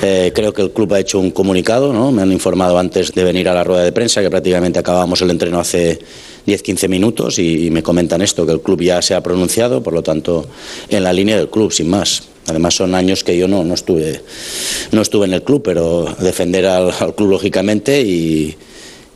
[0.00, 2.10] Eh, creo que el club ha hecho un comunicado, ¿no?
[2.10, 5.28] Me han informado antes de venir a la rueda de prensa que prácticamente acabamos el
[5.30, 5.98] entreno hace
[6.46, 9.92] 10-15 minutos y, y me comentan esto, que el club ya se ha pronunciado, por
[9.92, 10.48] lo tanto,
[10.88, 12.22] en la línea del club, sin más.
[12.46, 14.22] Además son años que yo no, no estuve
[14.92, 18.56] no estuve en el club, pero defender al, al club lógicamente y,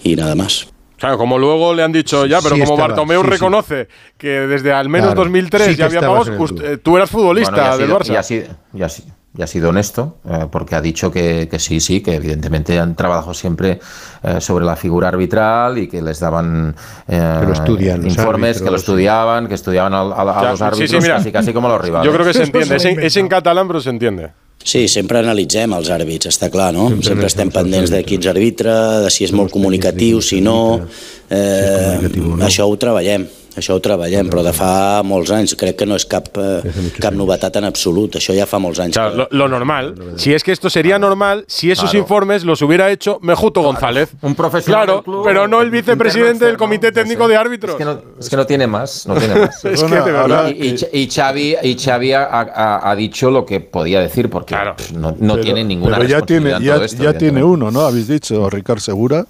[0.04, 0.66] y nada más.
[1.02, 3.30] Claro, como luego le han dicho ya, pero Sí como estaba, Bartomeu sí, sí.
[3.32, 5.22] reconoce que desde al menos Claro.
[5.22, 6.28] 2003 Sí que ya había pagos,
[6.62, 8.12] eh, tú eras futbolista Bueno, del sido- Barça.
[8.12, 9.02] Y sido, y ha si-
[9.36, 12.94] y ha sido honesto, eh, porque ha dicho que, que sí, sí, que evidentemente han
[12.94, 13.80] trabajado siempre
[14.22, 16.74] eh, sobre la figura arbitral y que les daban
[17.08, 18.80] eh, Que lo estudian informes, que lo árbitros.
[18.82, 21.68] estudian, que estudiaban a, a- a Ya, los sí, árbitros, sí, mira, casi, casi como
[21.68, 22.04] a los rivales.
[22.06, 22.76] Yo creo que se entiende.
[22.76, 24.32] Es en, és en catalán, però s'entiende.
[24.62, 26.84] Sí, sempre analitzem els àrbits, està clar, no?
[26.90, 30.78] Sempre Sempre, estem pendents de qui ens arbitra, de si és molt comunicatiu, si no...
[31.30, 31.98] Eh,
[32.46, 33.24] això ho treballem.
[33.56, 35.54] Això ho treballem, però de fa molts anys.
[35.56, 36.62] Crec que no és cap, eh,
[37.00, 38.14] cap novetat en absolut.
[38.16, 38.94] Això ja fa molts anys.
[38.96, 41.98] Claro, lo, lo normal, si es que esto sería normal, si esos Claro.
[42.00, 44.10] informes los hubiera hecho Mejuto González.
[44.22, 47.72] Un profesional Claro, del club, pero no el vicepresidente del Comité Técnico de Árbitros.
[47.72, 49.64] Es que, no, es que no tiene más, no tiene más.
[49.64, 50.48] Es que de verdad.
[50.48, 54.54] y, y, y Xavi, y Xavi ha, ha- ha dicho lo que podía decir, porque
[54.76, 57.70] pff, no, no Pero- tiene ninguna Pero ya tiene, ya, todo esto, ya tiene uno,
[57.70, 57.80] ¿no?
[57.82, 59.24] Habéis dicho, Ricard Segura.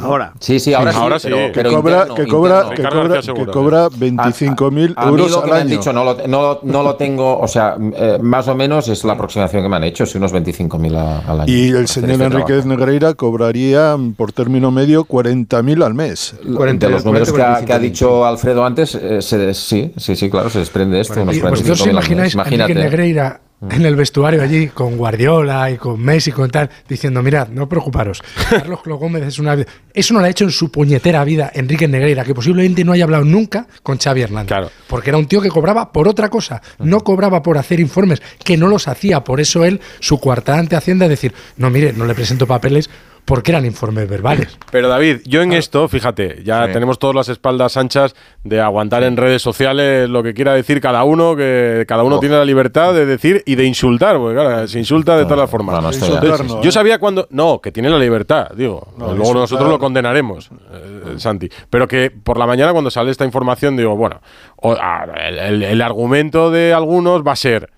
[0.00, 0.32] Ahora.
[0.40, 2.74] Sí, sí, ahora sí, pero- que pero cobra, interno, que cobra, interno.
[2.76, 6.04] que cobra, que cobra 25.000 A mí euros lo que al me han dicho no
[6.04, 9.68] lo, no, no lo tengo, o sea, eh, más o menos es la aproximación que
[9.68, 11.52] me han hecho, sí, unos 25.000 a- al año.
[11.52, 12.68] Y el señor este Enriquez trabajo.
[12.68, 16.34] Negreira cobraría mm, por término medio 40.000 al mes.
[16.42, 20.28] de los números que ha, que ha dicho Alfredo antes, eh, se- sí, sí, sí,
[20.30, 21.20] claro, se desprende esto.
[21.22, 21.92] unos Y vosotros 45.000 os al mes.
[21.94, 22.72] imagináis a Imagínate.
[22.72, 27.22] Enrique Negreira en el vestuario allí con Guardiola y con Messi y con tal, diciendo,
[27.22, 29.56] mirad, no preocuparos, Carlos Clo Gómez es una...
[29.94, 33.04] Eso no lo ha hecho en su puñetera vida Enrique Negreira, que posiblemente no haya
[33.04, 34.70] hablado nunca con Xavi Hernández.
[34.86, 38.56] Porque era un tío que cobraba por otra cosa, no cobraba por hacer informes, que
[38.56, 39.24] no los hacía.
[39.24, 42.90] Por eso él, su coartada ante Hacienda, es decir, no, mire, no le presento papeles
[43.26, 44.56] porque eran informes verbales.
[44.70, 46.72] Pero David, yo en esto, fíjate, ya Sí.
[46.72, 51.04] tenemos todas las espaldas anchas de aguantar en redes sociales lo que quiera decir cada
[51.04, 54.78] uno, que cada uno tiene la libertad de decir y de insultar, porque claro, se
[54.78, 55.74] insulta de todas las formas.
[55.74, 56.72] no, Entonces, Insultar no, yo ¿eh?
[56.72, 57.26] sabía cuando.
[57.30, 58.94] No, que tiene la libertad, digo.
[58.96, 61.48] No, Luego nosotros lo condenaremos, eh, Santi.
[61.68, 64.20] Pero que por la mañana, cuando sale esta información, digo, bueno,
[64.56, 67.70] o- el, el- el argumento de algunos va a ser.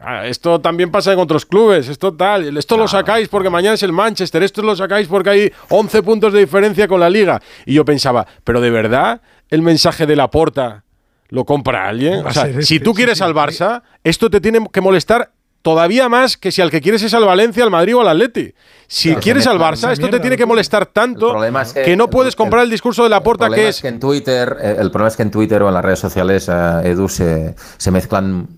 [0.00, 3.82] "Ah, esto también pasa en otros clubes, esto tal, esto lo sacáis porque mañana es
[3.82, 7.40] el Manchester, esto lo sacáis porque hay 11 puntos de diferencia con la liga.
[7.66, 9.20] Y yo pensaba, pero de verdad
[9.50, 10.84] el mensaje de la porta
[11.28, 12.26] lo compra alguien.
[12.26, 15.32] O sea, ser si este, tú quieres sí, al Barça, esto te tiene que molestar
[15.62, 18.54] todavía más que si al que quieres es al Valencia, al Madrid o al Atleti.
[18.86, 22.08] Si Claro, quieres al Barça, esto te tiene que molestar tanto es que, que no
[22.08, 24.56] puedes comprar el discurso de la porta El problema que es es que en Twitter,
[24.60, 27.54] eh, el problema es que en Twitter o en las redes sociales, eh, Edu, se,
[27.76, 28.48] se mezclan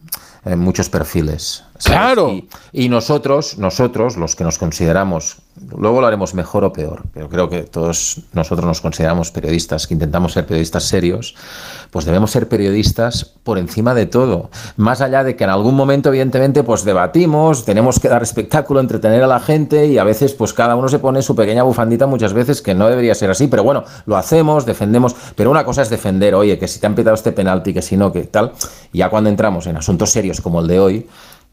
[0.44, 1.64] eh, muchos perfiles.
[1.78, 1.84] ¿sabes?
[1.84, 2.30] Claro.
[2.30, 5.36] Y, y nosotros, nosotros, los que nos consideramos,
[5.76, 9.94] luego lo haremos mejor o peor, pero creo que todos nosotros nos consideramos periodistas, que
[9.94, 11.34] intentamos ser periodistas serios,
[11.90, 14.50] pues debemos ser periodistas por encima de todo.
[14.76, 19.22] Más allá de que en algún momento, evidentemente, pues debatimos, tenemos que dar espectáculo, entretener
[19.22, 22.32] a la gente y a veces, pues cada uno se pone su pequeña bufandita muchas
[22.32, 25.90] veces que no debería ser así, pero bueno, lo hacemos, defendemos, pero una cosa es
[25.90, 28.52] defender, oye, que si te han pitado este penalti, que si no, que tal,
[28.92, 31.06] ya cuando entramos en asuntos serios como el de hoy,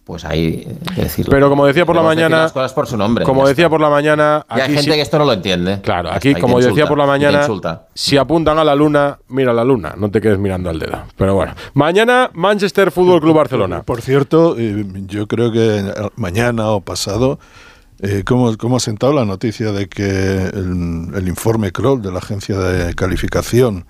[0.04, 1.30] pues ahí hay que decirlo.
[1.30, 3.24] Pero como decía por la Debemos mañana, las cosas por su nombre.
[3.26, 3.70] como decía está.
[3.70, 5.82] por la mañana, Y hay gente sí- que esto no lo entiende.
[5.82, 7.88] Claro, aquí, como decía por la mañana, insulta.
[7.94, 10.98] si apuntan a la luna, mira la luna, no te quedes mirando al dedo.
[11.16, 13.84] Pero bueno, mañana Manchester Fútbol Club Barcelona.
[13.86, 17.38] Por cierto, eh, yo creo que eh, mañana o pasado,
[18.02, 22.18] eh, ¿cómo, cómo ha sentado la noticia de que el, el informe Kroll de la
[22.20, 23.86] agencia de calificación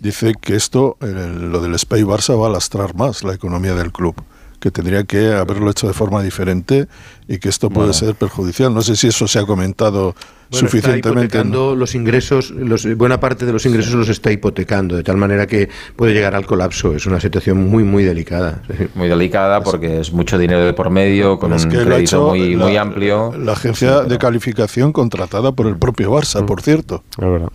[0.00, 3.92] dice que esto, eh, lo del Spy Barça, va a lastrar más la economía del
[3.92, 4.16] club?
[4.62, 6.86] Que tendría que haberlo hecho de forma diferente
[7.26, 7.92] y que esto puede Bueno.
[7.94, 8.72] ser perjudicial.
[8.72, 10.14] No sé si eso se ha comentado
[10.52, 11.08] Bueno, suficientemente.
[11.08, 15.16] Está hipotecando los ingresos, los, buena parte de los ingresos los está hipotecando, de tal
[15.16, 16.94] manera que puede llegar al colapso.
[16.94, 18.62] Es una situación muy, muy delicada.
[18.94, 22.54] Muy delicada porque es mucho dinero de por medio, con Es un crédito hecho muy,
[22.54, 23.32] la- muy amplio.
[23.38, 27.02] La agencia de calificación contratada por el propio Barça, por cierto.
[27.18, 27.48] Es verdad.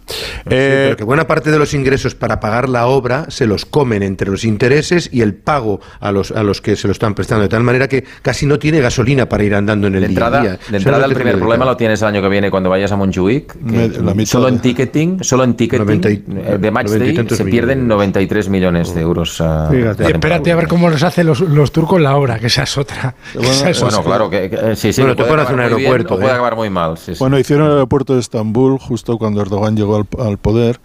[0.50, 4.02] Eh, pero que buena parte de los ingresos para pagar la obra se los comen
[4.02, 7.44] entre los intereses y el pago a los, a los que se lo están prestando,
[7.44, 10.16] de tal manera que casi no tiene gasolina para ir andando en el De día
[10.16, 10.60] entrada, a día.
[10.70, 13.54] de entrada el primer problema lo tienes el año que viene cuando vayas a Montjuic.
[13.54, 16.02] que Me- la mitad solo en ticketing, solo en ticketing
[16.38, 19.40] eh, de match day se millones pierden 93 millones de euros.
[19.40, 20.08] la temporada.
[20.08, 23.16] espérate a ver cómo los hacen los, los turcos la obra, que esa es otra.
[23.40, 24.10] Esa es Bueno, otra.
[24.10, 25.92] claro, que, que- eh, sí, sí, Bueno, que te puede pueden acabar hacer un bien
[25.92, 26.34] aeropuerto, puede ¿eh?
[26.34, 26.98] acabar muy mal.
[26.98, 27.20] sí, sí.
[27.20, 30.80] Bueno, hicieron el aeropuerto de Estambul justo cuando Erdogan llegó al, al poder.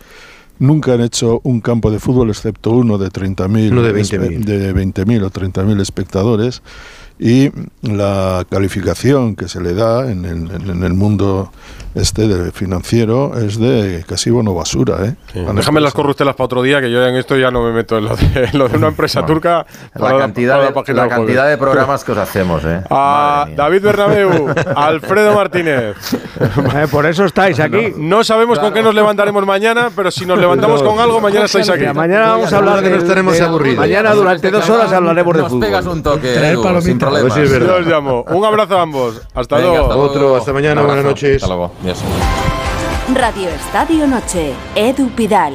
[0.59, 4.45] Nunca han hecho un campo de fútbol excepto uno de 30.000 Uno de espe- 20.000.
[4.45, 6.63] de 20.000 o 30.000 espectadores
[7.19, 7.51] y
[7.83, 11.51] la calificación que se le da en el, en el mundo
[11.95, 15.15] este de financiero es de casi bono basura, ¿eh?
[15.55, 18.05] Déjame las corruptelas para otro día, que yo en esto ya no me meto en
[18.07, 19.67] lo de, en lo de una empresa turca.
[19.95, 22.81] La para- cantidad, para de, la cantidad programas que os hacemos, ¿eh?
[22.91, 25.97] A David Bernabeu, Alfredo Martínez.
[26.75, 27.93] Eh, por eso estáis aquí.
[27.97, 31.69] No sabemos con qué nos levantaremos mañana, pero si nos levantamos con algo, mañana estáis
[31.69, 31.85] aquí.
[31.95, 35.61] Mañana vamos a hablar de de- Mañana durante dos horas hablaremos de Nos fútbol.
[35.67, 37.35] pegas un toque, Traer Edu, sin problemas.
[37.35, 37.67] si es verdad.
[37.69, 38.23] Yo os llamo.
[38.29, 39.21] Un abrazo a ambos.
[39.35, 39.85] Hasta Venga, luego.
[39.85, 40.11] hasta luego.
[40.13, 41.37] Otro, hasta mañana, buenas noches.
[41.43, 41.73] Hasta luego.
[43.13, 45.55] Radio Estadio Noche, Edu Pidal.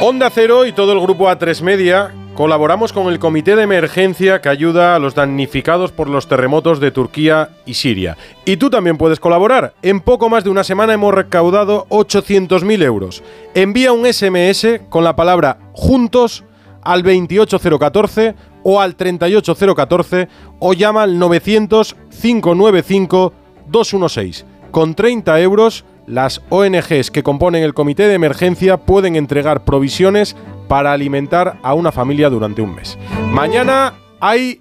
[0.00, 4.50] Onda Cero y todo el grupo A3 Media colaboramos con el Comité de Emergencia que
[4.50, 8.16] ayuda a los damnificados por los terremotos de Turquía y Siria.
[8.44, 9.74] Y tú también puedes colaborar.
[9.82, 13.24] En poco más de una semana hemos recaudado 800.000 euros.
[13.54, 16.44] Envía un SMS con la palabra juntos
[16.82, 20.28] al 28014 o al 38014
[20.60, 23.32] o llama al 900 595
[23.68, 24.44] 216.
[24.70, 30.36] Con 30 euros, las ONGs que componen el comité de emergencia pueden entregar provisiones
[30.68, 32.98] para alimentar a una familia durante un mes.
[33.32, 34.60] Mañana hay,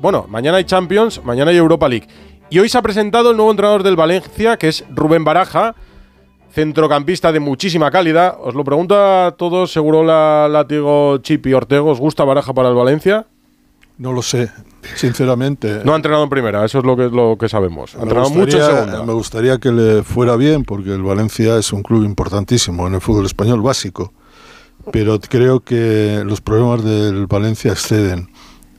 [0.00, 2.06] bueno, mañana hay Champions, mañana hay Europa League.
[2.50, 5.74] Y hoy se ha presentado el nuevo entrenador del Valencia, que es Rubén Baraja,
[6.50, 8.36] centrocampista de muchísima calidad.
[8.40, 12.68] Os lo pregunto a todos, seguro la látigo Chip y Ortego, ¿os gusta Baraja para
[12.68, 13.26] el Valencia?
[13.98, 14.50] No lo sé,
[14.94, 15.80] sinceramente.
[15.84, 17.94] No ha entrenado en primera, eso es lo que, lo que sabemos.
[17.94, 19.04] Ha Me entrenado mucho en gustaría- segunda.
[19.06, 23.00] Me gustaría que le fuera bien, porque el Valencia es un club importantísimo en el
[23.00, 24.12] fútbol español básico.
[24.92, 28.28] Pero creo que los problemas del Valencia exceden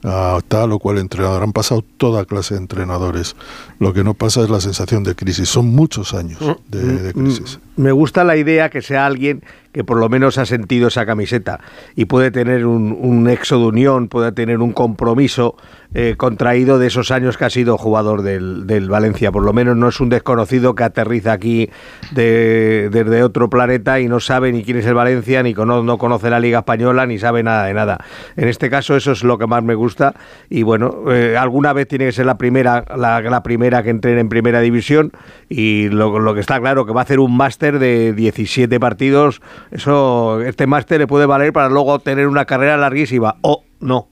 [0.04, 1.44] a tal o cual entrenador.
[1.44, 3.36] Han pasado toda clase de entrenadores.
[3.80, 5.50] Lo que no pasa es la sensación de crisis.
[5.50, 6.40] Son muchos años
[6.70, 7.60] de, de crisis.
[7.76, 9.44] Me gusta la idea que sea alguien
[9.78, 11.60] que por lo menos ha sentido esa camiseta
[11.96, 13.30] y puede tener un, un
[13.60, 15.56] de unión, puede tener un compromiso
[15.94, 19.32] eh, contraído de esos años que ha sido jugador del, del Valencia.
[19.32, 21.70] Por lo menos no es un desconocido que aterriza aquí
[22.12, 25.54] de- desde otro planeta y no sabe ni quién es el Valencia, ni
[25.86, 28.00] no conoce la Liga Española, ni sabe nada de nada.
[28.36, 30.16] En este caso eso es lo que más me gusta
[30.50, 34.20] y bueno, eh, alguna vez tiene que ser la primera, la, la primera que entre
[34.20, 35.12] en primera división
[35.50, 39.42] y lo, lo que está claro que va a hacer un máster de 17 partidos,
[39.72, 44.10] eso este máster le puede valer para luego tener una carrera larguísima o no.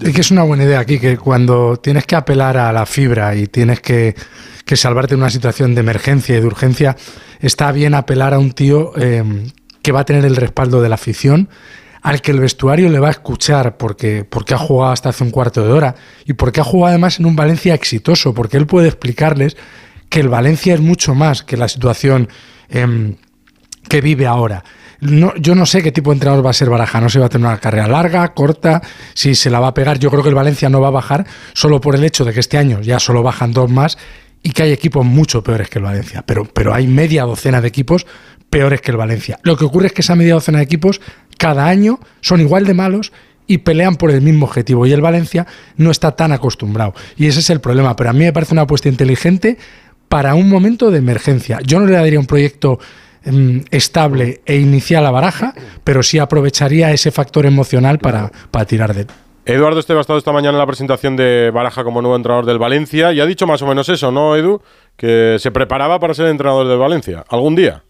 [0.00, 3.34] Es que es una buena idea aquí, que cuando tienes que apelar a la fibra
[3.34, 4.14] y tienes que,
[4.64, 6.96] que salvarte de una situación de emergencia y de urgencia,
[7.40, 9.22] está bien apelar a un tío eh,
[9.82, 11.50] que va a tener el respaldo de la afición,
[12.00, 15.30] al que el vestuario le va a escuchar porque, porque ha jugado hasta hace un
[15.30, 15.94] cuarto de hora
[16.24, 19.56] y porque ha jugado además en un Valencia exitoso, porque él puede explicarles
[20.08, 22.28] que el Valencia es mucho más que la situación
[22.68, 23.16] em,
[23.88, 24.64] que vive ahora.
[25.00, 27.26] Yo no sé qué tipo de entrenador va a ser Baraja, no sé si va
[27.26, 28.80] a tener una carrera larga, corta,
[29.14, 29.98] si se la va a pegar.
[29.98, 32.38] Yo creo que el Valencia no va a bajar solo por el hecho de que
[32.38, 33.98] este año ya solo bajan dos más
[34.44, 37.68] y que hay equipos mucho peores que el Valencia, pero, pero hay media docena de
[37.68, 38.06] equipos
[38.48, 39.40] peores que el Valencia.
[39.42, 41.00] Lo que ocurre es que esa media docena de equipos
[41.36, 43.12] cada año son igual de malos
[43.48, 45.46] y pelean por el mismo objetivo y el Valencia
[45.76, 48.62] no está tan acostumbrado y ese es el problema, pero a mí me parece una
[48.62, 49.58] apuesta inteligente
[50.08, 51.58] para un momento de emergencia.
[51.64, 52.78] Yo no le daría un proyecto
[53.70, 55.54] estable e inicial a Baraja,
[55.84, 59.06] pero sí aprovecharía ese factor emocional para, para tirar de él.
[59.44, 62.58] Eduardo Esteve ha estado esta mañana en la presentación de Baraja como nuevo entrenador del
[62.58, 64.62] Valencia y ha dicho más o menos eso, ¿no, Edu?
[64.96, 67.24] Que se preparaba para ser entrenador del Valencia.
[67.28, 67.82] ¿Algún día?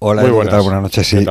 [0.00, 0.54] Hola, Muy Edu, ¿qué buenas.
[0.54, 0.62] tal?
[0.62, 1.06] Buenas noches.
[1.08, 1.26] Sí,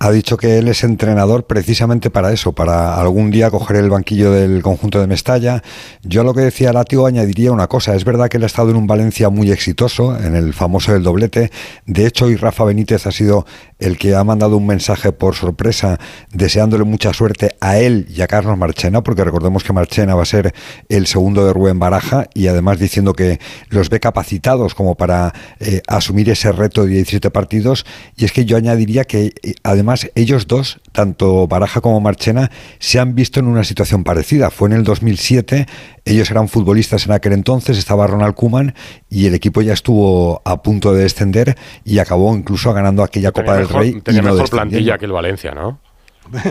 [0.00, 4.32] ha dicho que él es entrenador precisamente para eso, para algún día coger el banquillo
[4.32, 5.62] del conjunto de Mestalla.
[6.02, 7.94] Yo a lo que decía Latio añadiría una cosa.
[7.94, 11.04] Es verdad que él ha estado en un Valencia muy exitoso, en el famoso del
[11.04, 11.52] doblete.
[11.86, 13.46] De hecho, hoy Rafa Benítez ha sido
[13.78, 16.00] el que ha mandado un mensaje por sorpresa
[16.32, 20.26] deseándole mucha suerte a él y a Carlos Marchena, porque recordemos que Marchena va a
[20.26, 20.52] ser
[20.88, 23.38] el segundo de Rubén Baraja y además diciendo que
[23.68, 27.86] los ve capacitados como para eh, asumir ese reto de 17 partidos.
[28.18, 32.50] Y es que yo añadiría que eh, además ellos dos, tanto Baraja como Marchena,
[32.80, 34.50] se han visto en una situación parecida.
[34.50, 35.66] Fue en el 2007,
[36.04, 38.74] ellos eran futbolistas en aquel entonces, estaba Ronald Koeman
[39.08, 43.52] y el equipo ya estuvo a punto de descender y acabó incluso ganando aquella Copa
[43.54, 44.00] del mejor, Rey.
[44.00, 45.78] tenía y no mejor plantilla que el Valencia, ¿no?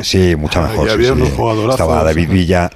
[0.03, 0.89] Sí, mucha mejor.
[0.89, 1.22] había sí.
[1.22, 1.69] unos.
[1.72, 2.69] Estaba David Villa.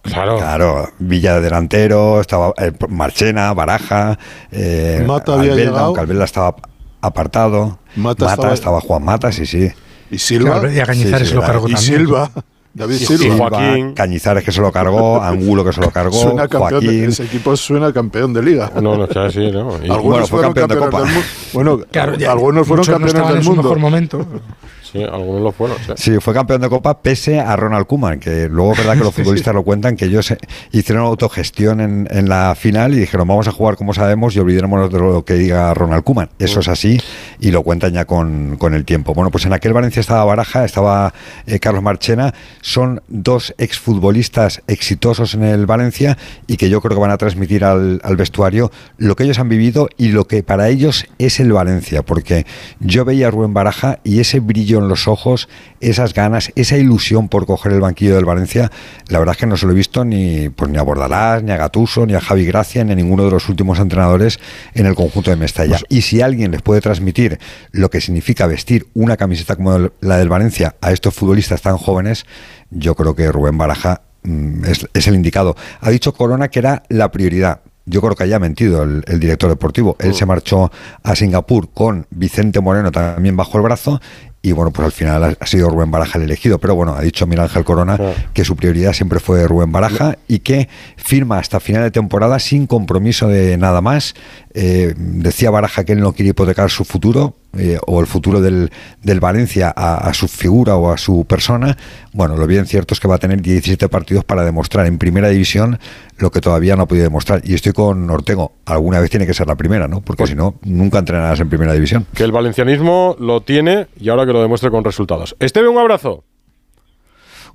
[0.00, 0.88] Claro.
[0.98, 4.18] Villa de delantero, estaba eh, Marchena, Baraja,
[4.50, 5.84] eh, Mata había Albelda, llegado.
[5.86, 6.56] aunque Albelda estaba
[7.00, 7.78] apartado.
[7.96, 8.80] Mata Mata, estaba- estaba...
[8.80, 9.68] Juan Mata, sí, sí.
[10.10, 10.52] Y Silva.
[10.60, 11.96] Claro, y a Cañizares Sí, sí, lo cargó Y también.
[11.98, 12.30] Silva.
[12.74, 13.48] David Sí, Silva.
[13.74, 17.04] Silva, Cañizares que se lo cargó, Angulo que se lo cargó, Suena campeón de- Joaquín.
[17.08, 18.70] ese equipo suena campeón de liga.
[18.80, 19.72] No, no, claro, sí, ¿no?
[19.84, 20.98] Y- Algunos Bueno, fue fueron campeón de Copa.
[21.02, 21.26] del mundo.
[21.52, 23.62] Bueno, Claro, ya, algunos fueron no campeones estaban del en su mundo.
[23.64, 24.26] mejor momento.
[24.92, 25.76] Sí, algunos lo fueron.
[25.78, 25.92] sí.
[25.96, 29.14] Sí, fue campeón de Copa pese a Ronald Koeman, que luego es verdad que los
[29.14, 30.38] futbolistas lo cuentan, que ellos eh,
[30.72, 34.90] hicieron autogestión en, en la final y dijeron vamos a jugar como sabemos y olvidémonos
[34.90, 36.30] de lo que diga Ronald Koeman.
[36.38, 37.00] Eso es así
[37.40, 39.14] y lo cuentan ya con, con el tiempo.
[39.14, 41.12] Bueno, pues en aquel Valencia estaba Baraja, estaba
[41.46, 46.16] eh, Carlos Marchena, son dos exfutbolistas exitosos en el Valencia
[46.46, 49.48] y que yo creo que van a transmitir al, al vestuario lo que ellos han
[49.48, 52.46] vivido y lo que para ellos es el Valencia, porque
[52.80, 55.48] yo veía a Rubén Baraja y ese brillo brillo en los ojos,
[55.80, 58.70] esas ganas, esa ilusión por coger el banquillo del Valencia,
[59.08, 61.52] la verdad es que no se lo he visto ni, pues, ni a Bordalás, ni
[61.52, 64.38] a Gatuso, ni a Javi Gracia, ni a ninguno de los últimos entrenadores
[64.74, 65.78] en el conjunto de Mestalla.
[65.88, 67.38] Y si alguien les puede transmitir
[67.72, 72.26] lo que significa vestir una camiseta como la del Valencia a estos futbolistas tan jóvenes,
[72.70, 75.56] yo creo que Rubén Baraja mm, es, es el indicado.
[75.80, 79.48] Ha dicho Corona que era la prioridad yo creo que haya mentido el, el director
[79.48, 79.96] deportivo.
[79.98, 80.70] Él se marchó
[81.02, 84.00] a Singapur con Vicente Moreno también bajo el brazo
[84.40, 86.58] y bueno, pues al final ha, sido Rubén Baraja el elegido.
[86.58, 87.98] Pero bueno, ha dicho Miguel Ángel Corona
[88.32, 92.66] que su prioridad siempre fue Rubén Baraja y que firma hasta final de temporada sin
[92.66, 94.14] compromiso de nada más.
[94.60, 98.72] Eh, decía Baraja que él no quiere hipotecar su futuro eh, o el futuro del,
[99.04, 101.76] del Valencia a, a su figura o a su persona.
[102.12, 105.28] Bueno, lo bien cierto es que va a tener 17 partidos para demostrar en primera
[105.28, 105.78] división
[106.16, 107.40] lo que todavía no ha podido demostrar.
[107.44, 108.50] Y estoy con Ortego.
[108.66, 110.00] Alguna vez tiene que ser la primera, ¿no?
[110.00, 112.04] Porque si no, nunca entrenarás en primera división.
[112.12, 115.36] Que el valencianismo lo tiene y ahora que lo demuestre con resultados.
[115.38, 116.24] Esteve, un abrazo.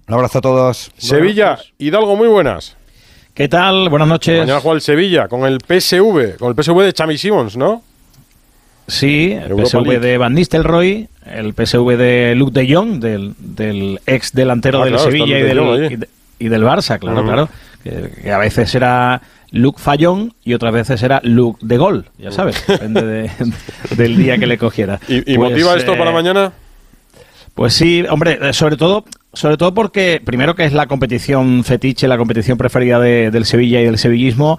[0.07, 0.91] Un abrazo a todos.
[0.97, 2.77] Sevilla, Hidalgo, muy buenas.
[3.33, 3.89] ¿Qué tal?
[3.89, 4.39] Buenas noches.
[4.41, 7.81] Mañana juega el Sevilla con el PSV, con el PSV de Xavi Simons, ¿no?
[8.87, 9.99] Sí, el Europa PSV League.
[9.99, 14.93] de Van Nistelrooy, el PSV de Luke de Jong, del, del ex delantero Ah, del
[14.95, 17.49] claro, Sevilla y de del, y, de- y del Barça, claro, claro.
[17.83, 22.31] Que, que a veces era Luke Fallón y otras veces era Luke de Gol, ya
[22.31, 23.31] sabes, depende de-
[23.95, 24.99] del día que le cogiera.
[25.07, 26.51] ¿Y, y Pues, motiva esto eh, para mañana?
[27.55, 32.07] Pues sí, hombre, eh, sobre todo, sobre todo porque primero que es la competición fetiche,
[32.07, 34.57] la competición preferida de- del Sevilla y del sevillismo,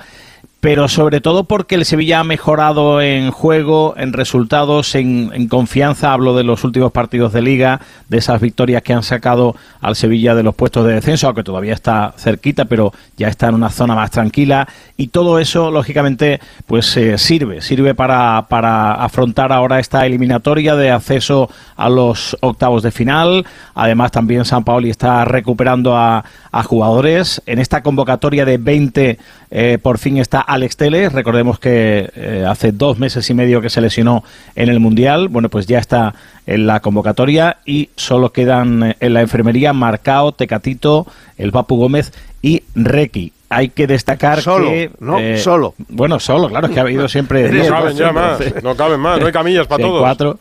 [0.64, 6.14] pero sobre todo porque el Sevilla ha mejorado en juego, en resultados, en, confianza.
[6.14, 10.34] Hablo de los últimos partidos de liga, de esas victorias que han sacado al Sevilla
[10.34, 13.94] de los puestos de descenso, aunque todavía está cerquita, pero ya está en una zona
[13.94, 14.66] más tranquila.
[14.96, 20.90] Y todo eso, lógicamente, pues eh, sirve, sirve para, para afrontar ahora esta eliminatoria de
[20.92, 23.44] acceso a los octavos de final.
[23.74, 27.42] Además, también San Paoli está recuperando a, a jugadores.
[27.44, 29.18] En esta convocatoria de 20,
[29.50, 31.12] eh, por fin está Alex Teles.
[31.12, 34.22] Recordemos que eh, hace dos meses y medio que se lesionó
[34.54, 35.28] en el Mundial.
[35.28, 36.14] Bueno, pues ya está
[36.46, 41.06] en la convocatoria y solo quedan eh, en la enfermería Marcao, Tecatito,
[41.38, 43.32] el Papu Gómez y Requi.
[43.48, 44.90] Hay que destacar Solo, que...
[45.00, 45.18] ¿no?
[45.18, 45.74] eh, Solo.
[45.88, 47.42] Bueno, solo, claro, es que ha habido siempre...
[47.48, 50.00] No 10, caben ya más, no caben más, no hay camillas para si hay todos.
[50.02, 50.38] cuatro,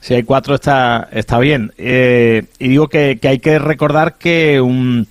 [0.00, 1.72] si hay cuatro está, está bien.
[1.78, 5.06] Eh, y digo que, que hay que recordar que un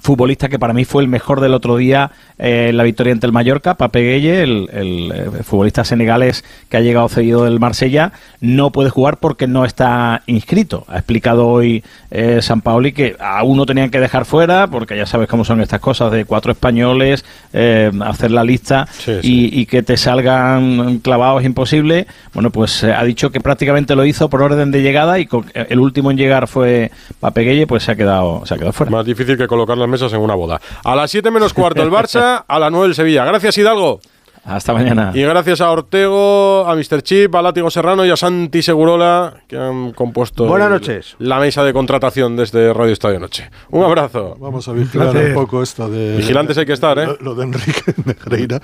[0.00, 3.26] futbolista que para mí fue el mejor del otro día eh, en la victoria ante
[3.26, 8.12] el Mallorca, Pape Gueye, el, el, eh, futbolista senegalés que ha llegado cedido del Marsella,
[8.40, 10.84] no puede jugar porque no está inscrito.
[10.88, 15.06] Ha explicado hoy eh, San Paoli que a uno tenían que dejar fuera, porque ya
[15.06, 18.88] sabes cómo son estas cosas de cuatro españoles, eh, hacer la lista
[19.22, 22.06] y, y que te salgan clavados es imposible.
[22.32, 25.78] Bueno, pues ha dicho que prácticamente lo hizo por orden de llegada y con- el
[25.78, 26.90] último en llegar fue
[27.20, 28.90] Pape Gueye, pues se ha quedado, se ha quedado fuera.
[28.90, 30.60] Más difícil que colocar las mesas en una boda.
[30.84, 33.24] A las 7 menos cuarto el Barça, a las 9 el Sevilla.
[33.24, 34.00] Gracias, Hidalgo.
[34.46, 35.10] Hasta mañana.
[35.14, 37.00] Y gracias a Ortego, a Mr.
[37.00, 41.16] Chip, a Látigo Serrano y a Santi Segurola, que han compuesto Buenas el- noches.
[41.18, 43.48] la mesa de contratación desde Radio Estadio Noche.
[43.70, 44.36] Un abrazo.
[44.38, 45.28] Vamos a vigilar Placer.
[45.30, 46.18] un poco esto de.
[46.18, 47.06] Vigilantes hay que estar, ¿eh?
[47.06, 48.60] Lo, lo de Enrique Negreira,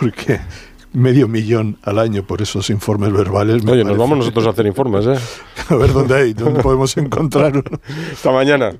[0.00, 0.40] porque
[0.94, 3.62] medio millón al año por esos informes verbales.
[3.66, 5.18] Oye, nos vamos nosotros a hacer informes, ¿eh?
[5.68, 7.78] A ver dónde hay, dónde podemos encontrar uno.
[8.14, 8.72] Hasta mañana.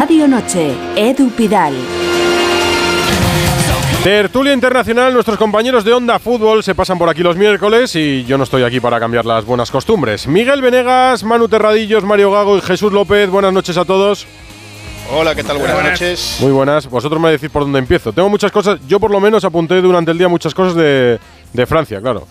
[0.00, 1.74] Radio Noche, Edu Pidal.
[4.02, 8.38] Tertulia Internacional, nuestros compañeros de Onda Fútbol se pasan por aquí los miércoles y yo
[8.38, 10.26] no estoy aquí para cambiar las buenas costumbres.
[10.26, 14.26] Miguel Venegas, Manu Terradillos, Mario Gago y Jesús López, buenas noches a todos.
[15.12, 15.58] Hola, ¿qué tal?
[15.58, 16.38] Buenas, noches.
[16.40, 18.10] Muy buenas, vosotros me decís por dónde empiezo.
[18.10, 21.18] Tengo muchas cosas, yo por lo menos apunté durante el día muchas cosas de,
[21.52, 22.26] de Francia, claro.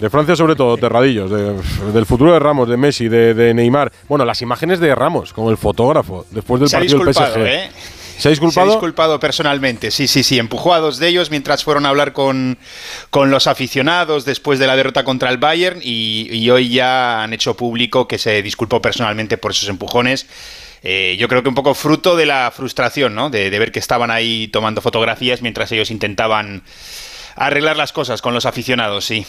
[0.00, 3.92] De Francia sobre todo, Terradillos, de- del futuro de Ramos, de Messi, de, de Neymar.
[4.08, 7.38] Bueno, las imágenes de Ramos con el fotógrafo después del Se partido del PSG.
[7.46, 7.70] ¿eh?
[8.18, 8.66] ¿Se ha disculpado?
[8.66, 10.38] Se ha disculpado personalmente, sí, sí, sí.
[10.38, 12.58] Empujó a dos de ellos mientras fueron a hablar con,
[13.10, 17.32] con los aficionados después de la derrota contra el Bayern y, y hoy ya han
[17.32, 20.26] hecho público que se disculpó personalmente por esos empujones.
[20.82, 23.28] Eh, yo creo que un poco fruto de la frustración, ¿no?
[23.30, 26.62] De, de ver que estaban ahí tomando fotografías mientras ellos intentaban
[27.36, 29.26] arreglar las cosas con los aficionados, sí.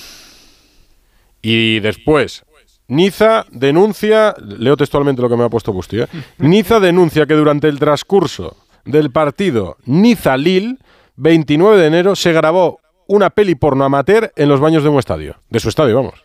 [1.42, 2.44] Y después,
[2.88, 6.08] Niza denuncia, leo textualmente lo que me ha puesto Busti, ¿eh?
[6.38, 10.78] Niza denuncia que durante el transcurso del partido Niza-Lille,
[11.16, 15.36] 29 de enero, se grabó una peli porno amateur en los baños de un estadio.
[15.50, 16.16] De su estadio, vamos.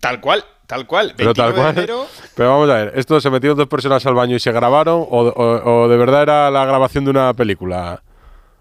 [0.00, 1.14] Tal cual, tal cual.
[1.16, 1.84] Pero tal 29 de cual.
[1.84, 5.06] enero, Pero vamos a ver, ¿esto se metieron dos personas al baño y se grabaron
[5.08, 8.02] o, o- o de verdad era la grabación de una película?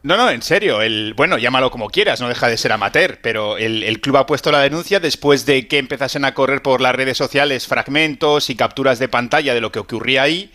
[0.03, 0.82] No, no, en serio.
[0.82, 4.26] El, bueno, llámalo como quieras, no deja de ser amateur, pero el, el, club ha
[4.26, 8.56] puesto la denuncia después de que empezasen a correr por las redes sociales fragmentos y
[8.56, 10.52] capturas de pantalla de lo que ocurría ahí.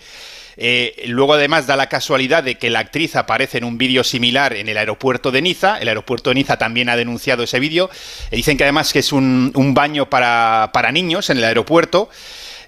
[0.57, 4.55] Eh, luego, además, da la casualidad de que la actriz aparece en un vídeo similar
[4.55, 5.79] en el aeropuerto de Niza.
[5.79, 7.91] El aeropuerto de Niza también ha denunciado ese vídeo.
[8.31, 12.09] Eh, dicen que además que es un, un baño para, para niños en el aeropuerto.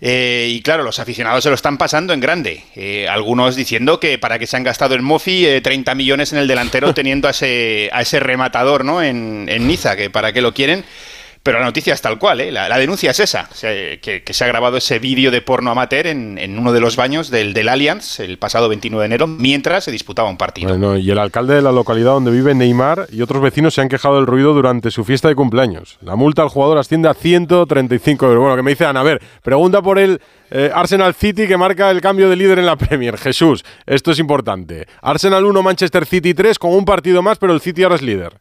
[0.01, 2.63] Eh, y claro, los aficionados se lo están pasando en grande.
[2.77, 6.39] Eh, algunos diciendo que para que se han gastado en Mofi eh, 30 millones en
[6.39, 9.03] el delantero teniendo a ese, a ese rematador ¿no?
[9.03, 10.85] en, en Niza, que para qué lo quieren.
[11.43, 12.53] Pero la noticia es tal cual, ¿eh?
[12.53, 16.07] la, la, denuncia es esa, que, que, se ha grabado ese vídeo de porno amateur
[16.07, 19.85] en, en, uno de los baños del, del Allianz el pasado 29 de enero, mientras
[19.85, 20.99] se disputaba un partido.
[20.99, 24.17] Y el alcalde de la localidad donde vive Neymar y otros vecinos se han quejado
[24.17, 25.99] del ruido durante su fiesta de cumpleaños.
[26.01, 28.41] La multa al jugador asciende a 135 euros.
[28.41, 30.21] Bueno, que me dicen, a ver, pregunta por el
[30.51, 33.17] eh, Arsenal City que marca el cambio de líder en la Premier.
[33.17, 34.87] Jesús, esto es importante.
[35.03, 38.41] Arsenal 1, Manchester City 3, con un partido más, pero el City ahora es líder.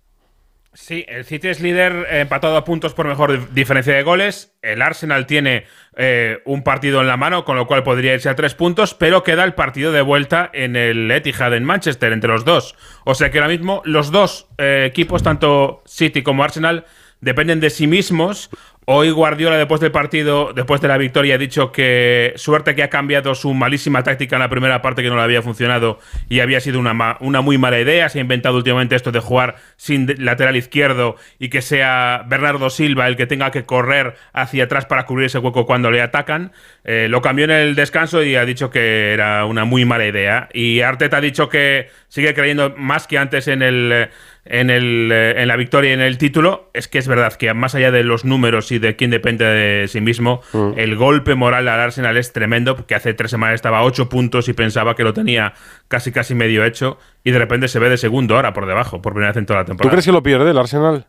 [0.80, 4.56] Sí, el City es líder eh, empatado a puntos por mejor diferencia de goles.
[4.62, 8.36] El Arsenal tiene eh, un partido en la mano, con lo cual podría irse a
[8.36, 12.46] tres puntos, pero queda el partido de vuelta en el Etihad en Manchester entre los
[12.46, 12.76] dos.
[13.06, 16.86] O sea que ahora mismo los dos eh, equipos, tanto City como Arsenal,
[17.22, 18.52] dependen de sí mismos.
[18.90, 22.90] Hoy Guardiola, después del partido, después de la victoria, ha dicho que suerte que ha
[22.90, 26.00] cambiado su malísima táctica en la primera parte que no le había funcionado
[26.30, 28.08] y había sido una, una muy mala idea.
[28.08, 33.10] Se ha inventado últimamente esto de jugar sin lateral izquierdo y que sea Bernardo Silva
[33.10, 36.54] el que tenga que correr hacia atrás para cubrir ese hueco cuando le atacan.
[36.86, 40.48] Eh, lo cambió en el descanso y ha dicho que era una muy mala idea.
[40.54, 44.08] Y Arteta ha dicho que sigue creyendo más que antes en el
[44.50, 47.76] en, el, en, la victoria y en el título, es que es verdad que más
[47.76, 50.74] allá de los números y de quién depende de sí mismo, mm.
[50.78, 54.48] el golpe moral al Arsenal es tremendo, porque hace tres semanas estaba a ocho puntos
[54.50, 55.54] y pensaba que lo tenía
[55.88, 59.14] casi casi medio hecho, y de repente se ve de segundo ahora por debajo, por
[59.14, 59.90] primera vez en toda la temporada.
[59.90, 61.08] ¿Tú crees que lo pierde el Arsenal?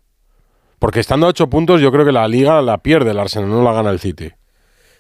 [0.78, 3.62] Porque estando a ocho puntos, yo creo que la liga la pierde el Arsenal, no
[3.62, 4.32] la gana el City.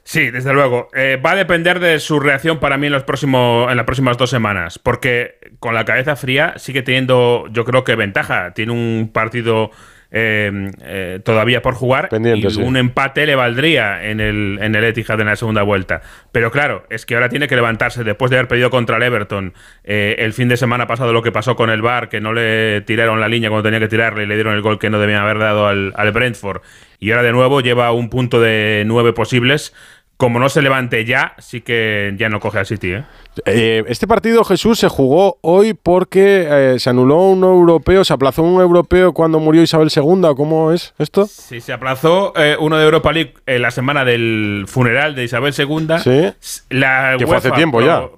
[0.08, 0.88] Sí, desde luego.
[0.94, 4.16] Eh, va a depender de su reacción para mí en, los próximos, en las próximas
[4.16, 8.54] dos semanas, porque con la cabeza fría sigue teniendo, yo creo que ventaja.
[8.54, 9.70] Tiene un partido
[10.10, 12.62] eh, eh, todavía por jugar Pendiente, y sí.
[12.62, 16.00] un empate le valdría en el, en el Etihad en la segunda vuelta.
[16.32, 19.52] Pero claro, es que ahora tiene que levantarse después de haber perdido contra el Everton
[19.84, 22.80] eh, el fin de semana pasado lo que pasó con el Bar, que no le
[22.80, 25.20] tiraron la línea cuando tenía que tirarle y le dieron el gol que no debían
[25.20, 26.62] haber dado al, al Brentford.
[27.00, 29.74] Y ahora de nuevo lleva un punto de nueve posibles
[30.18, 32.92] como no se levante ya, sí que ya no coge al City.
[32.92, 33.04] ¿eh?
[33.46, 38.42] Eh, este partido, Jesús, se jugó hoy porque eh, se anuló un europeo, se aplazó
[38.42, 40.34] un europeo cuando murió Isabel II.
[40.36, 41.26] ¿Cómo es esto?
[41.26, 45.54] Sí, se aplazó eh, uno de Europa League en la semana del funeral de Isabel
[45.56, 45.86] II.
[46.02, 46.64] Sí.
[46.70, 48.08] La que fue hace tiempo ya.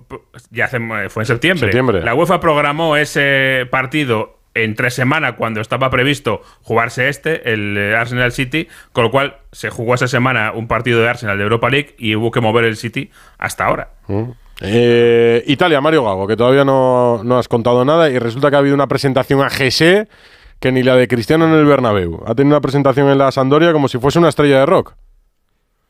[0.50, 0.78] Ya hace,
[1.10, 1.66] fue en septiembre.
[1.66, 2.02] septiembre.
[2.02, 7.96] La UEFA programó ese partido en tres semanas cuando estaba previsto jugarse este, el eh,
[7.96, 11.70] Arsenal City, con lo cual se jugó esa semana un partido de Arsenal de Europa
[11.70, 13.90] League y hubo que mover el City hasta ahora.
[14.08, 14.30] Mm.
[14.62, 18.58] Eh, Italia, Mario Gago, que todavía no, no, has contado nada y resulta que ha
[18.58, 20.08] habido una presentación a Gese
[20.58, 22.22] que ni la de Cristiano en el Bernabéu.
[22.26, 24.94] Ha tenido una presentación en la Sandoria como si fuese una estrella de rock.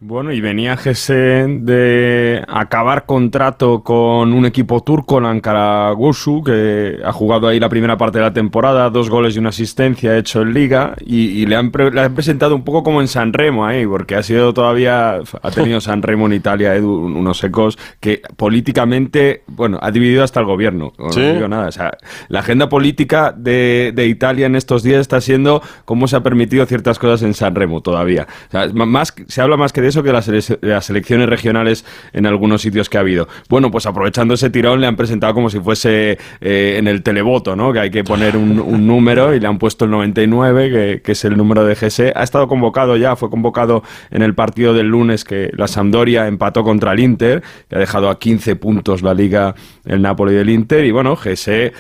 [0.02, 6.96] Bueno, y venía Gese de acabar contrato con un equipo turco, el Ankara Gusu, que
[7.04, 10.40] ha jugado ahí la primera parte de la temporada, dos goles y una asistencia hecho
[10.40, 13.66] en Liga, y, y le, han le, han presentado un poco como en San Remo
[13.66, 18.22] ahí, porque ha sido todavía, ha tenido San Remo en Italia, Edu, unos ecos que
[18.38, 20.94] políticamente, bueno, ha dividido hasta el gobierno.
[20.98, 21.20] No, ¿Sí?
[21.20, 21.90] no digo nada, o sea,
[22.28, 26.64] la agenda política de, de, Italia en estos días está siendo cómo se ha permitido
[26.64, 28.26] ciertas cosas en San Remo todavía.
[28.48, 30.28] O sea, más, se habla más que de eso que las,
[30.62, 33.28] las, elecciones regionales en algunos sitios que ha habido.
[33.48, 37.54] Bueno, pues aprovechando ese tirón le han presentado como si fuese eh, en el televoto,
[37.54, 37.72] ¿no?
[37.72, 41.12] Que hay que poner un, un número y le han puesto el 99, que, que,
[41.12, 42.12] es el número de GS.
[42.14, 46.64] Ha estado convocado ya, fue convocado en el partido del lunes que la Sampdoria empató
[46.64, 49.54] contra el Inter, que ha dejado a 15 puntos la liga
[49.84, 51.72] el Napoli del Inter y bueno, GS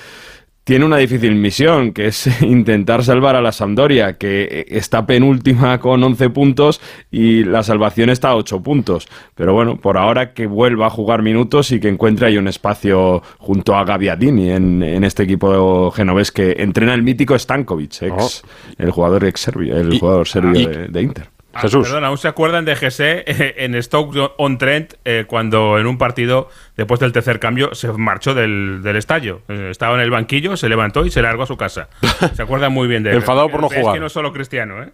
[0.70, 6.00] tiene una difícil misión, que es intentar salvar a la Sampdoria, que está penúltima con
[6.00, 6.80] 11 puntos
[7.10, 9.08] y la salvación está a 8 puntos.
[9.34, 13.20] Pero bueno, por ahora que vuelva a jugar minutos y que encuentre ahí un espacio
[13.38, 18.48] junto a Gaviadini en, en este equipo genovés que entrena el mítico Stankovic, ex, oh.
[18.78, 21.39] el jugador ex serbio, el y, jugador serbio y, de, de Inter.
[21.52, 21.86] Ah, Jesús.
[21.88, 27.00] Perdón, ¿aún se acuerdan de GC eh, en Stoke-on-Trent eh, cuando en un partido, después
[27.00, 29.42] del tercer cambio, se marchó del, del estadio?
[29.48, 31.88] Eh, estaba en el banquillo, se levantó y se largó a su casa.
[32.34, 33.16] Se acuerdan muy bien de él.
[33.16, 33.94] Enfadado por no es jugar.
[33.94, 34.90] que no es solo cristiano, ¿eh?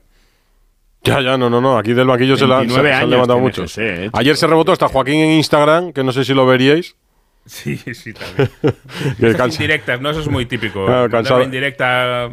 [1.03, 1.79] Ya, ya, no, no, no.
[1.79, 3.79] Aquí del banquillo se, la, se, se han levantado muchos.
[4.13, 6.97] Ayer se rebotó hasta Joaquín en Instagram, que no sé si lo veríais.
[7.47, 8.51] Sí, sí, también.
[9.35, 10.11] Esas indirectas, ¿no?
[10.11, 10.85] Eso es muy típico.
[10.85, 11.43] Claro, cansado.
[11.43, 12.31] indirecta a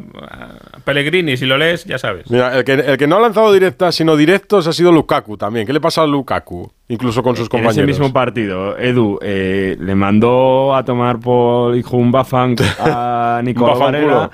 [0.83, 2.29] Pellegrini, si lo lees, ya sabes.
[2.31, 5.65] Mira, el que, el que no ha lanzado directas, sino directos, ha sido Lukaku también.
[5.67, 6.71] ¿Qué le pasa a Lukaku?
[6.87, 7.77] Incluso con sus En compañeros.
[7.77, 13.79] ese mismo partido, Edu eh, le mandó a tomar por hijo un bafang a Nicolás.
[13.79, 14.31] Varela.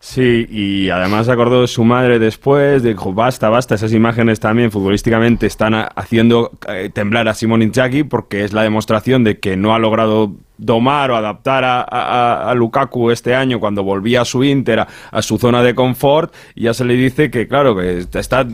[0.00, 5.74] Sí, y además acordó su madre después, dijo, basta, basta, esas imágenes también futbolísticamente están
[5.74, 10.34] haciendo eh, temblar a Simón Inzaghi porque es la demostración de que no ha logrado
[10.56, 15.36] domar o adaptar a Lukaku este año cuando volvía a su Inter, a, a su
[15.36, 18.46] zona de confort, y ya se le dice que, claro, que está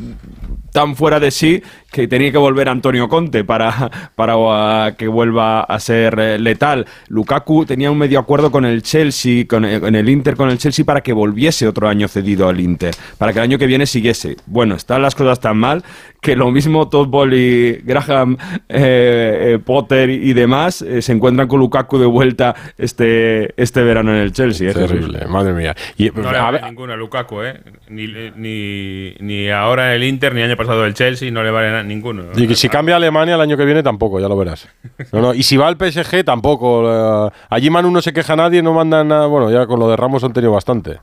[0.73, 1.63] tan fuera de sí
[1.95, 6.87] que tenía que volver Antonio Conte para, para uh, que vuelva a ser eh, letal.
[7.07, 10.59] Lukaku tenía un medio acuerdo con el Chelsea, con el, en el Inter con el
[10.59, 13.87] Chelsea para que volviese otro año cedido al Inter, para que el año que viene
[13.87, 14.37] siguiese.
[14.47, 15.85] Bueno, están las cosas tan mal
[16.21, 18.39] que lo mismo Todd Bowley, Graham
[18.69, 24.11] eh, eh, Potter y demás eh, se encuentran con Lukaku de vuelta este, este verano
[24.11, 24.71] en el Chelsea.
[24.71, 24.75] ¿eh?
[24.75, 25.77] Terrible, madre mía.
[25.97, 27.61] Y, No le vale ninguna a Lukaku, ¿eh?
[27.89, 28.07] Ni,
[28.37, 32.25] ni, ni ahora el Inter, ni año pasado el Chelsea, no le vale na- ninguno.
[32.35, 34.67] y que si cambia a Alemania el año que viene tampoco, ya lo verás.
[35.13, 37.29] No, no, Y si va al PSG tampoco.
[37.29, 39.27] eh, allí Manu no se queja a nadie, no mandan nada.
[39.27, 40.99] Bueno, ya con lo de Ramos han tenido bastante.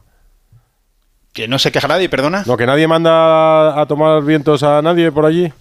[1.34, 2.44] Que no se queja nadie, perdona.
[2.46, 5.52] No, que nadie manda a tomar vientos a nadie por allí.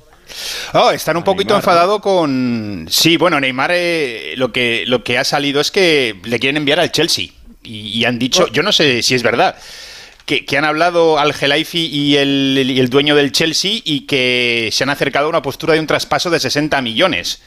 [0.75, 2.87] Oh, están un poquito enfadado con.
[2.89, 6.81] Sí, bueno, Neymar eh, lo, que, lo que ha salido es que le quieren enviar
[6.81, 7.27] al Chelsea.
[7.63, 9.55] Y, y han dicho, yo no sé si es verdad,
[10.27, 14.91] que, han hablado al Gelaifi y el, el dueño del Chelsea y que se han
[14.91, 17.41] acercado a una postura de un traspaso de 60 millones.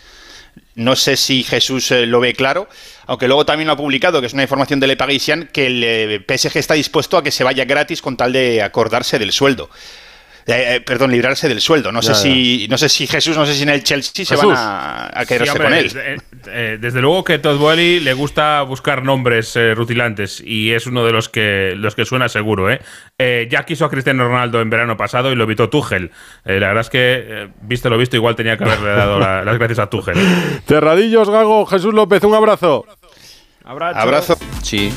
[0.76, 2.68] No sé si Jesús eh, lo ve claro,
[3.06, 5.84] aunque luego también lo ha publicado, que es una información de Le Parisien, que el
[5.84, 9.70] eh, PSG está dispuesto a que se vaya gratis con tal de acordarse del sueldo.
[10.46, 11.92] Eh, eh, perdón, librarse del sueldo.
[11.92, 14.36] No sé Ya, si no sé si Jesús, no sé si en el Chelsea se
[14.36, 15.92] van a, a quedarse Sí, hombre, con él.
[15.96, 16.18] eh,
[16.48, 21.06] eh, desde luego que Todd Boehly le gusta buscar nombres eh, rutilantes y es uno
[21.06, 22.70] de los que los que suena seguro.
[22.70, 22.82] ¿eh?
[23.18, 26.12] Eh, ya quiso a Cristiano Ronaldo en verano pasado y lo evitó Tuchel.
[26.44, 29.44] Eh, la verdad es que, eh, visto lo visto, igual tenía que haberle dado la-
[29.46, 30.16] las gracias a Tuchel.
[30.68, 32.86] Cerradillos, Gago, Jesús López, un abrazo.
[33.64, 34.38] Abrazo.
[34.62, 34.92] Sí,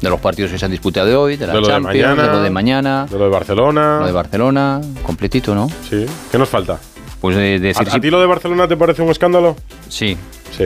[0.00, 2.22] de los partidos que se han disputado de hoy, de la De de Champions, mañana.
[2.22, 3.98] de lo de mañana, De lo de Barcelona.
[4.00, 5.68] lo de Barcelona, completito, ¿no?
[5.88, 6.06] Sí.
[6.30, 6.78] ¿Qué nos falta?
[7.20, 9.56] Pues de, de ¿A, ti lo de Barcelona te parece un escándalo?
[9.88, 10.16] Sí.
[10.56, 10.64] Sí.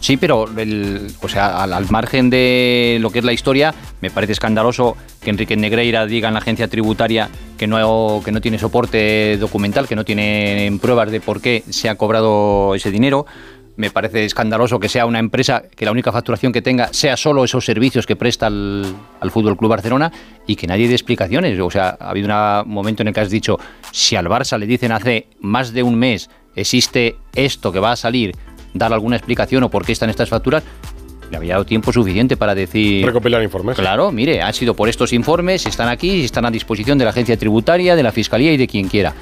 [0.00, 3.72] Sí, pero el- o sea, al, al margen de lo que es la historia,
[4.02, 8.40] me parece escandaloso que Enrique Negreira diga en la agencia tributaria que no, que no
[8.42, 13.24] tiene soporte documental, que no tiene pruebas de por qué se ha cobrado ese dinero.
[13.76, 17.44] Me parece escandaloso que sea una empresa que la única facturación que tenga sea solo
[17.44, 18.84] esos servicios que presta al,
[19.20, 20.12] al Fútbol Club Barcelona
[20.46, 21.58] y que nadie dé explicaciones.
[21.58, 23.58] O sea, ha habido un momento en el que has dicho,
[23.90, 27.96] si al Barça le dicen hace más de un mes existe esto que va a
[27.96, 28.32] salir,
[28.74, 30.62] dar alguna explicación o por qué están estas facturas,
[31.30, 33.04] le había dado tiempo suficiente para decir...
[33.04, 33.76] Recopilar informes.
[33.76, 37.36] Claro, mire, han sido por estos informes, están aquí, están a disposición de la agencia
[37.36, 39.14] tributaria, de la fiscalía y de quien quiera.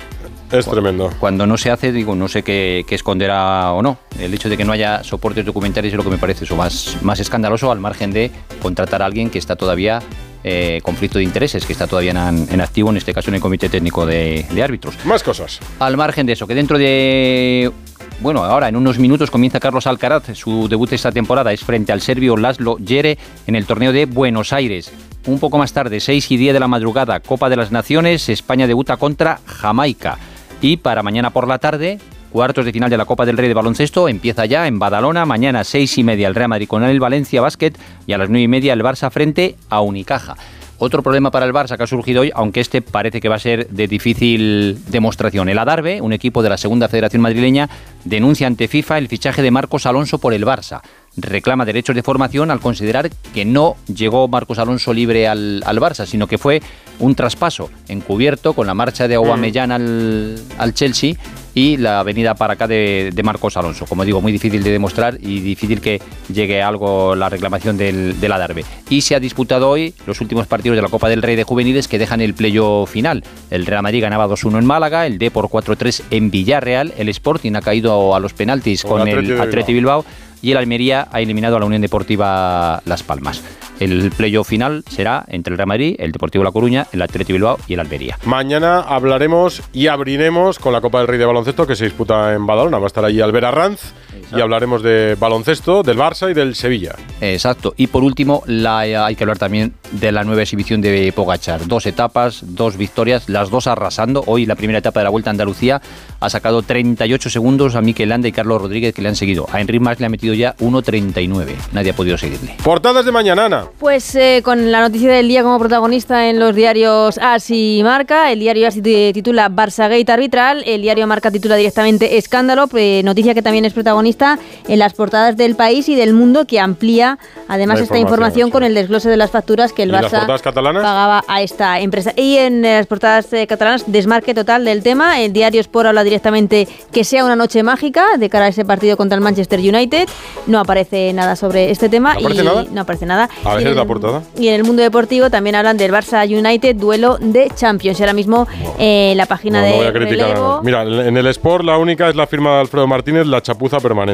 [0.53, 1.11] Es tremendo.
[1.19, 3.99] Cuando no se hace, digo, no sé qué, qué esconderá o no.
[4.19, 6.99] El hecho de que no haya soportes documentales es lo que me parece eso más,
[7.01, 8.31] más escandaloso, al margen de
[8.61, 10.03] contratar a alguien que está todavía
[10.45, 13.41] eh, conflicto de intereses, que está todavía en, en activo, en este caso en el
[13.41, 14.95] Comité Técnico de, de Árbitros.
[15.05, 15.59] Más cosas.
[15.79, 17.73] Al margen de eso, que dentro de.
[18.21, 20.37] Bueno, ahora en unos minutos comienza Carlos Alcaraz.
[20.37, 24.53] Su debut esta temporada es frente al serbio Laszlo Jere en el torneo de Buenos
[24.53, 24.93] Aires.
[25.27, 28.67] Un poco más tarde, 6 y 10 de la madrugada, Copa de las Naciones, España
[28.67, 30.19] debuta contra Jamaica.
[30.63, 31.99] Y para mañana por la tarde,
[32.31, 35.65] cuartos de final de la Copa del Rey de Baloncesto, empieza ya en Badalona, mañana
[35.65, 37.73] 6 y media el Real Madrid con el Valencia Basket
[38.07, 40.37] y a las 9 y media el Barça frente a Unicaja.
[40.79, 43.41] Otro problema para el Barça que ha surgido hoy, aunque este parece que va a
[43.41, 45.49] ser de difícil demostración.
[45.49, 47.69] El Adarve, un equipo de la Segunda Federación Madrileña,
[48.05, 50.81] denuncia ante FIFA el fichaje de Marcos Alonso por el Barça.
[51.17, 56.07] Reclama derechos de formación al considerar que no llegó Marcos Alonso libre al, al Barça,
[56.07, 56.63] sino que fue
[56.99, 61.15] un traspaso encubierto con la marcha de Aubameyang al, al Chelsea
[61.55, 63.87] y la venida para acá de, de Marcos Alonso.
[63.87, 66.01] Como digo, muy difícil de demostrar y difícil que
[66.33, 68.65] llegue a algo la reclamación del, del Adarve.
[68.89, 71.89] Y se ha disputado hoy los últimos partidos de la Copa del Rey de Juveniles
[71.89, 73.23] que dejan el playo final.
[73.51, 77.53] El Real Madrid ganaba 2-1 en Málaga, el D por 4-3 en Villarreal, el Sporting
[77.55, 80.05] ha caído a los penaltis Con con el Atleti Bilbao
[80.43, 83.43] y el Almería ha eliminado a la Unión Deportiva Las Palmas.
[83.81, 87.59] El playoff final será entre el Real Madrid, el Deportivo La Coruña, el Atlético Bilbao
[87.67, 88.19] y el Almería.
[88.25, 92.47] Mañana hablaremos y abriremos con la Copa del Rey de Baloncesto que se disputa en
[92.47, 92.79] Badalona.
[92.79, 93.93] Va a estar allí Albert Arranz
[94.35, 96.95] y hablaremos de baloncesto, del Barça y del Sevilla.
[97.21, 97.75] Exacto.
[97.77, 101.67] Y por último, la, eh, hay que hablar también de la nueva exhibición de Pogachar.
[101.67, 104.25] Dos etapas, dos victorias, las dos arrasando.
[104.27, 105.83] Hoy la primera etapa de la Vuelta a Andalucía
[106.21, 109.47] ha sacado 38 segundos a Mikel Landa y Carlos Rodríguez que le han seguido.
[109.53, 111.55] A Henry Mas le ha metido ya 1.39.
[111.73, 112.57] Nadie ha podido seguirle.
[112.63, 113.67] Portadas de mañana, Ana.
[113.79, 118.33] Pues eh, con la noticia del día como protagonista en los diarios AS y Marca,
[118.33, 123.35] el diario AS titula Barça Gate arbitral, el diario Marca titula directamente Escándalo, eh, noticia
[123.35, 124.22] que también es protagonista
[124.69, 127.19] en las portadas del país y del mundo que amplía
[127.49, 131.25] además esta información, con el desglose de las facturas que el ¿Y las Barça pagaba
[131.29, 132.13] a esta empresa.
[132.17, 135.21] Y en eh, las portadas eh, catalanas, desmarque total del tema.
[135.21, 138.97] El diario Sport habla directamente que sea una noche mágica de cara a ese partido
[138.97, 140.09] contra el Manchester United.
[140.47, 142.15] No aparece nada sobre este tema.
[142.15, 142.65] ¿No aparece y nada?
[142.71, 143.29] No aparece nada.
[143.45, 144.23] A veces en la portada.
[144.39, 147.99] y en el mundo deportivo también hablan del Barça United, duelo de Champions.
[148.01, 148.47] Y ahora mismo
[148.79, 150.29] eh, la página No, de no voy a criticar.
[150.29, 150.61] relevo.
[150.63, 154.12] Mira, en el Sport la única es la firma de Alfredo Martínez, la chapuza permanente.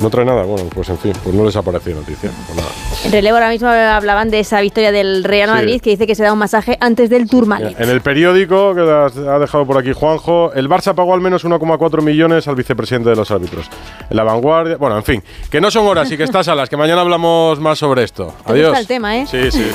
[0.00, 2.30] No trae nada, bueno, pues en fin, pues no les apareció noticia.
[2.46, 2.70] Pues nada.
[3.04, 5.54] En relevo ahora mismo hablaban de esa victoria del Real Sí.
[5.54, 7.78] Madrid que dice que se da un masaje antes del Tourmalet.
[7.78, 12.02] En el periódico que ha dejado por aquí Juanjo, el Barça pagó al menos 1,4
[12.02, 13.66] millones al vicepresidente de los árbitros.
[14.10, 16.68] En la vanguardia, bueno, en fin, que no son horas y que estás a las,
[16.68, 18.34] que mañana hablamos más sobre esto.
[18.46, 18.68] Te Adiós.
[18.70, 19.26] gusta el tema, ¿eh?
[19.30, 19.70] Sí, sí.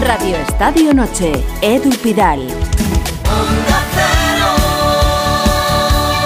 [0.00, 2.40] Radio Estadio Noche, Edu Pidal.